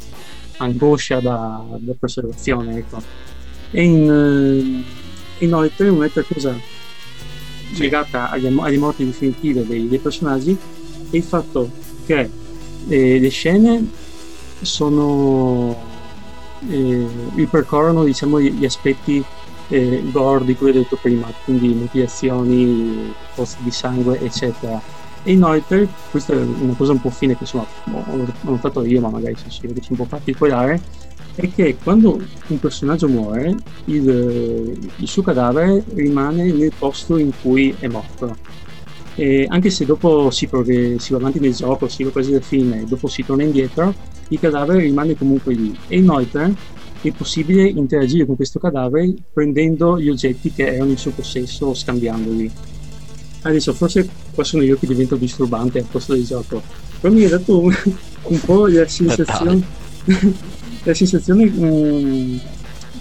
angoscia 0.57 1.19
da, 1.19 1.63
da 1.77 1.93
preservazione. 1.97 2.77
Ecco. 2.77 3.01
E 3.71 3.83
in, 3.83 4.83
eh, 5.39 5.43
inoltre 5.43 5.89
un'altra 5.89 6.23
cosa 6.23 6.55
sì. 7.73 7.81
legata 7.81 8.29
alle, 8.29 8.47
alle, 8.47 8.77
morti 8.77 9.05
definitive 9.05 9.65
dei, 9.65 9.87
dei, 9.87 9.99
personaggi 9.99 10.57
è 11.09 11.15
il 11.15 11.23
fatto 11.23 11.69
che 12.05 12.29
eh, 12.87 13.19
le 13.19 13.29
scene 13.29 14.05
sono 14.61 15.75
eh, 16.69 17.07
ripercorrono 17.35 18.03
diciamo, 18.03 18.39
gli, 18.39 18.65
aspetti 18.65 19.23
eh, 19.69 20.01
gore 20.11 20.45
di 20.45 20.55
cui 20.55 20.69
ho 20.69 20.73
detto 20.73 20.97
prima, 21.01 21.27
quindi 21.43 21.69
mutilazioni, 21.69 23.13
pozzi 23.35 23.57
di 23.59 23.71
sangue, 23.71 24.19
eccetera. 24.19 24.81
E 25.23 25.31
inoltre, 25.31 25.87
questa 26.09 26.33
è 26.33 26.37
una 26.37 26.73
cosa 26.75 26.93
un 26.93 27.01
po' 27.01 27.09
fine 27.09 27.33
che 27.33 27.43
insomma 27.43 27.65
ho 27.91 28.25
notato 28.41 28.83
io, 28.85 29.01
ma 29.01 29.09
magari 29.09 29.35
se 29.35 29.49
si 29.49 29.67
vede 29.67 29.81
un 29.89 29.97
po' 29.97 30.05
particolare, 30.05 30.79
è 31.35 31.49
che 31.53 31.77
quando 31.83 32.19
un 32.47 32.59
personaggio 32.59 33.07
muore, 33.07 33.55
il, 33.85 34.89
il 34.95 35.07
suo 35.07 35.21
cadavere 35.21 35.83
rimane 35.93 36.51
nel 36.51 36.71
posto 36.77 37.17
in 37.17 37.31
cui 37.41 37.75
è 37.79 37.87
morto. 37.87 38.35
E 39.15 39.45
anche 39.49 39.69
se 39.69 39.85
dopo 39.85 40.29
si, 40.29 40.47
progr- 40.47 40.97
si 40.97 41.11
va 41.11 41.17
avanti 41.17 41.39
nel 41.39 41.53
gioco, 41.53 41.87
si 41.87 42.03
va 42.03 42.11
quasi 42.11 42.31
alla 42.31 42.39
fine, 42.39 42.85
dopo 42.87 43.07
si 43.07 43.25
torna 43.25 43.43
indietro, 43.43 43.93
il 44.29 44.39
cadavere 44.39 44.81
rimane 44.81 45.15
comunque 45.15 45.53
lì. 45.53 45.77
E 45.87 45.97
inoltre 45.97 46.53
è 47.01 47.11
possibile 47.11 47.67
interagire 47.67 48.25
con 48.25 48.35
questo 48.35 48.59
cadavere 48.59 49.13
prendendo 49.31 49.99
gli 49.99 50.09
oggetti 50.09 50.51
che 50.51 50.73
erano 50.73 50.91
in 50.91 50.97
suo 50.97 51.11
possesso 51.11 51.67
o 51.67 51.73
scambiandoli. 51.73 52.51
Adesso 53.43 53.73
forse 53.73 54.09
qua 54.33 54.43
sono 54.43 54.63
io 54.63 54.77
che 54.77 54.87
divento 54.87 55.15
disturbante 55.15 55.79
al 55.79 55.85
posto 55.89 56.13
del 56.13 56.25
gioco, 56.25 56.61
però 56.99 57.13
mi 57.13 57.23
ha 57.23 57.29
dato 57.29 57.59
un, 57.59 57.73
un 58.23 58.39
po' 58.41 58.67
la 58.67 58.87
sensazione 58.87 59.85
la 60.87 60.93
sensazione 60.93 61.43
um, 61.43 62.39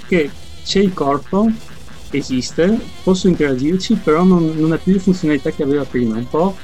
che 0.08 0.30
c'è 0.64 0.80
il 0.80 0.92
corpo, 0.92 1.48
esiste, 2.10 2.78
posso 3.02 3.28
interagirci, 3.28 3.94
però 3.94 4.24
non, 4.24 4.54
non, 4.56 4.72
ha 4.72 4.76
più 4.76 4.92
le 4.92 4.98
funzionalità 4.98 5.50
che 5.50 5.62
aveva 5.62 5.84
prima. 5.84 6.16
Un 6.16 6.28
po', 6.28 6.56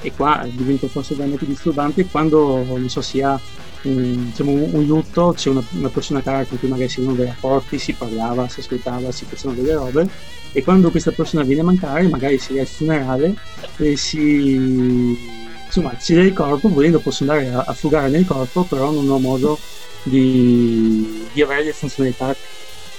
e 0.00 0.12
qua 0.12 0.46
diventa 0.50 0.88
forse 0.88 1.14
veramente 1.14 1.46
disturbante, 1.46 2.06
quando 2.06 2.64
non 2.64 2.88
so 2.88 3.02
si 3.02 3.20
ha 3.20 3.38
un, 3.82 4.26
diciamo, 4.26 4.52
un 4.52 4.84
lutto, 4.84 5.32
c'è 5.36 5.48
una, 5.50 5.62
una, 5.70 5.88
persona 5.88 6.22
cara 6.22 6.44
con 6.44 6.58
cui 6.58 6.68
magari 6.68 6.88
si 6.88 6.98
avevano 6.98 7.18
dei 7.18 7.26
rapporti, 7.26 7.78
si 7.78 7.92
parlava, 7.92 8.48
si 8.48 8.60
ascoltava, 8.60 9.10
si 9.10 9.24
facevano 9.24 9.60
delle 9.60 9.74
robe, 9.74 10.08
e 10.52 10.62
quando 10.62 10.90
questa 10.90 11.12
persona 11.12 11.42
viene 11.42 11.62
a 11.62 11.64
mancare, 11.64 12.08
magari 12.08 12.38
si 12.38 12.56
è 12.56 12.60
al 12.60 12.66
funerale 12.66 13.34
e 13.76 13.96
si 13.96 15.38
insomma 15.66 15.94
si 15.98 16.14
dà 16.14 16.22
il 16.22 16.32
corpo 16.32 16.68
volendo 16.68 16.98
posso 16.98 17.22
andare 17.22 17.48
a, 17.48 17.62
a 17.64 17.72
fugare 17.74 18.08
nel 18.08 18.26
corpo 18.26 18.64
però 18.64 18.90
non 18.90 19.08
ho 19.08 19.20
modo 19.20 19.56
di, 20.02 21.28
di 21.32 21.42
avere 21.42 21.62
le 21.62 21.72
funzionalità 21.72 22.34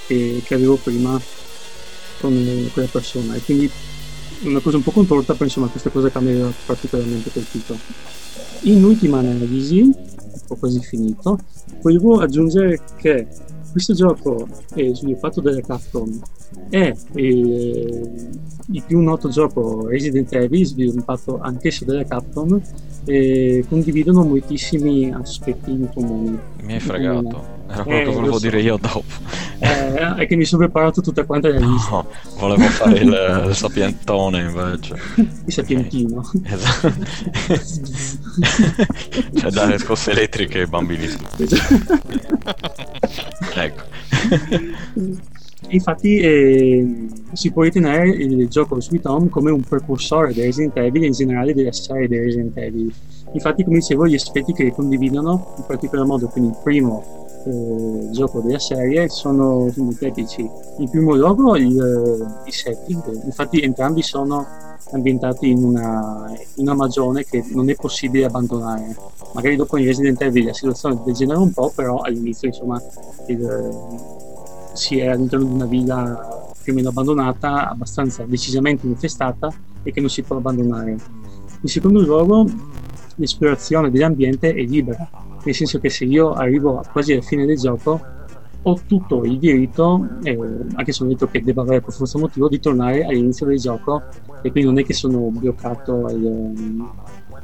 che, 0.06 0.40
che 0.42 0.54
avevo 0.54 0.76
prima 0.76 1.20
con 2.20 2.70
quella 2.72 2.88
persona. 2.88 3.34
E 3.34 3.40
quindi 3.40 3.70
una 4.42 4.60
cosa 4.60 4.76
un 4.76 4.82
po' 4.82 4.90
contorta 4.90 5.32
però 5.32 5.44
insomma 5.44 5.68
questa 5.68 5.90
cosa 5.90 6.10
che 6.10 6.20
mi 6.20 6.30
aveva 6.30 6.52
particolarmente 6.66 7.30
colpito 7.30 7.78
in 8.62 8.82
ultima 8.84 9.18
analisi 9.18 9.90
ho 10.52 10.56
quasi 10.56 10.80
finito. 10.80 11.38
Volevo 11.80 12.20
aggiungere 12.20 12.80
che 12.96 13.26
questo 13.70 13.94
gioco 13.94 14.46
è 14.74 14.90
sviluppato 14.94 15.40
dalla 15.40 15.60
Capcom 15.60 16.20
è 16.68 16.94
eh, 17.14 18.10
il 18.70 18.82
più 18.86 19.00
noto 19.00 19.28
gioco 19.28 19.86
Resident 19.88 20.32
Evil 20.32 20.66
sviluppato 20.66 21.38
anch'esso 21.40 21.84
dalla 21.84 22.04
Capcom 22.04 22.60
e 23.04 23.64
condividono 23.68 24.22
moltissimi 24.22 25.10
aspetti 25.12 25.70
in 25.70 25.88
comune. 25.92 26.38
Mi 26.62 26.74
hai 26.74 26.80
fregato. 26.80 27.60
Era 27.68 27.82
quello 27.84 28.00
eh, 28.00 28.04
che 28.04 28.12
volevo 28.12 28.34
so. 28.34 28.40
dire 28.40 28.60
io 28.60 28.78
dopo 28.80 29.04
eh, 29.62 30.14
è 30.16 30.26
che 30.26 30.34
mi 30.34 30.44
sono 30.44 30.64
preparato 30.64 31.00
tutta 31.00 31.24
quanta 31.24 31.48
la 31.48 31.58
lista 31.58 31.90
no, 31.90 32.06
volevo 32.36 32.62
fare 32.64 32.98
il, 32.98 33.46
il 33.48 33.54
sapientone 33.54 34.40
invece. 34.40 34.96
Il 35.46 35.52
sapientino. 35.52 36.28
Okay. 36.34 36.52
esatto. 36.52 36.92
Cioè 39.38 39.50
dare 39.50 39.78
scosse 39.78 40.10
elettriche 40.10 40.60
ai 40.60 40.66
bambini. 40.66 41.06
Ecco. 43.54 43.82
Infatti 45.68 46.16
eh, 46.18 47.06
si 47.32 47.52
può 47.52 47.62
ritenere 47.62 48.08
il 48.08 48.48
gioco 48.48 48.80
Sweet 48.80 49.06
Home 49.06 49.28
come 49.28 49.50
un 49.50 49.62
precursore 49.62 50.32
di 50.32 50.40
Resident 50.40 50.76
Evil 50.78 51.02
e 51.04 51.06
in 51.06 51.12
generale 51.12 51.54
della 51.54 51.72
serie 51.72 52.08
di 52.08 52.18
Resident 52.18 52.56
Evil. 52.56 52.92
Infatti 53.32 53.62
come 53.62 53.78
dicevo 53.78 54.06
gli 54.06 54.14
aspetti 54.14 54.52
che 54.52 54.72
condividono 54.72 55.54
in 55.58 55.64
particolar 55.66 56.06
modo 56.06 56.28
quindi 56.28 56.50
il 56.50 56.58
primo 56.62 57.21
eh, 57.44 58.10
gioco 58.10 58.40
della 58.40 58.58
serie 58.58 59.08
sono 59.08 59.68
sintetici 59.72 60.48
in 60.78 60.90
primo 60.90 61.14
luogo 61.14 61.56
il, 61.56 61.74
il 62.44 62.52
setting 62.52 63.24
infatti 63.24 63.60
entrambi 63.60 64.02
sono 64.02 64.46
ambientati 64.92 65.50
in 65.50 65.64
una, 65.64 66.30
in 66.56 66.62
una 66.62 66.74
magione 66.74 67.24
che 67.24 67.44
non 67.52 67.68
è 67.70 67.74
possibile 67.74 68.26
abbandonare. 68.26 68.94
Magari 69.34 69.56
dopo 69.56 69.76
in 69.78 69.86
Resident 69.86 70.20
Evil 70.20 70.46
la 70.46 70.52
situazione 70.52 71.00
degenera 71.04 71.38
un 71.38 71.52
po' 71.52 71.72
però 71.74 72.00
all'inizio 72.00 72.48
insomma 72.48 72.80
il, 73.28 73.70
si 74.72 74.98
è 74.98 75.06
all'interno 75.06 75.46
di 75.46 75.54
una 75.54 75.66
villa 75.66 76.52
più 76.62 76.72
o 76.72 76.76
meno 76.76 76.90
abbandonata 76.90 77.70
abbastanza 77.70 78.24
decisamente 78.24 78.86
infestata 78.86 79.50
e 79.82 79.90
che 79.90 80.00
non 80.00 80.10
si 80.10 80.22
può 80.22 80.36
abbandonare. 80.36 80.96
In 81.60 81.68
secondo 81.68 82.00
luogo 82.00 82.46
l'esplorazione 83.16 83.90
dell'ambiente 83.90 84.52
è 84.52 84.62
libera 84.62 85.08
nel 85.44 85.54
senso 85.54 85.78
che 85.78 85.90
se 85.90 86.04
io 86.04 86.32
arrivo 86.32 86.82
quasi 86.92 87.12
alla 87.12 87.22
fine 87.22 87.46
del 87.46 87.56
gioco 87.56 88.00
ho 88.64 88.80
tutto 88.86 89.24
il 89.24 89.38
diritto, 89.38 90.08
eh, 90.22 90.38
anche 90.74 90.92
se 90.92 91.02
ho 91.02 91.06
detto 91.06 91.26
che 91.28 91.42
devo 91.42 91.62
avere 91.62 91.80
per 91.80 91.92
forza 91.92 92.18
motivo, 92.18 92.48
di 92.48 92.60
tornare 92.60 93.04
all'inizio 93.04 93.46
del 93.46 93.58
gioco 93.58 94.02
e 94.40 94.50
quindi 94.50 94.70
non 94.70 94.78
è 94.78 94.84
che 94.84 94.92
sono 94.92 95.18
bloccato, 95.30 96.06
al, 96.06 96.20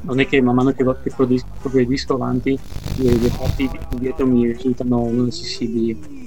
non 0.01 0.21
è 0.21 0.27
che 0.27 0.41
man 0.41 0.55
mano 0.55 0.73
che, 0.73 0.85
che 1.03 1.13
progredisco 1.61 2.15
avanti 2.15 2.59
le, 2.99 3.17
le 3.17 3.31
parti 3.37 3.69
dietro 3.99 4.27
mi 4.27 4.47
risultano 4.47 5.11
non 5.11 5.27
accessibili. 5.27 6.18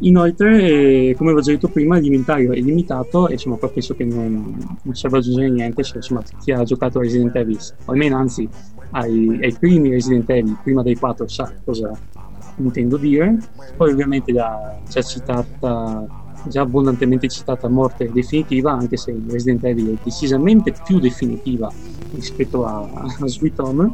Inoltre, 0.00 0.60
eh, 0.60 1.14
come 1.16 1.30
avevo 1.30 1.44
già 1.44 1.52
detto 1.52 1.68
prima, 1.68 1.98
l'inventario 1.98 2.52
è 2.52 2.60
limitato 2.60 3.28
e 3.28 3.32
insomma 3.32 3.56
qua 3.56 3.68
penso 3.68 3.94
che 3.94 4.04
non, 4.04 4.78
non 4.82 4.94
serve 4.94 5.18
aggiungere 5.18 5.50
niente, 5.50 5.82
cioè, 5.82 5.96
insomma 5.96 6.22
chi 6.40 6.50
ha 6.52 6.62
giocato 6.64 7.00
Resident 7.00 7.34
Evil, 7.36 7.58
o 7.84 7.92
almeno 7.92 8.16
anzi 8.16 8.48
ai, 8.90 9.38
ai 9.40 9.52
primi 9.58 9.90
Resident 9.90 10.28
Evil, 10.30 10.58
prima 10.62 10.82
dei 10.82 10.96
4, 10.96 11.26
sa 11.28 11.52
cosa 11.64 11.92
intendo 12.56 12.96
dire. 12.96 13.36
Poi 13.76 13.92
ovviamente 13.92 14.32
la 14.32 14.78
già 14.88 15.02
citata, 15.02 16.06
già 16.46 16.60
abbondantemente 16.60 17.28
citata 17.28 17.68
morte 17.68 18.10
definitiva, 18.12 18.72
anche 18.72 18.96
se 18.96 19.16
Resident 19.28 19.64
Evil 19.64 19.94
è 19.94 19.98
decisamente 20.02 20.72
più 20.84 20.98
definitiva 20.98 21.70
rispetto 22.12 22.64
a, 22.64 22.88
a 23.20 23.26
Sweet 23.26 23.58
Home. 23.60 23.92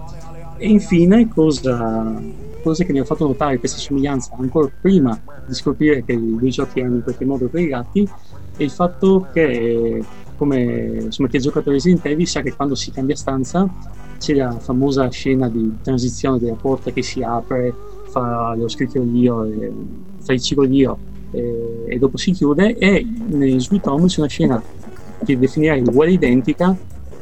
E 0.56 0.68
infine, 0.68 1.28
cosa, 1.28 2.20
cosa 2.60 2.84
che 2.84 2.92
mi 2.92 3.00
ha 3.00 3.04
fatto 3.04 3.26
notare 3.26 3.58
questa 3.58 3.78
somiglianza 3.78 4.34
ancora 4.38 4.70
prima 4.80 5.20
di 5.46 5.54
scoprire 5.54 6.04
che 6.04 6.12
i 6.12 6.50
giochi 6.50 6.80
erano 6.80 6.96
in 6.96 7.02
qualche 7.02 7.24
modo 7.24 7.48
collegati, 7.48 8.08
è 8.56 8.62
il 8.62 8.70
fatto 8.70 9.28
che 9.32 10.02
come 10.40 11.00
insomma, 11.02 11.28
chi 11.28 11.36
ha 11.36 11.40
a 11.52 11.62
Resident 11.66 12.06
Evil 12.06 12.26
sa 12.26 12.40
che 12.40 12.54
quando 12.54 12.74
si 12.74 12.90
cambia 12.90 13.14
stanza 13.14 13.68
c'è 14.18 14.32
la 14.34 14.58
famosa 14.58 15.06
scena 15.10 15.50
di 15.50 15.76
transizione 15.82 16.38
della 16.38 16.54
porta 16.54 16.90
che 16.92 17.02
si 17.02 17.22
apre, 17.22 17.74
fa 18.08 18.54
lo 18.56 18.66
scricchiolio, 18.66 19.72
fa 20.18 20.32
il 20.32 20.40
ciclolio 20.40 20.98
e, 21.30 21.84
e, 21.88 21.98
dopo 21.98 22.16
si 22.16 22.32
chiude 22.32 22.78
e 22.78 23.06
nel 23.28 23.60
Sweet 23.60 23.86
Home 23.86 24.06
c'è 24.06 24.20
una 24.20 24.28
scena 24.28 24.62
che 25.22 25.38
definirei 25.38 25.82
uguale 25.82 26.12
identica 26.12 26.74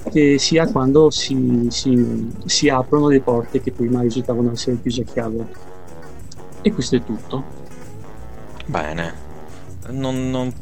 che 0.09 0.39
sia 0.39 0.67
quando 0.67 1.11
si, 1.11 1.67
si, 1.71 2.31
si 2.45 2.69
aprono 2.69 3.09
le 3.09 3.21
porte 3.21 3.61
che 3.61 3.73
prima 3.73 4.01
risultavano 4.03 4.53
essere 4.53 4.81
chiuse 4.81 5.03
a 5.03 5.05
chiave. 5.05 5.47
E 6.63 6.73
questo 6.73 6.97
è 6.97 7.05
tutto. 7.05 7.45
Bene. 8.67 9.27
Non, 9.91 10.31
non 10.31 10.53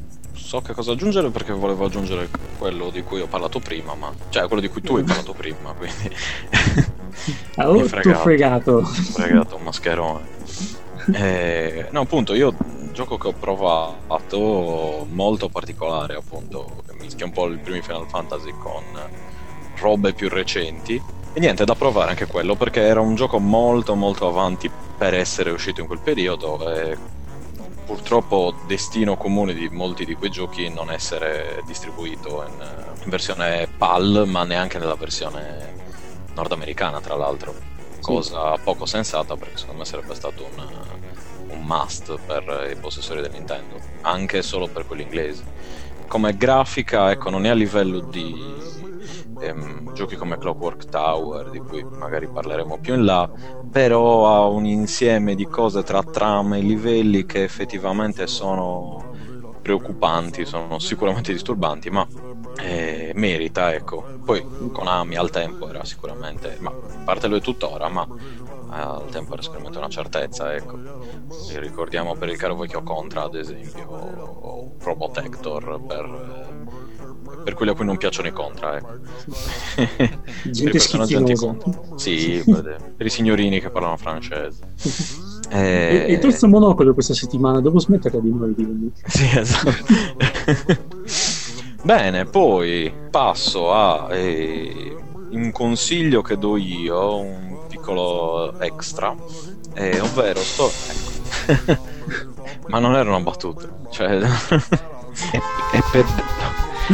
so 0.46 0.60
che 0.60 0.72
cosa 0.74 0.92
aggiungere 0.92 1.30
perché 1.30 1.52
volevo 1.52 1.86
aggiungere 1.86 2.28
quello 2.58 2.90
di 2.90 3.02
cui 3.02 3.20
ho 3.20 3.26
parlato 3.26 3.58
prima, 3.58 3.94
ma 3.94 4.12
cioè 4.28 4.46
quello 4.46 4.62
di 4.62 4.68
cui 4.68 4.80
tu 4.80 4.96
hai 4.96 5.02
parlato 5.04 5.32
prima, 5.32 5.72
quindi 5.72 6.14
ah, 7.56 7.68
oh, 7.70 7.84
fregato, 7.84 8.18
fregato. 8.20 8.84
fregato 8.84 9.56
un 9.56 9.62
mascherone. 9.62 10.34
Eh, 11.12 11.86
no, 11.92 12.00
appunto, 12.00 12.34
io 12.34 12.52
un 12.58 12.90
gioco 12.92 13.16
che 13.16 13.28
ho 13.28 13.32
provato 13.32 15.06
molto 15.08 15.48
particolare, 15.48 16.16
appunto, 16.16 16.82
che 16.84 16.96
mischia 17.00 17.26
un 17.26 17.30
po' 17.30 17.48
i 17.48 17.58
primi 17.58 17.80
Final 17.80 18.08
Fantasy 18.08 18.52
con 18.58 18.82
robe 19.78 20.12
più 20.12 20.28
recenti. 20.28 21.00
E 21.32 21.40
niente, 21.40 21.64
da 21.64 21.74
provare 21.74 22.10
anche 22.10 22.26
quello 22.26 22.54
perché 22.54 22.80
era 22.80 23.00
un 23.00 23.14
gioco 23.14 23.38
molto 23.38 23.94
molto 23.94 24.26
avanti 24.26 24.70
per 24.96 25.12
essere 25.12 25.50
uscito 25.50 25.82
in 25.82 25.86
quel 25.86 25.98
periodo 26.00 26.72
e 26.72 26.96
purtroppo 27.84 28.54
destino 28.66 29.16
comune 29.16 29.54
di 29.54 29.68
molti 29.68 30.04
di 30.04 30.14
quei 30.14 30.30
giochi 30.30 30.68
non 30.68 30.90
essere 30.90 31.62
distribuito 31.66 32.44
in, 32.46 32.66
in 33.04 33.10
versione 33.10 33.68
PAL, 33.76 34.24
ma 34.26 34.44
neanche 34.44 34.78
nella 34.78 34.96
versione 34.96 35.74
nordamericana, 36.34 37.00
tra 37.00 37.14
l'altro. 37.14 37.54
Cosa 38.00 38.54
sì. 38.56 38.60
poco 38.62 38.86
sensata 38.86 39.36
perché 39.36 39.58
secondo 39.58 39.80
me 39.80 39.86
sarebbe 39.86 40.14
stato 40.14 40.48
un, 40.56 40.66
un 41.50 41.62
must 41.64 42.18
per 42.26 42.68
i 42.70 42.76
possessori 42.76 43.20
del 43.20 43.30
Nintendo, 43.32 43.78
anche 44.02 44.42
solo 44.42 44.68
per 44.68 44.86
quelli 44.86 45.02
inglesi. 45.02 45.44
come 46.08 46.36
grafica, 46.36 47.10
ecco, 47.10 47.30
non 47.30 47.46
è 47.46 47.50
a 47.50 47.54
livello 47.54 48.00
di 48.00 48.34
ehm, 49.38 49.92
giochi 49.92 50.16
come 50.16 50.36
Clockwork 50.38 50.88
Tower, 50.88 51.50
di 51.50 51.60
cui 51.60 51.86
magari 51.96 52.28
parleremo 52.30 52.78
più 52.78 52.94
in 52.94 53.04
là, 53.04 53.30
però 53.70 54.26
ha 54.28 54.46
un 54.48 54.64
insieme 54.66 55.34
di 55.34 55.46
cose 55.46 55.82
tra 55.82 56.02
trame 56.02 56.58
e 56.58 56.62
livelli 56.62 57.24
che 57.24 57.42
effettivamente 57.42 58.26
sono 58.26 59.06
preoccupanti, 59.60 60.44
sono 60.44 60.78
sicuramente 60.78 61.32
disturbanti, 61.32 61.90
ma 61.90 62.06
eh, 62.54 63.12
merita, 63.14 63.72
ecco. 63.74 64.10
Poi 64.22 64.46
Konami 64.70 65.16
al 65.16 65.30
tempo 65.30 65.68
era 65.68 65.84
sicuramente, 65.84 66.56
ma 66.60 66.74
parte 67.04 67.26
lo 67.28 67.36
è 67.36 67.40
tuttora, 67.40 67.88
ma 67.88 68.08
al 68.68 69.08
tempo 69.10 69.32
era 69.34 69.42
sicuramente 69.42 69.78
una 69.78 69.88
certezza, 69.88 70.54
ecco. 70.54 70.80
E 71.44 71.58
ricordiamo 71.60 72.16
per 72.16 72.28
il 72.28 72.36
caro 72.36 72.56
vecchio 72.56 72.82
Contra, 72.82 73.22
ad 73.24 73.34
esempio, 73.34 73.88
o 73.88 74.74
Probotector 74.76 75.82
per 75.86 76.54
per 77.44 77.54
quelli 77.54 77.72
a 77.72 77.74
cui 77.74 77.84
non 77.84 77.96
piacciono 77.96 78.28
i 78.28 78.32
contra. 78.32 78.76
Ecco. 78.76 78.98
Gente 80.50 80.78
schizzinosa. 80.78 81.56
Sì, 81.96 82.42
per, 82.44 82.92
per 82.96 83.06
i 83.06 83.10
signorini 83.10 83.60
che 83.60 83.70
parlano 83.70 83.96
francese. 83.96 84.74
Eh... 85.48 86.06
E, 86.08 86.12
il 86.12 86.18
terzo 86.18 86.48
monocolo 86.48 86.92
questa 86.92 87.14
settimana, 87.14 87.60
devo 87.60 87.78
smettere 87.78 88.20
di 88.20 88.32
noi 88.32 88.52
di 88.52 88.90
Sì, 89.06 89.38
esatto. 89.38 89.70
Bene, 91.82 92.24
poi 92.24 92.92
passo 93.10 93.72
a 93.72 94.08
eh, 94.10 94.96
un 95.30 95.52
consiglio 95.52 96.20
che 96.22 96.36
do 96.36 96.56
io, 96.56 97.20
un 97.20 97.58
piccolo 97.68 98.58
extra, 98.60 99.14
eh, 99.74 100.00
ovvero 100.00 100.40
sto... 100.40 100.68
Ecco. 101.46 101.78
Ma 102.66 102.80
non 102.80 102.96
era 102.96 103.08
una 103.08 103.20
battuta, 103.20 103.68
cioè... 103.90 104.18
è, 104.18 105.40
è 105.72 105.80
per 105.92 106.04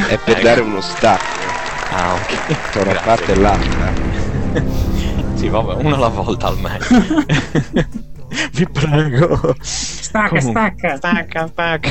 è 0.09 0.19
per 0.19 0.41
dare 0.41 0.61
uno 0.61 0.81
stacco. 0.81 1.41
Ah, 1.91 2.15
ok. 2.15 2.71
Tra 2.71 2.83
una 2.83 3.01
parte 3.01 3.33
e 3.33 3.37
l'altra. 3.37 3.93
sì, 5.35 5.49
vabbè, 5.49 5.75
una 5.75 5.97
alla 5.97 6.09
volta 6.09 6.47
almeno. 6.47 6.85
Vi 8.53 8.67
prego. 8.67 9.55
Stacca, 9.61 10.41
stacca. 10.41 10.97
Stacca, 10.97 11.47
stacca. 11.49 11.91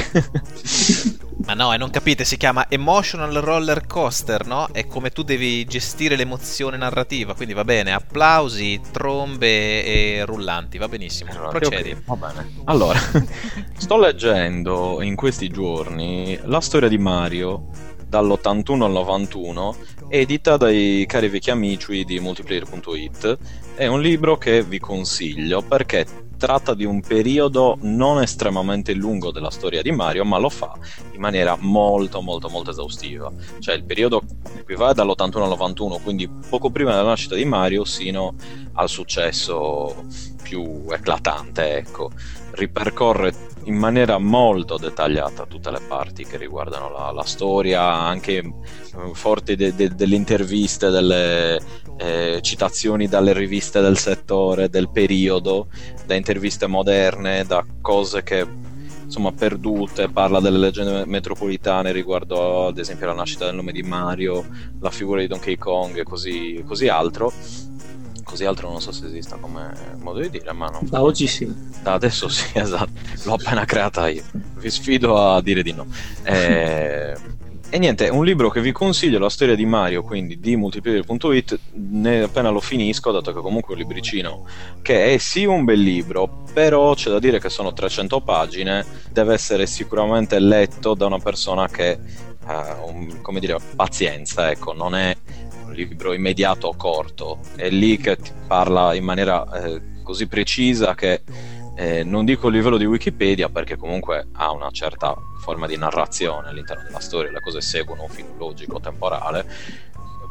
Ma 1.46 1.54
no, 1.54 1.74
e 1.74 1.78
non 1.78 1.90
capite, 1.90 2.24
si 2.24 2.38
chiama 2.38 2.68
Emotional 2.70 3.34
Roller 3.34 3.88
Coaster, 3.88 4.46
no? 4.46 4.68
È 4.72 4.86
come 4.86 5.10
tu 5.10 5.24
devi 5.24 5.66
gestire 5.66 6.16
l'emozione 6.16 6.78
narrativa, 6.78 7.34
quindi 7.34 7.54
va 7.54 7.64
bene, 7.64 7.94
applausi, 7.94 8.80
trombe 8.92 9.84
e 9.84 10.24
rullanti, 10.26 10.78
va 10.78 10.88
benissimo. 10.88 11.32
Allora, 11.32 11.50
Procedi. 11.50 11.92
Okay, 11.92 12.04
va 12.06 12.16
bene. 12.16 12.54
Allora, 12.66 13.00
sto 13.76 13.98
leggendo 13.98 15.02
in 15.02 15.16
questi 15.16 15.50
giorni 15.50 16.40
la 16.44 16.62
storia 16.62 16.90
di 16.90 16.98
Mario 16.98 17.70
dall'81 18.12 18.82
al 18.82 18.92
91, 18.92 19.76
edita 20.10 20.58
dai 20.58 21.06
cari 21.08 21.30
vecchi 21.30 21.50
amici 21.50 22.04
di 22.04 22.20
multiplayer.it. 22.20 23.38
È 23.74 23.88
un 23.88 24.02
libro 24.02 24.38
che 24.38 24.64
vi 24.64 24.80
consiglio 24.80 25.62
perché 25.62 26.06
tratta 26.36 26.74
di 26.74 26.84
un 26.84 27.00
periodo 27.00 27.78
non 27.84 28.22
estremamente 28.22 28.94
lungo 28.94 29.32
della 29.32 29.50
storia 29.50 29.82
di 29.82 29.92
Mario, 29.92 30.26
ma 30.26 30.40
lo 30.40 30.50
fa 30.50 30.78
in 31.14 31.22
maniera 31.22 31.56
molto 31.58 32.20
molto 32.22 32.50
molto 32.50 32.72
esaustiva. 32.72 33.32
Cioè 33.60 33.76
il 33.76 33.86
periodo 33.86 34.24
qui 34.66 34.76
va 34.76 34.92
dall'81 34.92 35.44
al 35.44 35.50
91, 35.50 36.00
quindi 36.00 36.30
poco 36.50 36.70
prima 36.70 36.92
della 36.92 37.04
nascita 37.04 37.36
di 37.36 37.46
Mario 37.46 37.86
sino 37.86 38.36
al 38.74 38.90
successo 38.90 40.04
più 40.42 40.84
eclatante, 40.90 41.78
ecco. 41.78 42.12
Ripercorre 42.52 43.34
in 43.66 43.76
maniera 43.76 44.18
molto 44.18 44.78
dettagliata 44.78 45.46
tutte 45.46 45.72
le 45.72 45.82
parti 45.88 46.26
che 46.26 46.38
riguardano 46.38 46.90
la, 46.90 47.12
la 47.12 47.24
storia, 47.24 47.84
anche 47.84 48.38
eh, 48.38 48.54
forti 49.14 49.56
de, 49.56 49.76
de, 49.76 49.90
delle 49.96 50.16
interviste, 50.16 50.90
delle 50.90 51.60
eh, 51.98 52.40
citazioni 52.42 53.08
dalle 53.08 53.34
riviste 53.34 53.82
del 53.82 53.98
settore, 53.98 54.70
del 54.70 54.90
periodo, 54.90 55.68
da 56.06 56.16
interviste 56.16 56.68
moderne, 56.68 57.46
da 57.46 57.64
cose 57.82 58.24
che 58.24 58.46
insomma 59.04 59.34
perdute, 59.34 60.08
parla 60.08 60.40
delle 60.40 60.58
leggende 60.58 61.06
metropolitane 61.06 61.92
riguardo 61.92 62.68
ad 62.68 62.78
esempio 62.78 63.08
la 63.08 63.14
nascita 63.14 63.46
del 63.46 63.56
nome 63.56 63.74
di 63.74 63.84
Mario, 63.84 64.46
la 64.80 64.90
figura 64.90 65.20
di 65.20 65.28
Donkey 65.28 65.58
Kong 65.58 65.98
e 65.98 66.04
così, 66.04 66.64
così 66.66 66.88
altro 66.88 67.32
così 68.24 68.46
altro 68.46 68.70
non 68.70 68.82
so 68.82 68.92
se 68.92 69.06
esista 69.06 69.38
come 69.38 69.74
modo 69.98 70.20
di 70.20 70.30
dire, 70.30 70.52
ma 70.54 70.68
no. 70.68 70.82
Da 70.84 71.02
oggi 71.02 71.28
sì. 71.28 71.52
Da 71.82 71.94
adesso 71.94 72.28
sì, 72.28 72.46
esatto. 72.58 72.92
L'ho 73.24 73.34
appena 73.34 73.66
creata 73.66 74.10
io. 74.10 74.24
Vi 74.58 74.70
sfido 74.70 75.18
a 75.18 75.42
dire 75.42 75.64
di 75.64 75.74
no. 75.74 75.88
Eh, 76.24 77.16
e 77.74 77.78
niente, 77.78 78.10
un 78.10 78.26
libro 78.26 78.50
che 78.50 78.60
vi 78.60 78.74
consiglio, 78.74 79.18
la 79.18 79.30
storia 79.30 79.56
di 79.56 79.66
Mario, 79.66 80.04
quindi 80.04 80.42
di 80.42 80.58
multiplayer.it, 80.58 81.58
ne 81.76 82.24
appena 82.24 82.50
lo 82.50 82.60
finisco, 82.60 83.12
dato 83.12 83.34
che 83.34 83.40
comunque 83.40 83.74
è 83.74 83.78
un 83.78 83.84
libricino 83.84 84.46
che 84.82 85.14
è 85.14 85.18
sì 85.18 85.46
un 85.46 85.64
bel 85.64 85.80
libro, 85.80 86.44
però 86.52 86.94
c'è 86.96 87.10
da 87.10 87.20
dire 87.20 87.40
che 87.40 87.48
sono 87.48 87.72
300 87.72 88.20
pagine, 88.20 88.86
deve 89.10 89.36
essere 89.36 89.68
sicuramente 89.68 90.38
letto 90.40 90.96
da 90.96 91.06
una 91.06 91.20
persona 91.20 91.70
che 91.70 91.98
ha, 92.44 92.84
un, 92.84 93.22
come 93.22 93.40
dire, 93.40 93.56
pazienza, 93.74 94.52
ecco, 94.52 94.74
non 94.74 94.94
è 94.94 95.16
libro 95.72 96.14
immediato 96.14 96.68
o 96.68 96.76
corto, 96.76 97.40
è 97.56 97.70
lì 97.70 97.98
che 97.98 98.18
ti 98.18 98.32
parla 98.48 98.94
in 98.94 99.04
maniera 99.04 99.46
eh, 99.64 99.82
così 100.04 100.28
precisa 100.28 100.96
che 100.96 101.24
eh, 101.76 102.04
non 102.04 102.26
dico 102.26 102.48
il 102.48 102.56
livello 102.56 102.78
di 102.78 102.86
Wikipedia 102.86 103.50
perché 103.50 103.78
comunque 103.78 104.28
ha 104.34 104.52
una 104.52 104.70
certa 104.72 105.16
forma 105.40 105.68
di 105.68 105.78
narrazione 105.78 106.50
all'interno 106.50 106.84
della 106.84 107.00
storia, 107.00 107.32
le 107.32 107.40
cose 107.40 107.62
seguono 107.62 108.04
un 108.04 108.10
filo 108.10 108.36
logico, 108.38 108.80
temporale, 108.80 109.46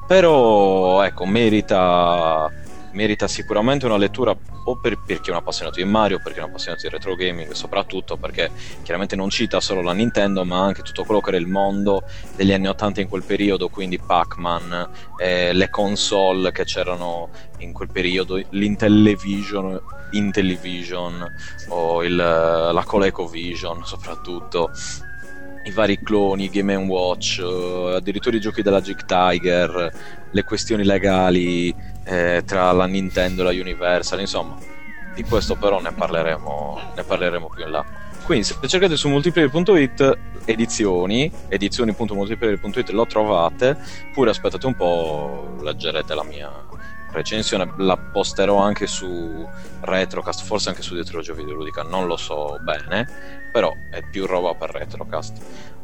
però 0.07 1.03
ecco, 1.03 1.24
merita 1.24 2.51
merita 2.93 3.28
sicuramente 3.28 3.86
una 3.86 3.97
lettura 3.97 4.36
o 4.64 4.76
per, 4.76 4.99
per, 5.05 5.20
chi 5.20 5.28
è 5.28 5.32
un 5.32 5.38
appassionato 5.38 5.80
di 5.80 5.84
Mario, 5.84 6.20
per 6.22 6.32
chi 6.32 6.38
è 6.38 6.43
un 6.43 6.49
appassionato 6.49 6.82
di 6.82 6.93
retro 6.93 7.14
gaming, 7.14 7.53
soprattutto 7.53 8.16
perché 8.16 8.51
chiaramente 8.82 9.16
non 9.16 9.30
cita 9.30 9.61
solo 9.61 9.82
la 9.82 9.93
Nintendo, 9.93 10.45
ma 10.45 10.62
anche 10.62 10.82
tutto 10.82 11.05
quello 11.05 11.20
che 11.20 11.30
era 11.30 11.38
il 11.38 11.47
mondo 11.47 12.03
degli 12.36 12.53
anni 12.53 12.68
80 12.68 13.01
in 13.01 13.09
quel 13.09 13.22
periodo, 13.22 13.68
quindi 13.68 13.99
Pac-Man, 13.99 14.91
eh, 15.18 15.53
le 15.53 15.70
console 15.70 16.53
che 16.53 16.64
c'erano 16.64 17.28
in 17.59 17.72
quel 17.72 17.91
periodo, 17.91 18.43
l'Intellivision, 18.51 19.80
Intellivision 20.12 21.24
o 21.68 22.03
il, 22.03 22.16
la 22.16 22.82
ColecoVision 22.84 23.84
soprattutto 23.84 24.70
i 25.64 25.70
vari 25.72 26.01
cloni, 26.03 26.49
Game 26.49 26.74
Watch, 26.76 27.41
uh, 27.43 27.93
addirittura 27.95 28.36
i 28.36 28.41
giochi 28.41 28.62
della 28.62 28.80
Jig 28.80 29.05
Tiger, 29.05 29.93
le 30.31 30.45
questioni 30.45 30.85
legali 30.85 31.74
eh, 32.05 32.43
tra 32.47 32.72
la 32.72 32.87
Nintendo 32.87 33.43
e 33.43 33.45
la 33.45 33.61
Universal, 33.61 34.20
insomma, 34.20 34.57
di 35.14 35.22
questo 35.24 35.57
però 35.57 35.81
ne 35.81 35.93
parleremo, 35.93 36.81
ne 36.97 37.03
parleremo 37.03 37.51
più 37.55 37.64
in 37.64 37.70
là. 37.70 37.85
Quindi 38.24 38.45
se 38.45 38.57
cercate 38.66 38.97
su 38.97 39.09
multiplayer.it 39.09 40.18
edizioni, 40.45 41.31
edizioni.multiplayer.it 41.49 42.91
lo 42.91 43.07
trovate, 43.07 43.76
pure 44.12 44.31
aspettate 44.31 44.66
un 44.66 44.74
po', 44.74 45.57
leggerete 45.62 46.14
la 46.14 46.22
mia 46.22 46.51
recensione, 47.12 47.72
la 47.78 47.97
posterò 47.97 48.57
anche 48.57 48.87
su 48.87 49.49
Retrocast, 49.81 50.45
forse 50.45 50.68
anche 50.68 50.83
su 50.83 50.95
Dietrologio 50.95 51.35
Videoludica, 51.35 51.83
non 51.83 52.07
lo 52.07 52.16
so 52.16 52.59
bene, 52.62 53.07
però 53.53 53.74
è 53.91 54.03
più 54.09 54.26
roba 54.26 54.55
per 54.55 54.70
Retrocast. 54.70 55.39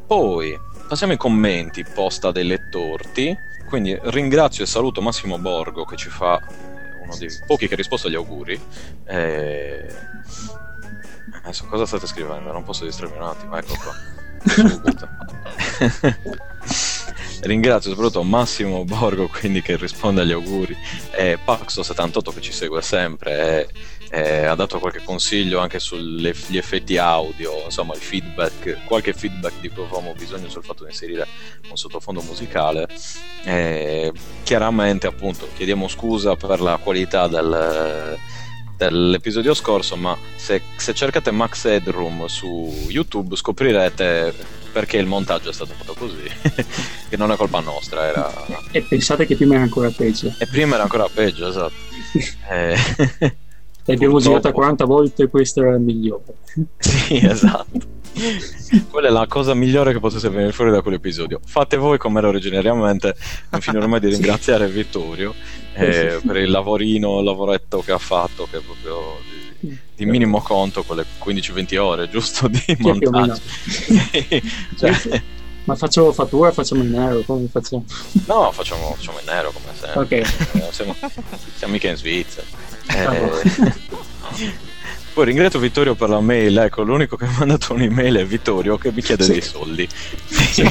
Poi 0.06 0.56
passiamo 0.86 1.12
ai 1.12 1.18
commenti 1.18 1.84
posta 1.84 2.30
dei 2.30 2.44
lettorti 2.44 3.36
quindi 3.66 3.98
ringrazio 4.04 4.64
e 4.64 4.66
saluto 4.66 5.02
Massimo 5.02 5.38
Borgo 5.38 5.84
che 5.84 5.96
ci 5.96 6.08
fa 6.08 6.38
eh, 6.38 7.02
uno 7.02 7.16
dei 7.16 7.28
pochi 7.46 7.68
che 7.68 7.74
ha 7.74 7.76
risposto 7.76 8.06
agli 8.06 8.14
auguri. 8.14 8.60
E... 9.04 9.86
Adesso 11.42 11.66
cosa 11.66 11.86
state 11.86 12.06
scrivendo? 12.06 12.52
Non 12.52 12.64
posso 12.64 12.84
distrarmi 12.84 13.16
un 13.16 13.22
attimo, 13.22 13.56
ecco 13.56 13.74
qua. 13.82 13.94
Ringrazio 17.42 17.90
soprattutto 17.90 18.22
Massimo 18.22 18.84
Borgo 18.84 19.28
quindi 19.28 19.62
che 19.62 19.76
risponde 19.76 20.22
agli 20.22 20.32
auguri 20.32 20.76
e 21.12 21.38
Paxo78 21.44 22.34
che 22.34 22.40
ci 22.40 22.52
segue 22.52 22.82
sempre 22.82 23.36
e, 23.38 23.68
e 24.10 24.44
ha 24.44 24.54
dato 24.54 24.78
qualche 24.78 25.02
consiglio 25.02 25.58
anche 25.58 25.78
sugli 25.78 26.56
effetti 26.56 26.96
audio, 26.96 27.64
insomma 27.64 27.94
il 27.94 28.00
feedback, 28.00 28.84
qualche 28.84 29.12
feedback 29.12 29.60
di 29.60 29.68
cui 29.68 29.82
avevamo 29.82 30.14
bisogno 30.14 30.48
sul 30.48 30.64
fatto 30.64 30.84
di 30.84 30.90
inserire 30.90 31.26
un 31.68 31.76
sottofondo 31.76 32.22
musicale. 32.22 32.88
E 33.44 34.12
chiaramente 34.42 35.06
appunto 35.06 35.48
chiediamo 35.54 35.88
scusa 35.88 36.36
per 36.36 36.60
la 36.60 36.76
qualità 36.76 37.26
del 37.26 38.18
dell'episodio 38.76 39.54
scorso, 39.54 39.96
ma 39.96 40.16
se, 40.36 40.60
se, 40.76 40.92
cercate 40.92 41.30
Max 41.30 41.64
Headroom 41.64 42.26
su 42.26 42.86
YouTube 42.88 43.34
scoprirete 43.34 44.34
perché 44.70 44.98
il 44.98 45.06
montaggio 45.06 45.48
è 45.48 45.52
stato 45.52 45.72
fatto 45.72 45.94
così, 45.94 46.30
che 47.08 47.16
non 47.16 47.32
è 47.32 47.36
colpa 47.36 47.60
nostra. 47.60 48.06
Era... 48.06 48.30
E 48.70 48.82
pensate 48.82 49.24
che 49.24 49.34
prima 49.34 49.54
era 49.54 49.62
ancora 49.62 49.88
peggio. 49.88 50.34
E 50.38 50.46
prima 50.46 50.74
era 50.74 50.82
ancora 50.82 51.08
peggio, 51.08 51.48
esatto. 51.48 51.72
eh... 52.50 53.36
L'abbiamo 53.86 54.18
girata 54.18 54.52
40 54.52 54.84
volte 54.84 55.28
questo 55.28 55.62
era 55.62 55.74
il 55.74 55.80
migliore. 55.80 56.34
sì, 56.78 57.24
esatto. 57.24 57.94
Quella 58.90 59.08
è 59.08 59.10
la 59.10 59.26
cosa 59.26 59.52
migliore 59.54 59.92
che 59.92 60.00
potesse 60.00 60.28
venire 60.30 60.52
fuori 60.52 60.70
da 60.70 60.80
quell'episodio. 60.80 61.38
Fate 61.44 61.76
voi 61.76 61.98
come 61.98 62.18
era 62.18 62.28
originariamente. 62.28 63.14
Non 63.50 63.60
finirò 63.60 63.86
mai 63.86 64.00
di 64.00 64.08
ringraziare 64.14 64.68
Vittorio 64.68 65.34
eh, 65.74 66.20
per 66.24 66.36
il 66.36 66.50
lavorino, 66.50 67.18
il 67.18 67.24
lavoretto 67.24 67.80
che 67.80 67.92
ha 67.92 67.98
fatto, 67.98 68.48
che 68.50 68.58
è 68.58 68.60
proprio 68.60 69.18
di, 69.60 69.78
di 69.94 70.06
minimo 70.06 70.40
conto, 70.40 70.82
quelle 70.82 71.04
15-20 71.22 71.78
ore 71.78 72.08
giusto 72.08 72.48
di 72.48 72.76
montaggio. 72.78 73.40
cioè, 74.78 75.22
ma 75.64 75.74
faccio 75.74 76.12
fattura 76.12 76.52
facciamo 76.52 76.82
in 76.82 76.90
nero? 76.90 77.20
Come 77.22 77.48
facciamo? 77.48 77.84
No, 78.26 78.50
facciamo, 78.52 78.94
facciamo 78.94 79.18
in 79.18 79.26
nero 79.26 79.50
come 79.50 79.74
sempre. 79.74 80.00
Ok. 80.00 80.12
Eh, 80.12 80.68
siamo, 80.70 80.94
siamo 81.56 81.72
mica 81.72 81.88
in 81.88 81.96
Svizzera. 81.96 82.46
Eh, 82.88 83.74
poi 85.12 85.24
ringrazio 85.24 85.58
Vittorio 85.58 85.94
per 85.94 86.10
la 86.10 86.20
mail, 86.20 86.58
ecco, 86.58 86.82
l'unico 86.82 87.16
che 87.16 87.24
mi 87.24 87.34
ha 87.34 87.38
mandato 87.38 87.72
un'email 87.72 88.16
è 88.16 88.26
Vittorio 88.26 88.76
che 88.76 88.92
mi 88.92 89.02
chiede 89.02 89.24
sì. 89.24 89.32
dei 89.32 89.40
soldi. 89.40 89.88
Sì. 90.26 90.62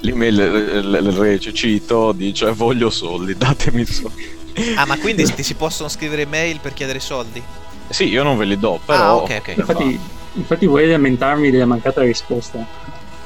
L'email, 0.00 1.52
cito, 1.52 2.12
dice 2.12 2.52
voglio 2.52 2.88
soldi, 2.88 3.36
datemi 3.36 3.84
soldi. 3.84 4.36
Ah, 4.76 4.86
ma 4.86 4.96
quindi 4.98 5.24
ti 5.24 5.42
si 5.42 5.54
possono 5.54 5.88
scrivere 5.88 6.24
mail 6.24 6.60
per 6.60 6.72
chiedere 6.72 7.00
soldi? 7.00 7.42
Sì, 7.88 8.04
io 8.04 8.22
non 8.22 8.36
ve 8.36 8.44
li 8.44 8.58
do, 8.58 8.80
però... 8.84 9.02
Ah, 9.02 9.16
ok, 9.16 9.36
ok. 9.40 9.54
Infatti, 9.56 10.00
infatti 10.34 10.66
vuoi 10.66 10.88
lamentarmi 10.88 11.50
della 11.50 11.66
mancata 11.66 12.02
risposta? 12.02 12.64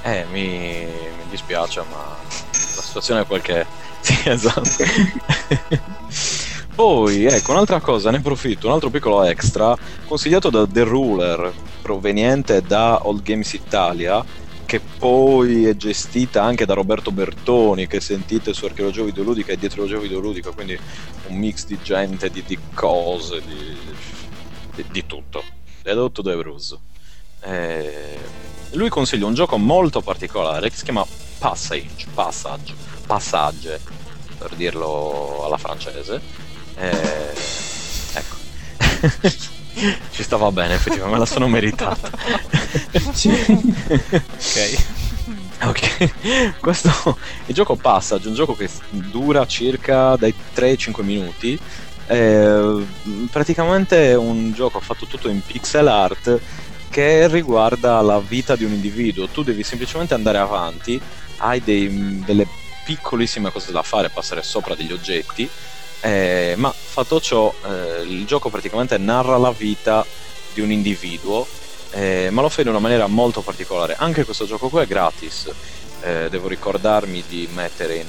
Eh, 0.02 0.24
mi, 0.32 0.86
mi 0.86 1.30
dispiace, 1.30 1.82
ma 1.90 1.98
la 1.98 2.82
situazione 2.82 3.20
è 3.20 3.26
quel 3.26 3.40
che 3.40 3.60
è. 3.60 3.66
Sì, 4.02 4.28
esatto. 4.28 4.84
Poi, 6.74 7.26
ecco, 7.26 7.52
un'altra 7.52 7.80
cosa, 7.80 8.10
ne 8.10 8.16
approfitto, 8.16 8.66
un 8.66 8.72
altro 8.72 8.90
piccolo 8.90 9.22
extra, 9.22 9.76
consigliato 10.06 10.50
da 10.50 10.66
The 10.66 10.82
Ruler, 10.82 11.52
proveniente 11.82 12.62
da 12.62 13.06
Old 13.06 13.22
Games 13.22 13.52
Italia, 13.52 14.24
che 14.64 14.80
poi 14.80 15.66
è 15.66 15.76
gestita 15.76 16.42
anche 16.42 16.64
da 16.64 16.72
Roberto 16.74 17.12
Bertoni, 17.12 17.86
che 17.86 18.00
sentite 18.00 18.54
su 18.54 18.64
Archeologia 18.64 19.02
Videoludica 19.02 19.52
e 19.52 19.58
dietro 19.58 19.82
Archeologia 19.82 20.08
Videoludica, 20.08 20.50
quindi 20.50 20.78
un 21.26 21.36
mix 21.36 21.66
di 21.66 21.78
gente, 21.82 22.30
di, 22.30 22.42
di 22.46 22.58
cose, 22.72 23.42
di, 23.44 23.76
di, 24.74 24.84
di 24.90 25.06
tutto. 25.06 25.44
Dedotto 25.82 26.22
da 26.22 26.34
Bruce. 26.34 26.78
Eh, 27.44 28.18
lui 28.72 28.88
consiglia 28.88 29.26
un 29.26 29.34
gioco 29.34 29.58
molto 29.58 30.00
particolare 30.00 30.70
che 30.70 30.76
si 30.76 30.84
chiama 30.84 31.04
Passage, 31.38 32.06
Passage, 32.14 32.74
Passage, 33.02 33.80
per 34.38 34.54
dirlo 34.54 35.42
alla 35.44 35.58
francese. 35.58 36.20
Eh, 36.76 37.34
ecco. 38.14 38.36
Ci 40.10 40.22
stava 40.22 40.52
bene, 40.52 40.74
effettivamente, 40.74 41.12
me 41.12 41.18
la 41.18 41.26
sono 41.26 41.48
meritata. 41.48 42.10
ok. 44.50 45.00
Ok, 45.64 46.58
questo 46.58 47.16
il 47.46 47.54
gioco 47.54 47.76
Passage, 47.76 48.26
un 48.26 48.34
gioco 48.34 48.56
che 48.56 48.68
dura 48.90 49.46
circa 49.46 50.16
dai 50.16 50.34
3 50.52 50.70
ai 50.70 50.78
5 50.78 51.04
minuti. 51.04 51.58
Praticamente 53.30 54.10
è 54.10 54.16
un 54.16 54.52
gioco 54.52 54.80
fatto 54.80 55.06
tutto 55.06 55.28
in 55.28 55.40
pixel 55.40 55.86
art 55.86 56.40
che 56.90 57.26
riguarda 57.28 58.00
la 58.02 58.18
vita 58.20 58.56
di 58.56 58.64
un 58.64 58.72
individuo. 58.72 59.28
Tu 59.28 59.42
devi 59.42 59.62
semplicemente 59.62 60.14
andare 60.14 60.38
avanti, 60.38 61.00
hai 61.38 61.62
dei, 61.62 62.22
delle 62.24 62.46
piccolissime 62.84 63.50
cose 63.50 63.72
da 63.72 63.82
fare, 63.82 64.10
passare 64.10 64.42
sopra 64.42 64.74
degli 64.74 64.92
oggetti, 64.92 65.48
eh, 66.00 66.54
ma 66.56 66.72
fatto 66.72 67.20
ciò 67.20 67.52
eh, 67.64 68.02
il 68.02 68.26
gioco 68.26 68.50
praticamente 68.50 68.98
narra 68.98 69.36
la 69.36 69.52
vita 69.52 70.04
di 70.52 70.60
un 70.60 70.70
individuo, 70.70 71.46
eh, 71.90 72.28
ma 72.30 72.42
lo 72.42 72.48
fa 72.48 72.62
in 72.62 72.68
una 72.68 72.78
maniera 72.78 73.06
molto 73.06 73.40
particolare. 73.40 73.96
Anche 73.98 74.24
questo 74.24 74.46
gioco 74.46 74.68
qui 74.68 74.80
è 74.80 74.86
gratis, 74.86 75.50
eh, 76.02 76.28
devo 76.28 76.48
ricordarmi 76.48 77.22
di 77.28 77.48
mettere 77.52 77.96
in 77.96 78.08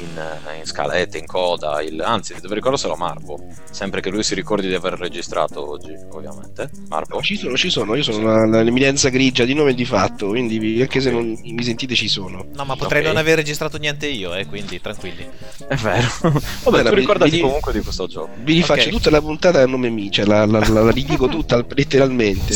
in, 0.00 0.18
eh, 0.18 0.58
in 0.58 0.64
scalette, 0.64 1.18
in 1.18 1.26
coda, 1.26 1.80
il, 1.82 2.00
anzi 2.00 2.34
devo 2.40 2.54
ricordarselo 2.54 2.94
a 2.94 2.96
Marbo, 2.96 3.38
sempre 3.70 4.00
che 4.00 4.10
lui 4.10 4.22
si 4.22 4.34
ricordi 4.34 4.68
di 4.68 4.74
aver 4.74 4.94
registrato 4.94 5.68
oggi, 5.70 5.94
ovviamente. 6.10 6.70
Marbo? 6.88 7.16
No, 7.16 7.22
ci 7.22 7.36
sono, 7.36 7.56
ci 7.56 7.70
sono, 7.70 7.94
io 7.94 8.02
sono 8.02 8.44
l'eminenza 8.62 9.08
grigia 9.08 9.44
di 9.44 9.54
nome 9.54 9.70
e 9.70 9.74
di 9.74 9.84
fatto, 9.84 10.28
quindi 10.28 10.80
anche 10.80 11.00
se 11.00 11.10
non 11.10 11.38
mi 11.42 11.62
sentite 11.62 11.94
ci 11.94 12.08
sono. 12.08 12.46
No, 12.52 12.64
ma 12.64 12.76
potrei 12.76 13.00
okay. 13.00 13.12
non 13.12 13.20
aver 13.20 13.36
registrato 13.36 13.78
niente 13.78 14.06
io, 14.06 14.34
eh, 14.34 14.46
quindi 14.46 14.80
tranquilli. 14.80 15.28
È 15.68 15.74
vero. 15.76 16.08
Vabbè, 16.64 16.82
tu 16.84 16.94
ricordati 16.94 17.30
vi, 17.30 17.40
comunque 17.40 17.72
di 17.72 17.80
questo 17.80 18.06
gioco. 18.06 18.30
Vi 18.42 18.54
rifaccio 18.54 18.88
okay. 18.88 18.92
tutta 18.92 19.10
la 19.10 19.20
puntata 19.20 19.60
a 19.60 19.66
nome 19.66 19.88
mio, 19.90 20.10
cioè 20.10 20.24
la, 20.24 20.44
la, 20.46 20.60
la, 20.66 20.82
la 20.82 20.90
ridico 20.90 21.28
tutta 21.28 21.64
letteralmente. 21.74 22.54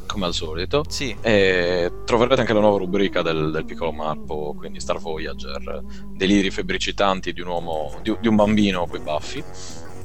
come 0.09 0.25
al 0.25 0.33
solito. 0.33 0.83
Sì. 0.87 1.15
E 1.21 1.91
troverete 2.03 2.41
anche 2.41 2.53
la 2.53 2.59
nuova 2.59 2.79
rubrica 2.79 3.21
del, 3.21 3.51
del 3.51 3.63
piccolo 3.63 3.91
Marpo, 3.91 4.55
quindi 4.57 4.79
Star 4.79 4.97
Voyager, 4.99 5.83
deliri 6.07 6.49
febbricitanti 6.49 7.31
di 7.31 7.41
un 7.41 7.47
uomo, 7.47 7.99
di, 8.01 8.15
di 8.19 8.27
un 8.27 8.35
bambino 8.35 8.87
con 8.87 8.99
i 8.99 9.03
baffi. 9.03 9.43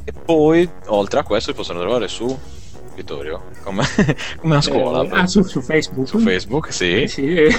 E 0.05 0.13
poi, 0.13 0.69
oltre 0.89 1.21
a 1.21 1.23
questo, 1.23 1.51
si 1.51 1.57
possono 1.57 1.81
trovare 1.81 2.09
su 2.09 2.39
Vittorio, 2.95 3.47
come, 3.63 3.85
come 4.39 4.57
a 4.57 4.61
scuola. 4.61 5.03
Eh, 5.03 5.09
ah, 5.11 5.27
su, 5.27 5.43
su, 5.43 5.61
Facebook. 5.61 6.07
Su 6.07 6.19
Facebook, 6.19 6.73
sì. 6.73 7.03
Eh, 7.03 7.09
sì 7.09 7.27
eh. 7.35 7.55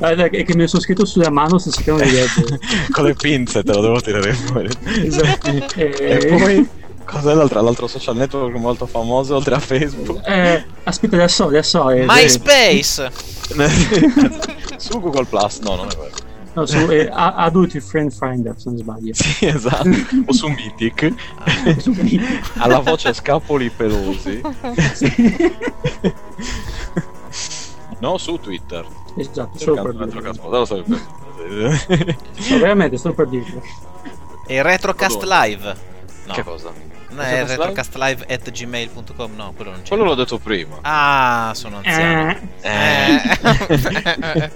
eh, 0.00 0.44
che 0.44 0.56
mi 0.56 0.66
sono 0.66 0.82
scritto 0.82 1.04
sulla 1.04 1.30
mano 1.30 1.58
se 1.58 1.70
cercano 1.70 1.98
di 1.98 2.10
leggere. 2.10 2.58
Con 2.90 3.04
le 3.04 3.14
pinze 3.14 3.62
te 3.62 3.72
lo 3.72 3.80
devo 3.80 4.00
tirare 4.00 4.32
fuori. 4.32 4.68
Esatto. 5.04 5.50
e 5.76 5.92
eh. 5.98 6.36
poi 6.36 6.68
Cos'è 7.04 7.34
l'altro, 7.34 7.60
l'altro 7.60 7.86
social 7.86 8.16
network 8.16 8.56
molto 8.56 8.86
famoso 8.86 9.36
oltre 9.36 9.54
a 9.54 9.58
Facebook? 9.58 10.26
Eh, 10.26 10.64
aspetta, 10.84 11.16
adesso, 11.16 11.46
adesso. 11.46 11.90
È... 11.90 12.04
MySpace! 12.06 13.10
Su 14.76 15.00
Google 15.00 15.24
Plus, 15.24 15.58
no, 15.60 15.76
non 15.76 15.88
è 15.88 15.96
vero. 15.96 16.22
No, 16.54 16.66
su 16.66 16.76
eh, 16.88 17.08
Adult 17.10 17.76
Friend 17.80 18.12
Finder, 18.12 18.54
se 18.56 18.70
non 18.70 18.78
sbaglio. 18.78 19.12
Sì, 19.12 19.46
esatto. 19.46 19.88
o 20.24 20.32
su 20.32 20.46
Mythic. 20.46 21.12
Alla 22.58 22.78
voce 22.78 23.12
scapoli 23.12 23.70
pelosi. 23.70 24.40
Sì. 24.94 25.34
no, 27.98 28.16
su 28.18 28.38
Twitter. 28.38 28.86
Esatto, 29.16 29.58
solo 29.58 29.82
per 29.82 30.06
dirlo. 30.06 30.32
Solo 30.64 30.84
no, 30.86 32.58
veramente, 32.60 32.98
solo 32.98 33.14
per 33.14 33.26
dirlo. 33.26 33.60
E 34.46 34.62
Retrocast 34.62 35.22
Live. 35.24 35.76
No. 36.26 36.34
Che 36.34 36.42
cosa? 36.44 36.72
No, 37.14 37.22
è 37.22 37.46
retrocastlive 37.46 38.26
at 38.28 38.50
gmail.com, 38.50 39.34
no, 39.36 39.52
quello 39.54 39.70
non 39.70 39.82
c'è. 39.82 39.88
Quello 39.88 40.02
l'ho 40.04 40.14
detto 40.16 40.38
prima. 40.38 40.78
Ah, 40.82 41.52
sono 41.54 41.76
anziano. 41.82 42.36
Eh. 42.60 42.70
eh. 42.70 44.50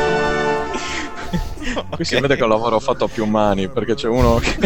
Qui 1.90 2.04
si 2.04 2.18
vede 2.18 2.34
che 2.34 2.40
è 2.40 2.44
un 2.44 2.50
lavoro 2.50 2.80
fatto 2.80 3.04
a 3.04 3.08
più 3.08 3.24
mani 3.26 3.68
perché 3.68 3.94
c'è 3.94 4.08
uno 4.08 4.36
che... 4.36 4.58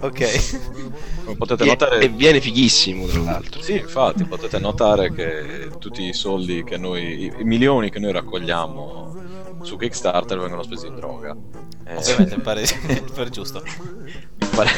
ok. 0.00 1.24
Come 1.24 1.36
potete 1.36 1.64
notare... 1.64 2.00
E 2.00 2.08
viene 2.08 2.40
fighissimo 2.40 3.06
tra 3.06 3.20
l'altro. 3.20 3.62
Sì, 3.62 3.74
infatti 3.74 4.24
potete 4.24 4.58
notare 4.58 5.12
che 5.12 5.70
tutti 5.78 6.04
i 6.04 6.14
soldi 6.14 6.64
che 6.64 6.76
noi, 6.76 7.26
i 7.26 7.44
milioni 7.44 7.90
che 7.90 7.98
noi 7.98 8.12
raccogliamo 8.12 9.14
su 9.62 9.76
Kickstarter 9.76 10.38
vengono 10.38 10.62
spesi 10.62 10.86
in 10.86 10.96
droga. 10.96 11.36
Eh, 11.84 11.96
Ovviamente 11.96 12.36
mi 12.36 12.42
pare, 12.42 12.64
pare 13.14 13.30
giusto. 13.30 13.62
Mi 13.62 14.46
pare... 14.54 14.70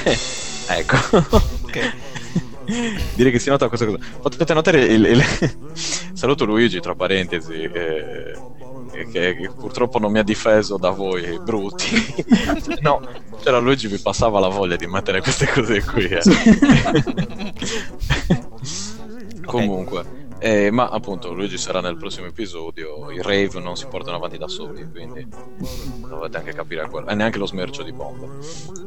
ecco. 0.68 0.96
ok. 1.62 1.92
Direi 3.14 3.32
che 3.32 3.38
si 3.38 3.48
nota 3.48 3.68
questa 3.68 3.86
cosa. 3.86 3.98
Potete 4.20 4.52
notare 4.52 4.84
il, 4.84 5.04
il... 5.04 5.24
saluto 6.12 6.44
Luigi 6.44 6.80
tra 6.80 6.94
parentesi. 6.94 7.62
Eh, 7.62 8.36
che, 9.10 9.36
che, 9.36 9.50
purtroppo 9.56 9.98
non 9.98 10.12
mi 10.12 10.18
ha 10.18 10.22
difeso 10.22 10.76
da 10.76 10.90
voi 10.90 11.38
brutti. 11.40 12.24
no, 12.80 13.00
c'era 13.42 13.58
Luigi 13.58 13.88
mi 13.88 13.98
passava 13.98 14.40
la 14.40 14.48
voglia 14.48 14.76
di 14.76 14.86
mettere 14.86 15.20
queste 15.20 15.46
cose 15.46 15.82
qui. 15.84 16.04
Eh. 16.04 16.20
Comunque. 19.46 20.26
Eh, 20.40 20.70
ma 20.70 20.88
appunto 20.88 21.32
Luigi 21.32 21.58
sarà 21.58 21.80
nel 21.80 21.96
prossimo 21.96 22.26
episodio. 22.26 23.10
I 23.10 23.20
rave 23.20 23.60
non 23.60 23.76
si 23.76 23.86
portano 23.86 24.16
avanti 24.16 24.38
da 24.38 24.46
soli, 24.46 24.88
quindi 24.90 25.26
dovete 26.08 26.36
anche 26.36 26.52
capire 26.52 26.88
quello. 26.88 27.08
E 27.08 27.14
neanche 27.14 27.38
lo 27.38 27.46
smercio 27.46 27.82
di 27.82 27.92
bombe. 27.92 28.28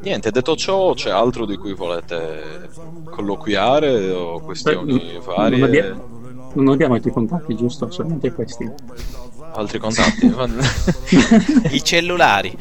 Niente, 0.01 0.31
detto 0.31 0.55
ciò, 0.55 0.93
c'è 0.93 1.09
altro 1.09 1.45
di 1.45 1.57
cui 1.57 1.73
volete 1.73 2.69
colloquiare 3.09 4.11
o 4.11 4.39
questioni 4.39 4.97
Beh, 4.97 5.19
varie? 5.19 5.57
Non 5.57 5.67
abbiamo, 5.67 6.09
non 6.53 6.73
abbiamo 6.73 6.93
altri 6.93 7.11
contatti, 7.11 7.55
giusto? 7.55 7.91
Solamente 7.91 8.31
questi. 8.31 8.69
Altri 9.53 9.79
contatti? 9.79 10.31
I 11.75 11.83
cellulari. 11.83 12.55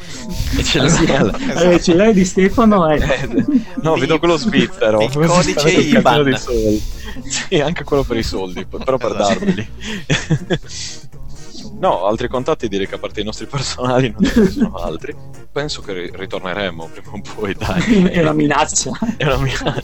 I 0.57 0.65
cellulari. 0.65 1.05
Esatto. 1.05 1.61
Eh, 1.61 1.75
il 1.75 1.81
cellulare 1.81 2.13
di 2.13 2.25
Stefano 2.25 2.89
è... 2.89 3.01
Eh, 3.01 3.45
no, 3.83 3.95
vedo 3.95 4.19
quello 4.19 4.37
svizzero. 4.37 5.01
Il 5.01 5.13
codice 5.13 5.71
IBAN. 5.71 6.37
Sì, 7.25 7.61
anche 7.61 7.85
quello 7.85 8.03
per 8.05 8.17
i 8.17 8.23
soldi, 8.23 8.65
però 8.67 8.97
per 8.97 9.13
esatto. 9.13 9.39
darveli. 9.39 9.69
No, 11.81 12.05
altri 12.05 12.29
contatti 12.29 12.69
direi 12.69 12.87
che 12.87 12.97
a 12.97 12.99
parte 12.99 13.21
i 13.23 13.25
nostri 13.25 13.47
personali 13.47 14.11
non 14.11 14.23
ce 14.31 14.41
ne 14.41 14.51
sono 14.51 14.75
altri. 14.81 15.17
Penso 15.51 15.81
che 15.81 16.11
ritorneremo 16.13 16.89
prima 16.89 17.11
o 17.13 17.21
poi, 17.35 17.55
dai. 17.55 18.05
È 18.09 18.21
una 18.21 18.33
minaccia. 18.33 18.91
È 19.17 19.25
una 19.25 19.39
minaccia. 19.39 19.83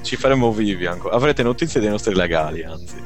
Ci 0.00 0.16
faremo 0.16 0.52
vivi 0.52 0.86
ancora. 0.86 1.14
Avrete 1.14 1.42
notizie 1.42 1.80
dei 1.80 1.90
nostri 1.90 2.14
legali, 2.14 2.62
anzi. 2.62 2.96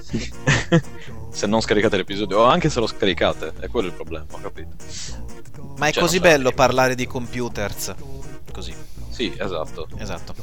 se 1.30 1.46
non 1.46 1.60
scaricate 1.60 1.96
l'episodio, 1.96 2.38
o 2.38 2.44
anche 2.44 2.70
se 2.70 2.78
lo 2.78 2.86
scaricate, 2.86 3.52
è 3.58 3.66
quello 3.66 3.88
il 3.88 3.94
problema, 3.94 4.26
ho 4.30 4.40
capito. 4.40 4.74
Ma 5.78 5.88
è 5.88 5.92
cioè, 5.92 6.02
così 6.02 6.20
bello 6.20 6.52
parlare 6.52 6.94
di 6.94 7.06
computers. 7.06 7.94
Così. 8.52 8.74
Sì, 9.10 9.34
esatto. 9.36 9.88
Esatto. 9.98 10.34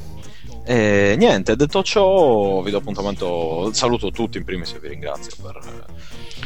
E 0.65 1.15
niente, 1.17 1.55
detto 1.55 1.83
ciò, 1.83 2.61
vi 2.61 2.71
do 2.71 2.77
appuntamento. 2.77 3.71
Saluto 3.73 4.11
tutti 4.11 4.37
in 4.37 4.43
primis 4.45 4.73
e 4.73 4.79
vi 4.79 4.87
ringrazio 4.87 5.31
per, 5.41 5.85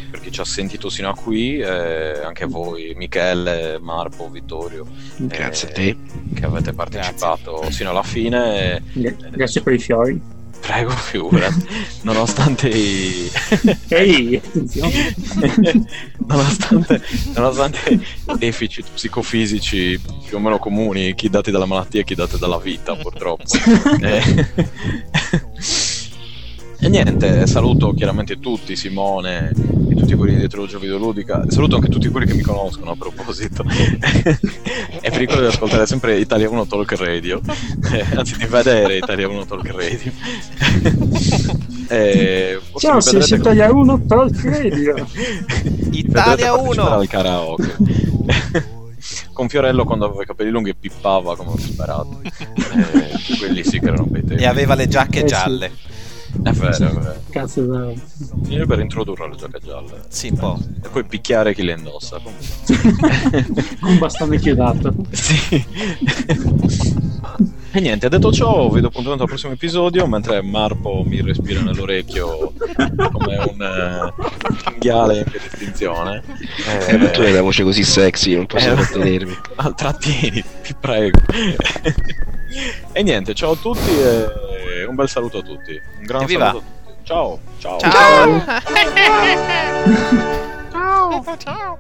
per 0.09 0.19
chi 0.21 0.31
ci 0.31 0.41
ha 0.41 0.45
sentito 0.45 0.89
sino 0.89 1.09
a 1.09 1.13
qui, 1.13 1.59
eh, 1.59 2.21
anche 2.23 2.45
voi, 2.45 2.93
Michele, 2.95 3.77
Marco, 3.79 4.29
Vittorio. 4.29 4.85
Grazie 5.17 5.67
eh, 5.67 5.71
a 5.71 5.73
te. 5.73 5.97
Che 6.33 6.45
avete 6.45 6.73
partecipato 6.73 7.53
Grazie. 7.53 7.71
sino 7.71 7.89
alla 7.91 8.03
fine. 8.03 8.81
Grazie 8.93 9.61
per 9.61 9.73
i 9.73 9.79
fiori. 9.79 10.35
Prego, 10.59 10.91
figurati. 10.91 11.65
Nonostante 12.01 12.67
i... 12.67 13.31
Ehi, 13.87 14.35
attenzione. 14.35 15.15
nonostante, 16.27 17.01
nonostante 17.33 17.99
deficit 18.37 18.85
psicofisici 18.93 19.99
più 20.25 20.37
o 20.37 20.39
meno 20.39 20.59
comuni, 20.59 21.15
chi 21.15 21.29
dati 21.29 21.51
dalla 21.51 21.65
malattia 21.65 22.01
e 22.01 22.03
chi 22.03 22.15
dati 22.15 22.37
dalla 22.37 22.59
vita, 22.59 22.95
purtroppo. 22.95 23.43
eh. 24.01 24.47
E 26.79 26.89
niente, 26.89 27.47
saluto 27.47 27.91
chiaramente 27.91 28.39
tutti, 28.39 28.75
Simone 28.75 29.51
e 29.89 29.95
tutti 29.95 30.13
quelli 30.13 30.35
di 30.37 30.47
Teologia 30.47 30.77
Videoludica. 30.77 31.43
Saluto 31.47 31.75
anche 31.77 31.89
tutti 31.89 32.07
quelli 32.09 32.27
che 32.27 32.35
mi 32.35 32.43
conoscono 32.43 32.91
a 32.91 32.95
proposito. 32.95 33.65
e 35.01 35.09
vi 35.09 35.17
ricordo 35.17 35.41
di 35.41 35.47
ascoltare 35.47 35.87
sempre 35.87 36.19
Italia 36.19 36.47
1 36.47 36.67
Talk 36.67 36.91
Radio, 36.99 37.41
eh, 37.91 38.05
anzi 38.15 38.37
di 38.37 38.45
vedere 38.45 38.97
Italia 38.97 39.27
1 39.27 39.45
Talk 39.45 39.67
Radio. 39.71 40.11
eh, 41.89 42.59
Ciao, 42.77 42.99
sei 42.99 43.23
su 43.23 43.35
Italia 43.35 43.73
1 43.73 44.05
Talk 44.05 44.43
Radio. 44.43 45.07
Italia 45.91 46.53
1 46.53 46.87
al 46.89 47.07
karaoke. 47.07 47.75
con 49.33 49.49
Fiorello 49.49 49.83
quando 49.83 50.05
aveva 50.05 50.21
i 50.21 50.25
capelli 50.27 50.51
lunghi 50.51 50.75
pippava 50.75 51.35
come 51.35 51.49
ho 51.49 51.57
sperato. 51.57 52.21
Eh, 52.23 53.37
quelli 53.39 53.63
sì 53.63 53.79
che 53.79 53.87
erano 53.87 54.05
bei 54.05 54.23
tempi. 54.23 54.43
E 54.43 54.45
aveva 54.45 54.75
le 54.75 54.87
giacche 54.87 55.21
eh, 55.21 55.25
gialle. 55.25 55.71
Sì. 55.75 55.95
È 56.43 56.51
vero, 56.51 56.75
è 56.75 56.91
vero. 56.91 57.15
Cazzo, 57.29 57.63
è 57.63 57.65
vero. 57.65 57.93
Io 58.47 58.65
per 58.65 58.79
introdurre 58.79 59.29
le 59.29 59.35
giacche 59.35 59.59
gialle. 59.63 60.01
Sì, 60.07 60.29
un 60.29 60.37
po'. 60.37 60.59
E 60.83 60.89
poi 60.89 61.03
picchiare 61.03 61.53
chi 61.53 61.63
le 61.63 61.73
indossa. 61.73 62.19
un 63.81 63.97
bastone 63.99 64.39
chiodato. 64.39 64.93
Sì. 65.11 65.65
E 67.77 67.79
niente, 67.79 68.09
detto 68.09 68.31
ciò, 68.31 68.69
vi 68.69 68.81
do 68.81 68.87
appuntamento 68.87 69.23
al 69.23 69.29
prossimo 69.29 69.53
episodio, 69.53 70.07
mentre 70.07 70.41
Marpo 70.41 71.03
mi 71.05 71.21
respira 71.21 71.61
nell'orecchio 71.61 72.53
come 73.11 73.37
un 73.37 74.11
uh, 74.15 74.55
cinghiale 74.63 75.17
in 75.17 75.23
via 75.29 75.39
di 75.39 75.45
estinzione. 75.45 76.23
Eh, 76.87 76.95
eh, 76.95 77.11
tu 77.11 77.21
hai 77.21 77.33
la 77.33 77.43
voce 77.43 77.61
così 77.63 77.83
sexy, 77.83 78.35
non 78.35 78.47
posso 78.47 78.71
eh, 78.71 78.73
trattenermi. 78.73 79.37
Trattieni, 79.75 80.43
ti 80.63 80.75
prego. 80.79 81.19
e 82.93 83.03
niente, 83.03 83.35
ciao 83.35 83.51
a 83.51 83.57
tutti 83.57 83.91
e 83.91 84.46
un 84.87 84.95
bel 84.95 85.09
saluto 85.09 85.39
a 85.39 85.41
tutti. 85.41 85.71
Un 85.99 86.03
gran 86.03 86.21
Evviva. 86.23 86.47
saluto 86.47 86.65
a 86.65 86.85
tutti. 86.85 87.03
Ciao, 87.03 87.39
ciao. 87.59 87.79
Ciao. 87.79 88.45
ciao. 90.71 91.37
ciao. 91.37 91.77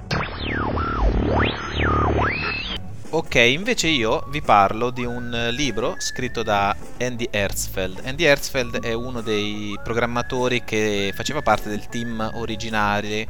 Ok, 3.09 3.35
invece 3.35 3.87
io 3.87 4.25
vi 4.27 4.41
parlo 4.41 4.89
di 4.89 5.05
un 5.05 5.49
libro 5.51 5.95
scritto 5.97 6.43
da 6.43 6.75
Andy 6.99 7.27
Hertzfeld. 7.31 8.01
Andy 8.03 8.25
Hertzfeld 8.25 8.81
è 8.81 8.91
uno 8.91 9.21
dei 9.21 9.79
programmatori 9.81 10.63
che 10.65 11.13
faceva 11.15 11.41
parte 11.41 11.69
del 11.69 11.87
team 11.87 12.31
originale 12.35 13.27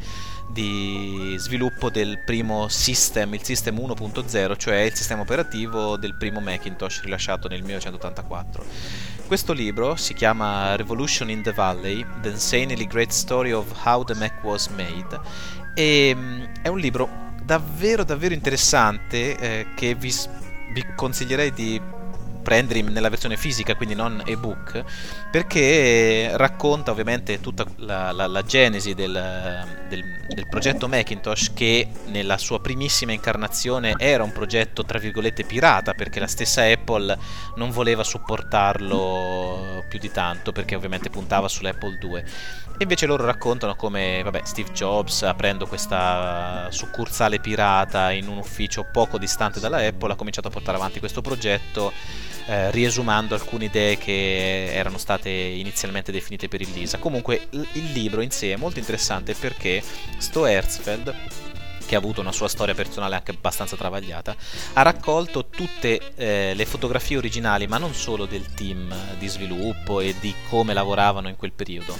di 0.49 1.35
sviluppo 1.37 1.89
del 1.89 2.23
primo 2.25 2.67
system, 2.69 3.35
il 3.35 3.43
System 3.43 3.75
1.0, 3.75 4.57
cioè 4.57 4.77
il 4.77 4.93
sistema 4.93 5.21
operativo 5.21 5.95
del 5.97 6.15
primo 6.15 6.39
Macintosh 6.39 7.03
rilasciato 7.03 7.47
nel 7.47 7.61
1984. 7.61 8.65
Questo 9.27 9.51
libro 9.51 9.97
si 9.97 10.13
chiama 10.13 10.77
Revolution 10.77 11.29
in 11.29 11.43
the 11.43 11.51
Valley, 11.51 12.05
The 12.21 12.29
Insanely 12.29 12.87
Great 12.87 13.11
Story 13.11 13.51
of 13.51 13.67
How 13.83 14.05
the 14.05 14.15
Mac 14.15 14.41
Was 14.41 14.67
Made. 14.67 15.19
E 15.75 16.15
mm, 16.15 16.43
è 16.61 16.69
un 16.69 16.77
libro 16.79 17.09
davvero 17.43 18.05
davvero 18.05 18.33
interessante 18.33 19.37
eh, 19.37 19.67
che 19.75 19.95
vi, 19.95 20.13
vi 20.71 20.85
consiglierei 20.95 21.51
di 21.51 21.79
prendere 22.41 22.81
nella 22.83 23.09
versione 23.09 23.35
fisica, 23.35 23.75
quindi 23.75 23.95
non 23.95 24.23
ebook, 24.25 24.81
perché 25.29 26.35
racconta 26.35 26.91
ovviamente 26.91 27.39
tutta 27.39 27.65
la, 27.77 28.11
la, 28.11 28.27
la 28.27 28.41
genesi 28.43 28.93
del, 28.93 29.65
del, 29.89 30.03
del, 30.27 30.47
progetto 30.47 30.87
Macintosh 30.87 31.53
che 31.53 31.87
nella 32.05 32.37
sua 32.37 32.61
primissima 32.61 33.11
incarnazione 33.11 33.95
era 33.97 34.23
un 34.23 34.31
progetto 34.31 34.85
tra 34.85 34.99
virgolette 34.99 35.43
pirata 35.43 35.93
perché 35.93 36.19
la 36.19 36.27
stessa 36.27 36.63
Apple 36.63 37.17
non 37.55 37.71
voleva 37.71 38.03
supportarlo 38.03 39.83
più 39.89 39.99
di 39.99 40.11
tanto 40.11 40.51
perché 40.51 40.75
ovviamente 40.75 41.09
puntava 41.09 41.47
sull'Apple 41.47 41.97
2 41.97 42.25
e 42.79 42.83
invece 42.83 43.07
loro 43.07 43.25
raccontano 43.25 43.75
come 43.75 44.21
vabbè, 44.23 44.41
Steve 44.43 44.71
Jobs, 44.71 45.23
aprendo 45.23 45.65
questa 45.65 46.67
succursale 46.69 47.39
pirata 47.39 48.11
in 48.11 48.27
un 48.27 48.37
ufficio 48.37 48.85
poco 48.91 49.17
distante 49.17 49.59
dalla 49.59 49.77
Apple, 49.77 50.11
ha 50.11 50.15
cominciato 50.15 50.47
a 50.47 50.51
portare 50.51 50.77
avanti 50.77 50.99
questo 50.99 51.21
progetto 51.21 51.91
eh, 52.47 52.71
riesumando 52.71 53.35
alcune 53.35 53.65
idee 53.65 53.97
che 53.97 54.71
erano 54.73 54.97
state 54.97 55.29
inizialmente 55.29 56.11
definite 56.11 56.47
per 56.47 56.61
il 56.61 56.71
Lisa. 56.71 56.97
Comunque 56.97 57.47
il 57.51 57.91
libro 57.91 58.21
in 58.21 58.31
sé 58.31 58.53
è 58.53 58.57
molto 58.57 58.79
interessante 58.79 59.33
perché 59.33 59.83
sto 60.17 60.45
Herzfeld 60.45 61.15
che 61.85 61.95
ha 61.95 61.99
avuto 61.99 62.21
una 62.21 62.33
sua 62.33 62.49
storia 62.49 62.75
personale 62.75 63.15
anche 63.15 63.31
abbastanza 63.31 63.75
travagliata, 63.77 64.35
ha 64.73 64.81
raccolto 64.81 65.47
tutte 65.47 66.13
eh, 66.15 66.53
le 66.53 66.65
fotografie 66.65 67.17
originali, 67.17 67.65
ma 67.65 67.77
non 67.77 67.93
solo 67.93 68.25
del 68.25 68.53
team 68.53 68.93
di 69.17 69.27
sviluppo 69.27 70.01
e 70.01 70.13
di 70.19 70.35
come 70.49 70.73
lavoravano 70.73 71.29
in 71.29 71.37
quel 71.37 71.53
periodo, 71.53 71.95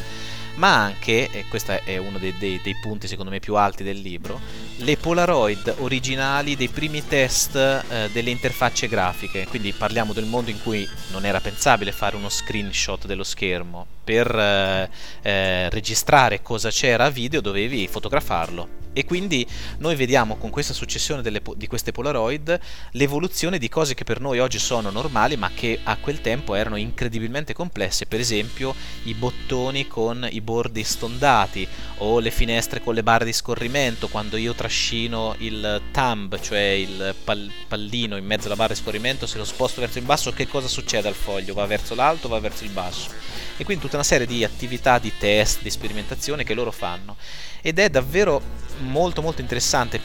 ma 0.57 0.75
anche, 0.75 1.29
e 1.31 1.45
questo 1.47 1.83
è 1.83 1.97
uno 1.97 2.17
dei, 2.17 2.33
dei, 2.37 2.59
dei, 2.61 2.75
punti 2.75 3.07
secondo 3.07 3.31
me 3.31 3.39
più 3.39 3.55
alti 3.55 3.83
del 3.83 3.99
libro, 3.99 4.39
le 4.77 4.97
Polaroid 4.97 5.75
originali 5.79 6.55
dei 6.55 6.67
primi 6.67 7.07
test 7.07 7.55
eh, 7.55 8.09
delle 8.11 8.29
interfacce 8.29 8.87
grafiche. 8.87 9.47
Quindi 9.47 9.71
parliamo 9.71 10.13
del 10.13 10.25
mondo 10.25 10.49
in 10.49 10.61
cui 10.61 10.87
non 11.11 11.25
era 11.25 11.39
pensabile 11.39 11.91
fare 11.91 12.15
uno 12.15 12.29
screenshot 12.29 13.05
dello 13.05 13.23
schermo. 13.23 13.85
Per 14.03 14.35
eh, 14.35 14.89
eh, 15.21 15.69
registrare 15.69 16.41
cosa 16.41 16.69
c'era 16.69 17.05
a 17.05 17.09
video 17.09 17.41
dovevi 17.41 17.87
fotografarlo 17.87 18.85
e 18.97 19.05
quindi 19.05 19.45
noi 19.77 19.95
vediamo 19.95 20.37
con 20.37 20.49
questa 20.49 20.73
successione 20.73 21.21
delle, 21.21 21.39
di 21.55 21.67
queste 21.67 21.91
Polaroid 21.91 22.59
l'evoluzione 22.93 23.59
di 23.59 23.69
cose 23.69 23.93
che 23.93 24.03
per 24.03 24.19
noi 24.19 24.39
oggi 24.39 24.57
sono 24.57 24.89
normali 24.89 25.37
ma 25.37 25.51
che 25.53 25.81
a 25.83 25.97
quel 25.97 26.19
tempo 26.19 26.55
erano 26.55 26.77
incredibilmente 26.77 27.53
complesse, 27.53 28.07
per 28.07 28.19
esempio 28.19 28.73
i 29.03 29.13
bottoni 29.13 29.85
con 29.85 30.27
i 30.31 30.41
bordi 30.41 30.83
stondati 30.83 31.67
o 31.97 32.17
le 32.17 32.31
finestre 32.31 32.81
con 32.81 32.95
le 32.95 33.03
barre 33.03 33.25
di 33.25 33.33
scorrimento 33.33 34.07
quando 34.07 34.35
io 34.35 34.55
trascino 34.55 35.35
il 35.37 35.79
thumb, 35.91 36.39
cioè 36.39 36.59
il 36.59 37.13
pal- 37.23 37.51
pallino 37.67 38.17
in 38.17 38.25
mezzo 38.25 38.47
alla 38.47 38.55
barra 38.55 38.73
di 38.73 38.79
scorrimento, 38.79 39.27
se 39.27 39.37
lo 39.37 39.45
sposto 39.45 39.79
verso 39.79 39.99
il 39.99 40.05
basso 40.05 40.31
che 40.31 40.47
cosa 40.47 40.67
succede 40.67 41.07
al 41.07 41.13
foglio? 41.13 41.53
Va 41.53 41.67
verso 41.67 41.93
l'alto 41.93 42.25
o 42.25 42.29
va 42.31 42.39
verso 42.39 42.63
il 42.63 42.71
basso? 42.71 43.11
E 43.57 43.63
quindi 43.63 43.83
tutta 43.83 43.97
una 43.97 44.05
serie 44.05 44.25
di 44.25 44.43
attività 44.43 44.97
di 44.97 45.13
test, 45.19 45.61
di 45.61 45.69
sperimentazione 45.69 46.43
che 46.43 46.55
loro 46.55 46.71
fanno 46.71 47.15
ed 47.61 47.79
è 47.79 47.89
davvero 47.89 48.41
molto 48.79 49.21
molto 49.21 49.41
interessante 49.41 49.99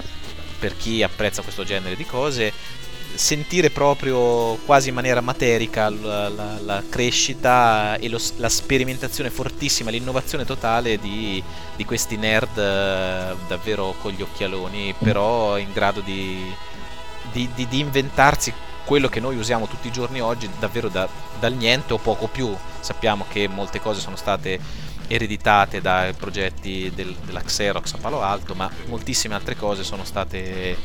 per 0.58 0.76
chi 0.76 1.02
apprezza 1.02 1.42
questo 1.42 1.64
genere 1.64 1.96
di 1.96 2.06
cose 2.06 2.52
sentire 3.14 3.70
proprio 3.70 4.54
quasi 4.64 4.88
in 4.88 4.94
maniera 4.94 5.20
materica 5.20 5.90
la, 5.90 6.28
la, 6.28 6.58
la 6.60 6.82
crescita 6.88 7.96
e 7.96 8.08
lo, 8.08 8.18
la 8.36 8.48
sperimentazione 8.48 9.30
fortissima, 9.30 9.90
l'innovazione 9.90 10.44
totale 10.44 10.98
di, 10.98 11.42
di 11.76 11.84
questi 11.84 12.16
nerd 12.16 12.56
eh, 12.56 13.34
davvero 13.46 13.94
con 14.00 14.12
gli 14.12 14.22
occhialoni, 14.22 14.94
però 14.98 15.58
in 15.58 15.72
grado 15.72 16.00
di, 16.00 16.52
di, 17.32 17.48
di, 17.54 17.78
inventarsi 17.78 18.52
quello 18.84 19.08
che 19.08 19.20
noi 19.20 19.36
usiamo 19.36 19.66
tutti 19.66 19.88
i 19.88 19.92
giorni 19.92 20.20
oggi 20.20 20.48
davvero 20.58 20.88
da, 20.88 21.08
dal 21.38 21.52
niente 21.52 21.92
o 21.92 21.98
poco 21.98 22.26
più. 22.28 22.54
Sappiamo 22.80 23.26
che 23.28 23.46
molte 23.46 23.80
cose 23.80 24.00
sono 24.00 24.16
state 24.16 24.58
ereditate 25.12 25.80
dai 25.80 26.12
progetti 26.14 26.90
del, 26.94 27.14
della 27.24 27.42
Xerox 27.42 27.94
a 27.94 27.98
Palo 27.98 28.22
Alto, 28.22 28.54
ma 28.54 28.70
moltissime 28.86 29.34
altre 29.34 29.56
cose 29.56 29.84
sono 29.84 30.04
state 30.04 30.70
eh, 30.70 30.76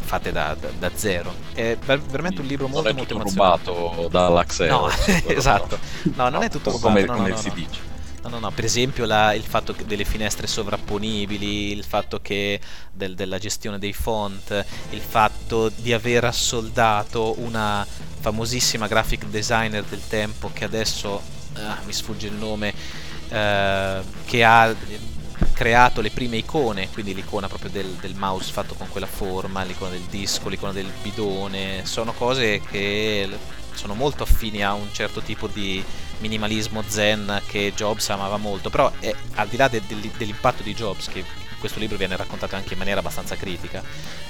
fatte 0.00 0.32
da, 0.32 0.56
da, 0.58 0.68
da, 0.78 0.90
zero. 0.94 1.34
È 1.54 1.76
veramente 1.78 2.40
un 2.40 2.46
libro 2.46 2.68
molto, 2.68 2.92
molto 2.94 3.14
emozionante. 3.14 3.70
rubato 3.70 4.08
dalla 4.08 4.44
Xerox. 4.44 5.06
No, 5.06 5.28
esatto. 5.32 5.78
No, 6.14 6.28
non 6.28 6.42
è 6.42 6.50
tutto 6.50 6.70
rubato. 6.70 6.88
Come, 6.88 7.04
no, 7.04 7.14
come 7.14 7.28
no, 7.30 7.36
si 7.36 7.48
no. 7.48 7.54
dice. 7.54 7.88
No, 8.22 8.28
no, 8.28 8.38
no, 8.38 8.50
per 8.50 8.64
esempio 8.64 9.06
la, 9.06 9.32
il 9.32 9.42
fatto 9.42 9.74
delle 9.86 10.04
finestre 10.04 10.46
sovrapponibili, 10.46 11.72
il 11.72 11.84
fatto 11.84 12.20
che 12.20 12.60
del, 12.92 13.14
della 13.14 13.38
gestione 13.38 13.78
dei 13.78 13.94
font, 13.94 14.64
il 14.90 15.00
fatto 15.00 15.70
di 15.70 15.94
aver 15.94 16.24
assoldato 16.24 17.40
una 17.40 17.86
famosissima 18.20 18.86
graphic 18.86 19.24
designer 19.24 19.84
del 19.84 20.06
tempo 20.06 20.50
che 20.52 20.64
adesso 20.64 21.22
ah, 21.54 21.78
mi 21.86 21.92
sfugge 21.94 22.26
il 22.26 22.34
nome, 22.34 22.74
eh, 23.30 24.00
che 24.26 24.44
ha 24.44 24.74
creato 25.52 26.00
le 26.00 26.10
prime 26.10 26.38
icone, 26.38 26.88
quindi 26.90 27.14
l'icona 27.14 27.46
proprio 27.46 27.70
del, 27.70 27.88
del, 28.00 28.14
mouse 28.14 28.50
fatto 28.50 28.74
con 28.74 28.88
quella 28.88 29.06
forma, 29.06 29.62
l'icona 29.62 29.90
del 29.90 30.04
disco, 30.08 30.48
l'icona 30.48 30.72
del 30.72 30.90
bidone, 31.02 31.84
sono 31.84 32.12
cose 32.12 32.60
che 32.70 33.28
sono 33.74 33.94
molto 33.94 34.22
affini 34.22 34.62
a 34.62 34.72
un 34.72 34.88
certo 34.92 35.20
tipo 35.20 35.46
di 35.46 35.84
minimalismo 36.20 36.82
zen 36.86 37.42
che 37.46 37.72
Jobs 37.74 38.08
amava 38.08 38.36
molto, 38.36 38.70
però 38.70 38.90
è, 39.00 39.14
al 39.34 39.48
di 39.48 39.56
là 39.56 39.68
de, 39.68 39.82
de, 39.86 40.10
dell'impatto 40.16 40.62
di 40.62 40.74
Jobs, 40.74 41.08
che 41.08 41.18
in 41.18 41.58
questo 41.58 41.78
libro 41.78 41.98
viene 41.98 42.16
raccontato 42.16 42.56
anche 42.56 42.72
in 42.72 42.78
maniera 42.78 43.00
abbastanza 43.00 43.36
critica, 43.36 43.82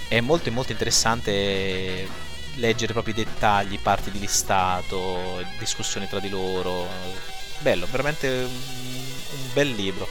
è 0.09 0.21
molto 0.21 0.51
molto 0.51 0.73
interessante 0.73 2.09
leggere 2.57 2.93
proprio 2.93 3.15
i 3.15 3.25
dettagli, 3.25 3.79
parti 3.79 4.11
di 4.11 4.19
listato, 4.19 5.45
discussioni 5.59 6.09
tra 6.09 6.19
di 6.19 6.29
loro, 6.29 6.89
bello, 7.61 7.87
veramente 7.91 8.49
un, 9.33 9.53
bel 9.53 9.71
libro. 9.71 10.09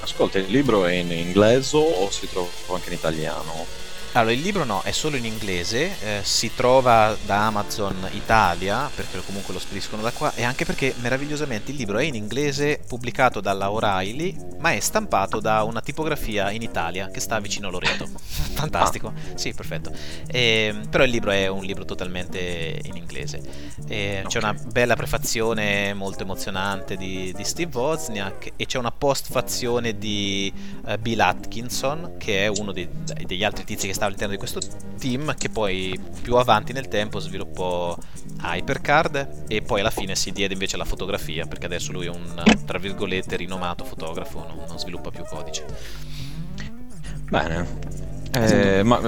Ascolta, 0.00 0.38
il 0.38 0.46
libro 0.50 0.84
è 0.84 0.92
in 0.92 1.10
inglese 1.10 1.76
o 1.76 2.10
si 2.10 2.28
trova 2.28 2.48
anche 2.68 2.88
in 2.88 2.94
italiano? 2.94 3.66
Allora, 4.16 4.32
il 4.32 4.40
libro 4.40 4.64
no, 4.64 4.80
è 4.80 4.92
solo 4.92 5.16
in 5.16 5.26
inglese, 5.26 5.94
eh, 6.00 6.20
si 6.22 6.50
trova 6.54 7.14
da 7.26 7.44
Amazon 7.48 8.08
Italia, 8.12 8.90
perché 8.94 9.20
comunque 9.26 9.52
lo 9.52 9.60
spediscono 9.60 10.00
da 10.00 10.10
qua, 10.10 10.32
e 10.34 10.42
anche 10.42 10.64
perché 10.64 10.94
meravigliosamente 11.00 11.70
il 11.70 11.76
libro 11.76 11.98
è 11.98 12.04
in 12.04 12.14
inglese, 12.14 12.80
pubblicato 12.88 13.42
dalla 13.42 13.70
O'Reilly, 13.70 14.34
ma 14.58 14.72
è 14.72 14.80
stampato 14.80 15.38
da 15.38 15.64
una 15.64 15.82
tipografia 15.82 16.50
in 16.50 16.62
Italia 16.62 17.10
che 17.10 17.20
sta 17.20 17.38
vicino 17.40 17.68
a 17.68 17.70
Loreto. 17.70 18.08
Fantastico, 18.56 19.08
ah. 19.08 19.36
sì, 19.36 19.52
perfetto. 19.52 19.92
E, 20.26 20.72
ehm, 20.72 20.88
però 20.88 21.04
il 21.04 21.10
libro 21.10 21.30
è 21.30 21.46
un 21.48 21.62
libro 21.62 21.84
totalmente 21.84 22.80
in 22.84 22.96
inglese. 22.96 23.42
E, 23.86 24.20
okay. 24.20 24.24
C'è 24.28 24.38
una 24.38 24.54
bella 24.54 24.96
prefazione 24.96 25.92
molto 25.92 26.22
emozionante 26.22 26.96
di, 26.96 27.34
di 27.36 27.44
Steve 27.44 27.76
Wozniak 27.76 28.52
e 28.56 28.64
c'è 28.64 28.78
una 28.78 28.92
postfazione 28.92 29.98
di 29.98 30.50
uh, 30.86 30.96
Bill 30.98 31.20
Atkinson, 31.20 32.14
che 32.16 32.44
è 32.44 32.46
uno 32.46 32.72
dei, 32.72 32.88
degli 33.26 33.44
altri 33.44 33.64
tizi 33.64 33.86
che 33.86 33.92
sta 33.92 34.05
all'interno 34.06 34.32
di 34.32 34.38
questo 34.38 34.60
team 34.98 35.34
che 35.34 35.48
poi 35.48 35.98
più 36.22 36.36
avanti 36.36 36.72
nel 36.72 36.88
tempo 36.88 37.18
sviluppò 37.18 37.96
Hypercard 38.42 39.44
e 39.48 39.62
poi 39.62 39.80
alla 39.80 39.90
fine 39.90 40.14
si 40.14 40.32
diede 40.32 40.54
invece 40.54 40.76
alla 40.76 40.84
fotografia 40.84 41.46
perché 41.46 41.66
adesso 41.66 41.92
lui 41.92 42.06
è 42.06 42.10
un 42.10 42.42
tra 42.64 42.78
virgolette 42.78 43.36
rinomato 43.36 43.84
fotografo, 43.84 44.44
non, 44.46 44.64
non 44.66 44.78
sviluppa 44.78 45.10
più 45.10 45.24
codice. 45.24 45.64
Bene. 47.28 47.94
Eh, 48.32 48.82
ma 48.82 49.00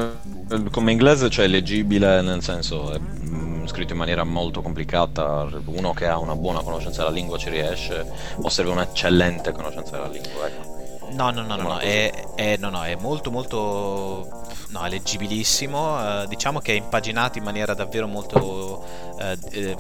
eh, 0.51 0.71
come 0.71 0.93
inglese 0.93 1.29
cioè 1.29 1.47
leggibile 1.47 2.23
nel 2.23 2.43
senso 2.43 2.93
è 2.93 2.99
mm, 2.99 3.67
scritto 3.67 3.93
in 3.93 3.99
maniera 3.99 4.25
molto 4.25 4.63
complicata 4.63 5.47
uno 5.67 5.93
che 5.93 6.07
ha 6.07 6.19
una 6.19 6.35
buona 6.35 6.63
conoscenza 6.63 7.03
della 7.03 7.15
lingua 7.15 7.37
ci 7.37 7.51
riesce 7.51 8.11
o 8.37 8.49
serve 8.49 8.71
un'eccellente 8.71 9.53
conoscenza 9.53 9.91
della 9.93 10.09
lingua 10.09 10.47
ecco. 10.47 10.78
No, 11.11 11.31
no, 11.31 11.43
no, 11.43 11.57
no, 11.57 11.63
no, 11.63 11.79
è, 11.79 12.11
è, 12.35 12.57
no, 12.59 12.71
no, 12.71 12.85
è 12.85 12.95
molto 12.97 13.31
molto 13.31 14.47
no, 14.69 14.85
è 14.85 14.89
leggibilissimo, 14.89 16.23
eh, 16.23 16.27
diciamo 16.29 16.61
che 16.61 16.73
è 16.73 16.77
impaginato 16.77 17.39
in 17.39 17.45
maniera 17.45 17.75
davvero 17.75 18.07
molto 18.07 18.85
eh, 19.19 19.77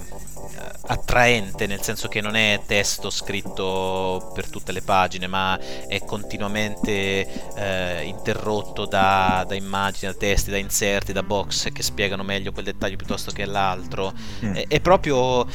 attraente, 0.87 1.67
nel 1.67 1.83
senso 1.83 2.09
che 2.09 2.21
non 2.21 2.35
è 2.35 2.61
testo 2.67 3.11
scritto 3.11 4.31
per 4.35 4.49
tutte 4.49 4.73
le 4.73 4.83
pagine, 4.83 5.27
ma 5.27 5.59
è 5.87 6.01
continuamente 6.05 7.55
eh, 7.55 8.05
interrotto 8.05 8.87
da, 8.87 9.45
da, 9.47 9.55
immagini, 9.55 10.11
da 10.11 10.19
testi, 10.19 10.51
da 10.51 10.57
inserti, 10.57 11.13
da 11.13 11.23
box 11.23 11.71
che 11.73 11.83
spiegano 11.83 12.23
meglio 12.23 12.53
quel 12.53 12.65
dettaglio 12.65 12.97
piuttosto 12.97 13.31
che 13.31 13.45
l'altro. 13.45 14.13
Mm. 14.45 14.55
È, 14.55 14.67
è 14.69 14.81
proprio 14.81 15.47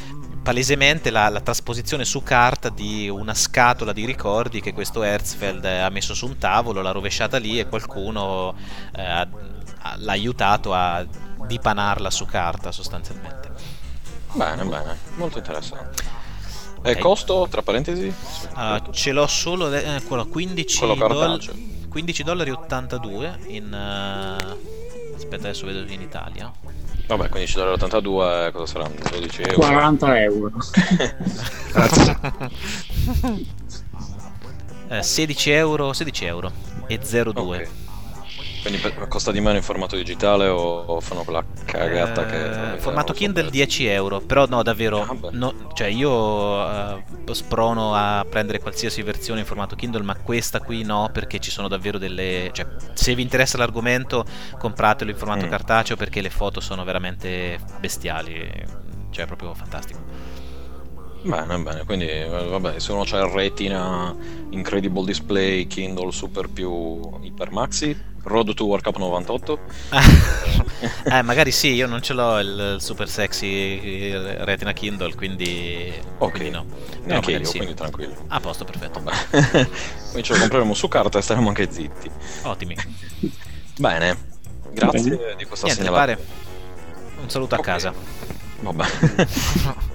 palesemente 0.44 1.10
la, 1.10 1.30
la, 1.30 1.40
trasposizione 1.40 2.04
su 2.04 2.22
carta 2.22 2.70
di 2.70 3.08
una 3.08 3.34
scatola 3.34 3.94
di 3.94 4.06
ricordi 4.06 4.60
che 4.60 4.74
questo 4.74 5.02
Herzfeld 5.02 5.64
ha 5.64 5.90
messo 5.90 6.14
su 6.14 6.28
un 6.28 6.38
tavolo, 6.38 6.82
l'ha 6.82 6.92
rovesciata 6.92 7.38
lì 7.38 7.60
e 7.60 7.68
qualcuno 7.68 8.54
eh, 8.94 9.28
l'ha 9.98 10.12
aiutato 10.12 10.74
a 10.74 11.06
dipanarla 11.48 12.12
su 12.12 12.26
carta 12.26 12.72
sostanzialmente. 12.72 13.52
Bene, 14.34 14.64
bene, 14.66 14.98
molto 15.16 15.38
interessante. 15.38 16.04
E 16.86 16.90
okay. 16.92 17.02
costo, 17.02 17.48
tra 17.50 17.62
parentesi? 17.62 18.14
Uh, 18.56 18.92
ce 18.92 19.14
l'ho 19.14 19.28
solo 19.28 19.74
eh, 19.74 20.02
quello 20.06 20.26
15 20.26 20.80
dollari 20.86 21.72
15 21.88 22.24
dollari 22.24 22.50
82 22.50 23.40
in 23.48 23.72
uh... 23.72 25.16
aspetta 25.16 25.48
adesso 25.48 25.66
vedo 25.66 25.90
in 25.92 26.02
Italia 26.02 26.52
Vabbè, 27.06 27.28
15,82 27.30 28.52
cosa 28.52 28.66
saranno? 28.66 28.96
12 29.12 29.42
euro? 29.42 29.58
40 29.68 30.22
euro. 30.22 30.52
eh, 34.90 35.04
16 35.04 35.50
euro, 35.52 35.94
16 35.94 36.26
euro 36.26 36.52
e 36.88 36.98
02. 37.00 37.42
Okay. 37.42 37.68
Quindi 38.64 38.82
costa 39.10 39.32
di 39.32 39.42
meno 39.42 39.58
in 39.58 39.62
formato 39.62 39.98
digitale 39.98 40.48
o, 40.48 41.00
fanno 41.02 41.24
quella 41.24 41.44
cagata 41.66 42.26
eh, 42.26 42.76
che... 42.76 42.80
Formato 42.80 43.12
Kindle 43.12 43.50
10 43.50 43.86
euro, 43.88 44.22
però 44.22 44.46
no, 44.48 44.64
davvero, 44.64 45.02
ah, 45.02 45.18
no, 45.32 45.70
cioè 45.74 45.88
io 45.88 46.10
uh, 46.10 47.34
sprono 47.34 47.94
a 47.94 48.26
prendere 48.28 48.60
qualsiasi 48.60 49.02
versione 49.02 49.42
in 49.42 49.46
formato 49.46 49.76
Kindle, 49.76 50.04
ma 50.04 50.16
questa 50.16 50.62
qui 50.62 50.84
no, 50.84 51.10
perché 51.12 51.40
ci 51.40 51.52
sono 51.52 51.68
davvero 51.68 51.98
delle... 51.98 52.52
Cioè, 52.54 52.66
se 52.94 53.14
vi 53.14 53.22
interessa 53.22 53.58
l'argomento, 53.58 54.24
compratelo 54.58 55.12
in 55.12 55.18
formato 55.18 55.46
mm. 55.46 55.50
cartaceo 55.50 55.98
perché 55.98 56.22
le 56.22 56.30
foto 56.30 56.62
sono 56.62 56.86
veramente 56.86 57.60
bestiali 57.80 58.82
cioè 59.14 59.26
proprio 59.26 59.54
fantastico. 59.54 60.42
Bene, 61.24 61.58
bene, 61.60 61.86
quindi 61.86 62.08
eh, 62.10 62.28
vabbè, 62.28 62.80
se 62.80 62.92
uno 62.92 63.04
c'ha 63.06 63.20
il 63.20 63.32
retina, 63.32 64.14
incredible 64.50 65.06
display, 65.06 65.66
Kindle 65.68 66.12
super 66.12 66.50
più 66.50 67.00
Hyper 67.22 67.50
Maxi, 67.52 67.98
Road 68.24 68.54
to 68.54 68.66
World 68.66 68.84
Cup 68.84 68.98
98. 68.98 69.60
eh, 71.06 71.22
magari 71.22 71.52
sì, 71.52 71.74
io 71.74 71.88
non 71.88 72.02
ce 72.02 72.12
l'ho 72.14 72.40
il 72.40 72.76
super 72.80 73.08
sexy 73.08 74.12
retina 74.44 74.74
Kindle, 74.74 75.16
quindi, 75.16 75.94
ok, 76.18 76.32
quindi 76.32 76.50
no. 76.50 76.66
Neanche 77.06 77.32
io, 77.32 77.44
sì. 77.46 77.58
quindi 77.58 77.74
tranquillo. 77.74 78.16
A 78.28 78.40
posto, 78.42 78.66
perfetto. 78.66 79.02
quindi 80.12 80.24
ce 80.24 80.34
lo 80.34 80.40
compreremo 80.40 80.74
su 80.74 80.90
carta 80.90 81.20
e 81.20 81.22
staremo 81.22 81.48
anche 81.48 81.72
zitti. 81.72 82.10
Ottimi. 82.44 82.76
Bene, 83.78 84.18
grazie 84.74 85.18
Bene. 85.18 85.36
di 85.38 85.46
questa 85.46 85.68
Niente, 85.68 85.84
segnalazione. 85.84 86.16
pare. 86.16 86.18
Un 87.22 87.30
saluto 87.30 87.56
a 87.56 87.60
Ok. 87.60 87.64
casa. 87.64 87.94
Vabbè. 88.60 88.86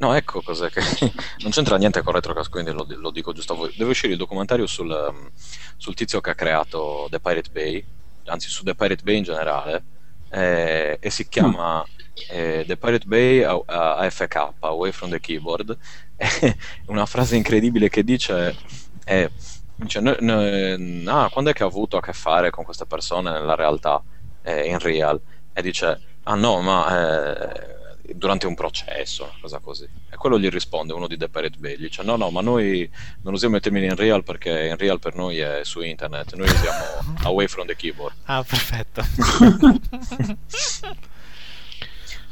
No, 0.00 0.14
ecco 0.14 0.42
cos'è 0.42 0.70
che 0.70 0.80
non 1.42 1.50
c'entra 1.50 1.76
niente 1.76 2.02
con 2.02 2.12
Retrocast, 2.12 2.50
quindi 2.50 2.70
lo, 2.70 2.86
lo 2.88 3.10
dico 3.10 3.32
giusto 3.32 3.54
a 3.54 3.56
voi. 3.56 3.72
Deve 3.76 3.90
uscire 3.90 4.12
il 4.12 4.18
documentario 4.18 4.66
sul, 4.66 4.88
um, 4.90 5.28
sul 5.76 5.94
tizio 5.94 6.20
che 6.20 6.30
ha 6.30 6.34
creato 6.36 7.08
The 7.10 7.18
Pirate 7.20 7.50
Bay, 7.50 7.84
anzi 8.26 8.48
su 8.48 8.62
The 8.62 8.74
Pirate 8.76 9.02
Bay 9.02 9.16
in 9.16 9.24
generale, 9.24 9.84
eh, 10.30 10.98
e 11.00 11.10
si 11.10 11.26
chiama 11.28 11.84
eh, 12.28 12.62
The 12.66 12.76
Pirate 12.76 13.06
Bay 13.06 13.42
AFK, 13.42 14.54
Away 14.60 14.92
from 14.92 15.10
the 15.10 15.20
Keyboard. 15.20 15.76
E 16.16 16.56
una 16.86 17.06
frase 17.06 17.36
incredibile 17.36 17.88
che 17.88 18.02
dice 18.04 18.56
è 19.04 19.28
dice, 19.74 20.00
"No- 20.00 20.16
no- 20.20 21.10
ah, 21.12 21.28
quando 21.30 21.50
è 21.50 21.52
che 21.52 21.62
ha 21.62 21.66
avuto 21.66 21.96
a 21.96 22.00
che 22.00 22.12
fare 22.12 22.50
con 22.50 22.64
queste 22.64 22.86
persone 22.86 23.30
nella 23.30 23.54
realtà, 23.54 24.02
eh, 24.42 24.66
in 24.68 24.78
real? 24.78 25.20
E 25.52 25.62
dice, 25.62 26.00
ah 26.24 26.34
no, 26.34 26.60
ma 26.60 27.46
eh, 27.46 27.77
durante 28.14 28.46
un 28.46 28.54
processo, 28.54 29.24
una 29.24 29.32
cosa 29.40 29.58
così. 29.58 29.88
E 30.10 30.16
quello 30.16 30.38
gli 30.38 30.48
risponde, 30.48 30.92
uno 30.92 31.06
di 31.06 31.16
The 31.16 31.28
Pirate 31.28 31.58
Bay, 31.58 31.76
gli 31.76 31.82
dice, 31.82 32.02
no, 32.02 32.16
no, 32.16 32.30
ma 32.30 32.40
noi 32.40 32.88
non 33.22 33.34
usiamo 33.34 33.56
il 33.56 33.62
termine 33.62 33.86
in 33.86 33.96
real 33.96 34.22
perché 34.22 34.66
in 34.66 34.76
real 34.76 34.98
per 34.98 35.14
noi 35.14 35.38
è 35.38 35.60
su 35.64 35.80
internet, 35.80 36.34
noi 36.34 36.48
usiamo 36.48 37.16
away 37.24 37.46
from 37.46 37.66
the 37.66 37.76
keyboard. 37.76 38.14
Ah, 38.24 38.44
perfetto. 38.44 39.02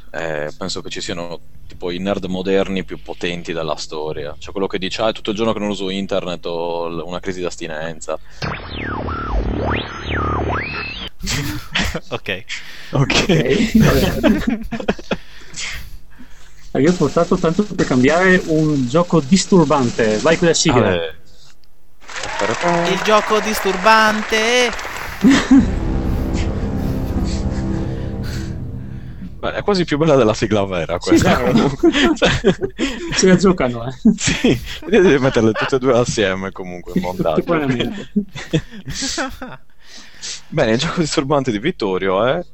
Eh, 0.09 0.51
penso 0.57 0.81
che 0.81 0.89
ci 0.89 1.03
siano 1.03 1.39
tipo 1.67 1.91
i 1.91 1.99
nerd 1.99 2.25
moderni 2.25 2.85
più 2.85 3.03
potenti 3.03 3.53
della 3.53 3.77
storia. 3.77 4.35
Cioè 4.39 4.53
quello 4.53 4.67
che 4.67 4.79
dice, 4.79 5.03
ah, 5.03 5.11
è 5.11 5.13
tutto 5.13 5.29
il 5.31 5.37
giorno 5.37 5.53
che 5.53 5.59
non 5.59 5.69
uso 5.69 5.91
internet 5.91 6.47
ho 6.47 6.89
l- 6.89 7.03
una 7.05 7.21
crisi 7.21 7.43
d'astinenza. 7.43 8.17
ok. 12.09 12.45
Ok, 12.93 13.27
Io 16.79 16.91
ho 16.91 16.95
portato 16.95 17.37
tanto 17.37 17.63
per 17.65 17.87
cambiare 17.87 18.43
un 18.47 18.87
gioco 18.87 19.21
disturbante. 19.21 20.19
Vai 20.19 20.37
con 20.37 20.49
la 20.49 20.55
sigla. 20.55 20.93
Eh, 20.93 21.15
Il 22.93 23.01
gioco 23.03 23.41
disturbante. 23.41 24.71
Beh, 29.39 29.53
è 29.53 29.63
quasi 29.63 29.85
più 29.85 29.97
bella 29.97 30.17
della 30.17 30.35
sigla 30.35 30.65
vera 30.65 30.99
Sì, 30.99 31.09
questa. 31.11 31.39
Cioè, 32.17 32.55
Se 33.15 33.27
la 33.29 33.37
giocano, 33.37 33.87
eh. 33.87 33.93
sì, 34.17 34.59
devi 34.87 35.19
metterle 35.19 35.53
tutte 35.53 35.77
e 35.77 35.79
due 35.79 35.97
assieme 35.99 36.51
comunque 36.53 36.93
in 36.97 37.03
montaggio. 37.03 37.55
Bene, 40.49 40.73
il 40.73 40.79
gioco 40.79 41.01
disturbante 41.01 41.51
di 41.51 41.59
Vittorio 41.59 42.25
è 42.25 42.45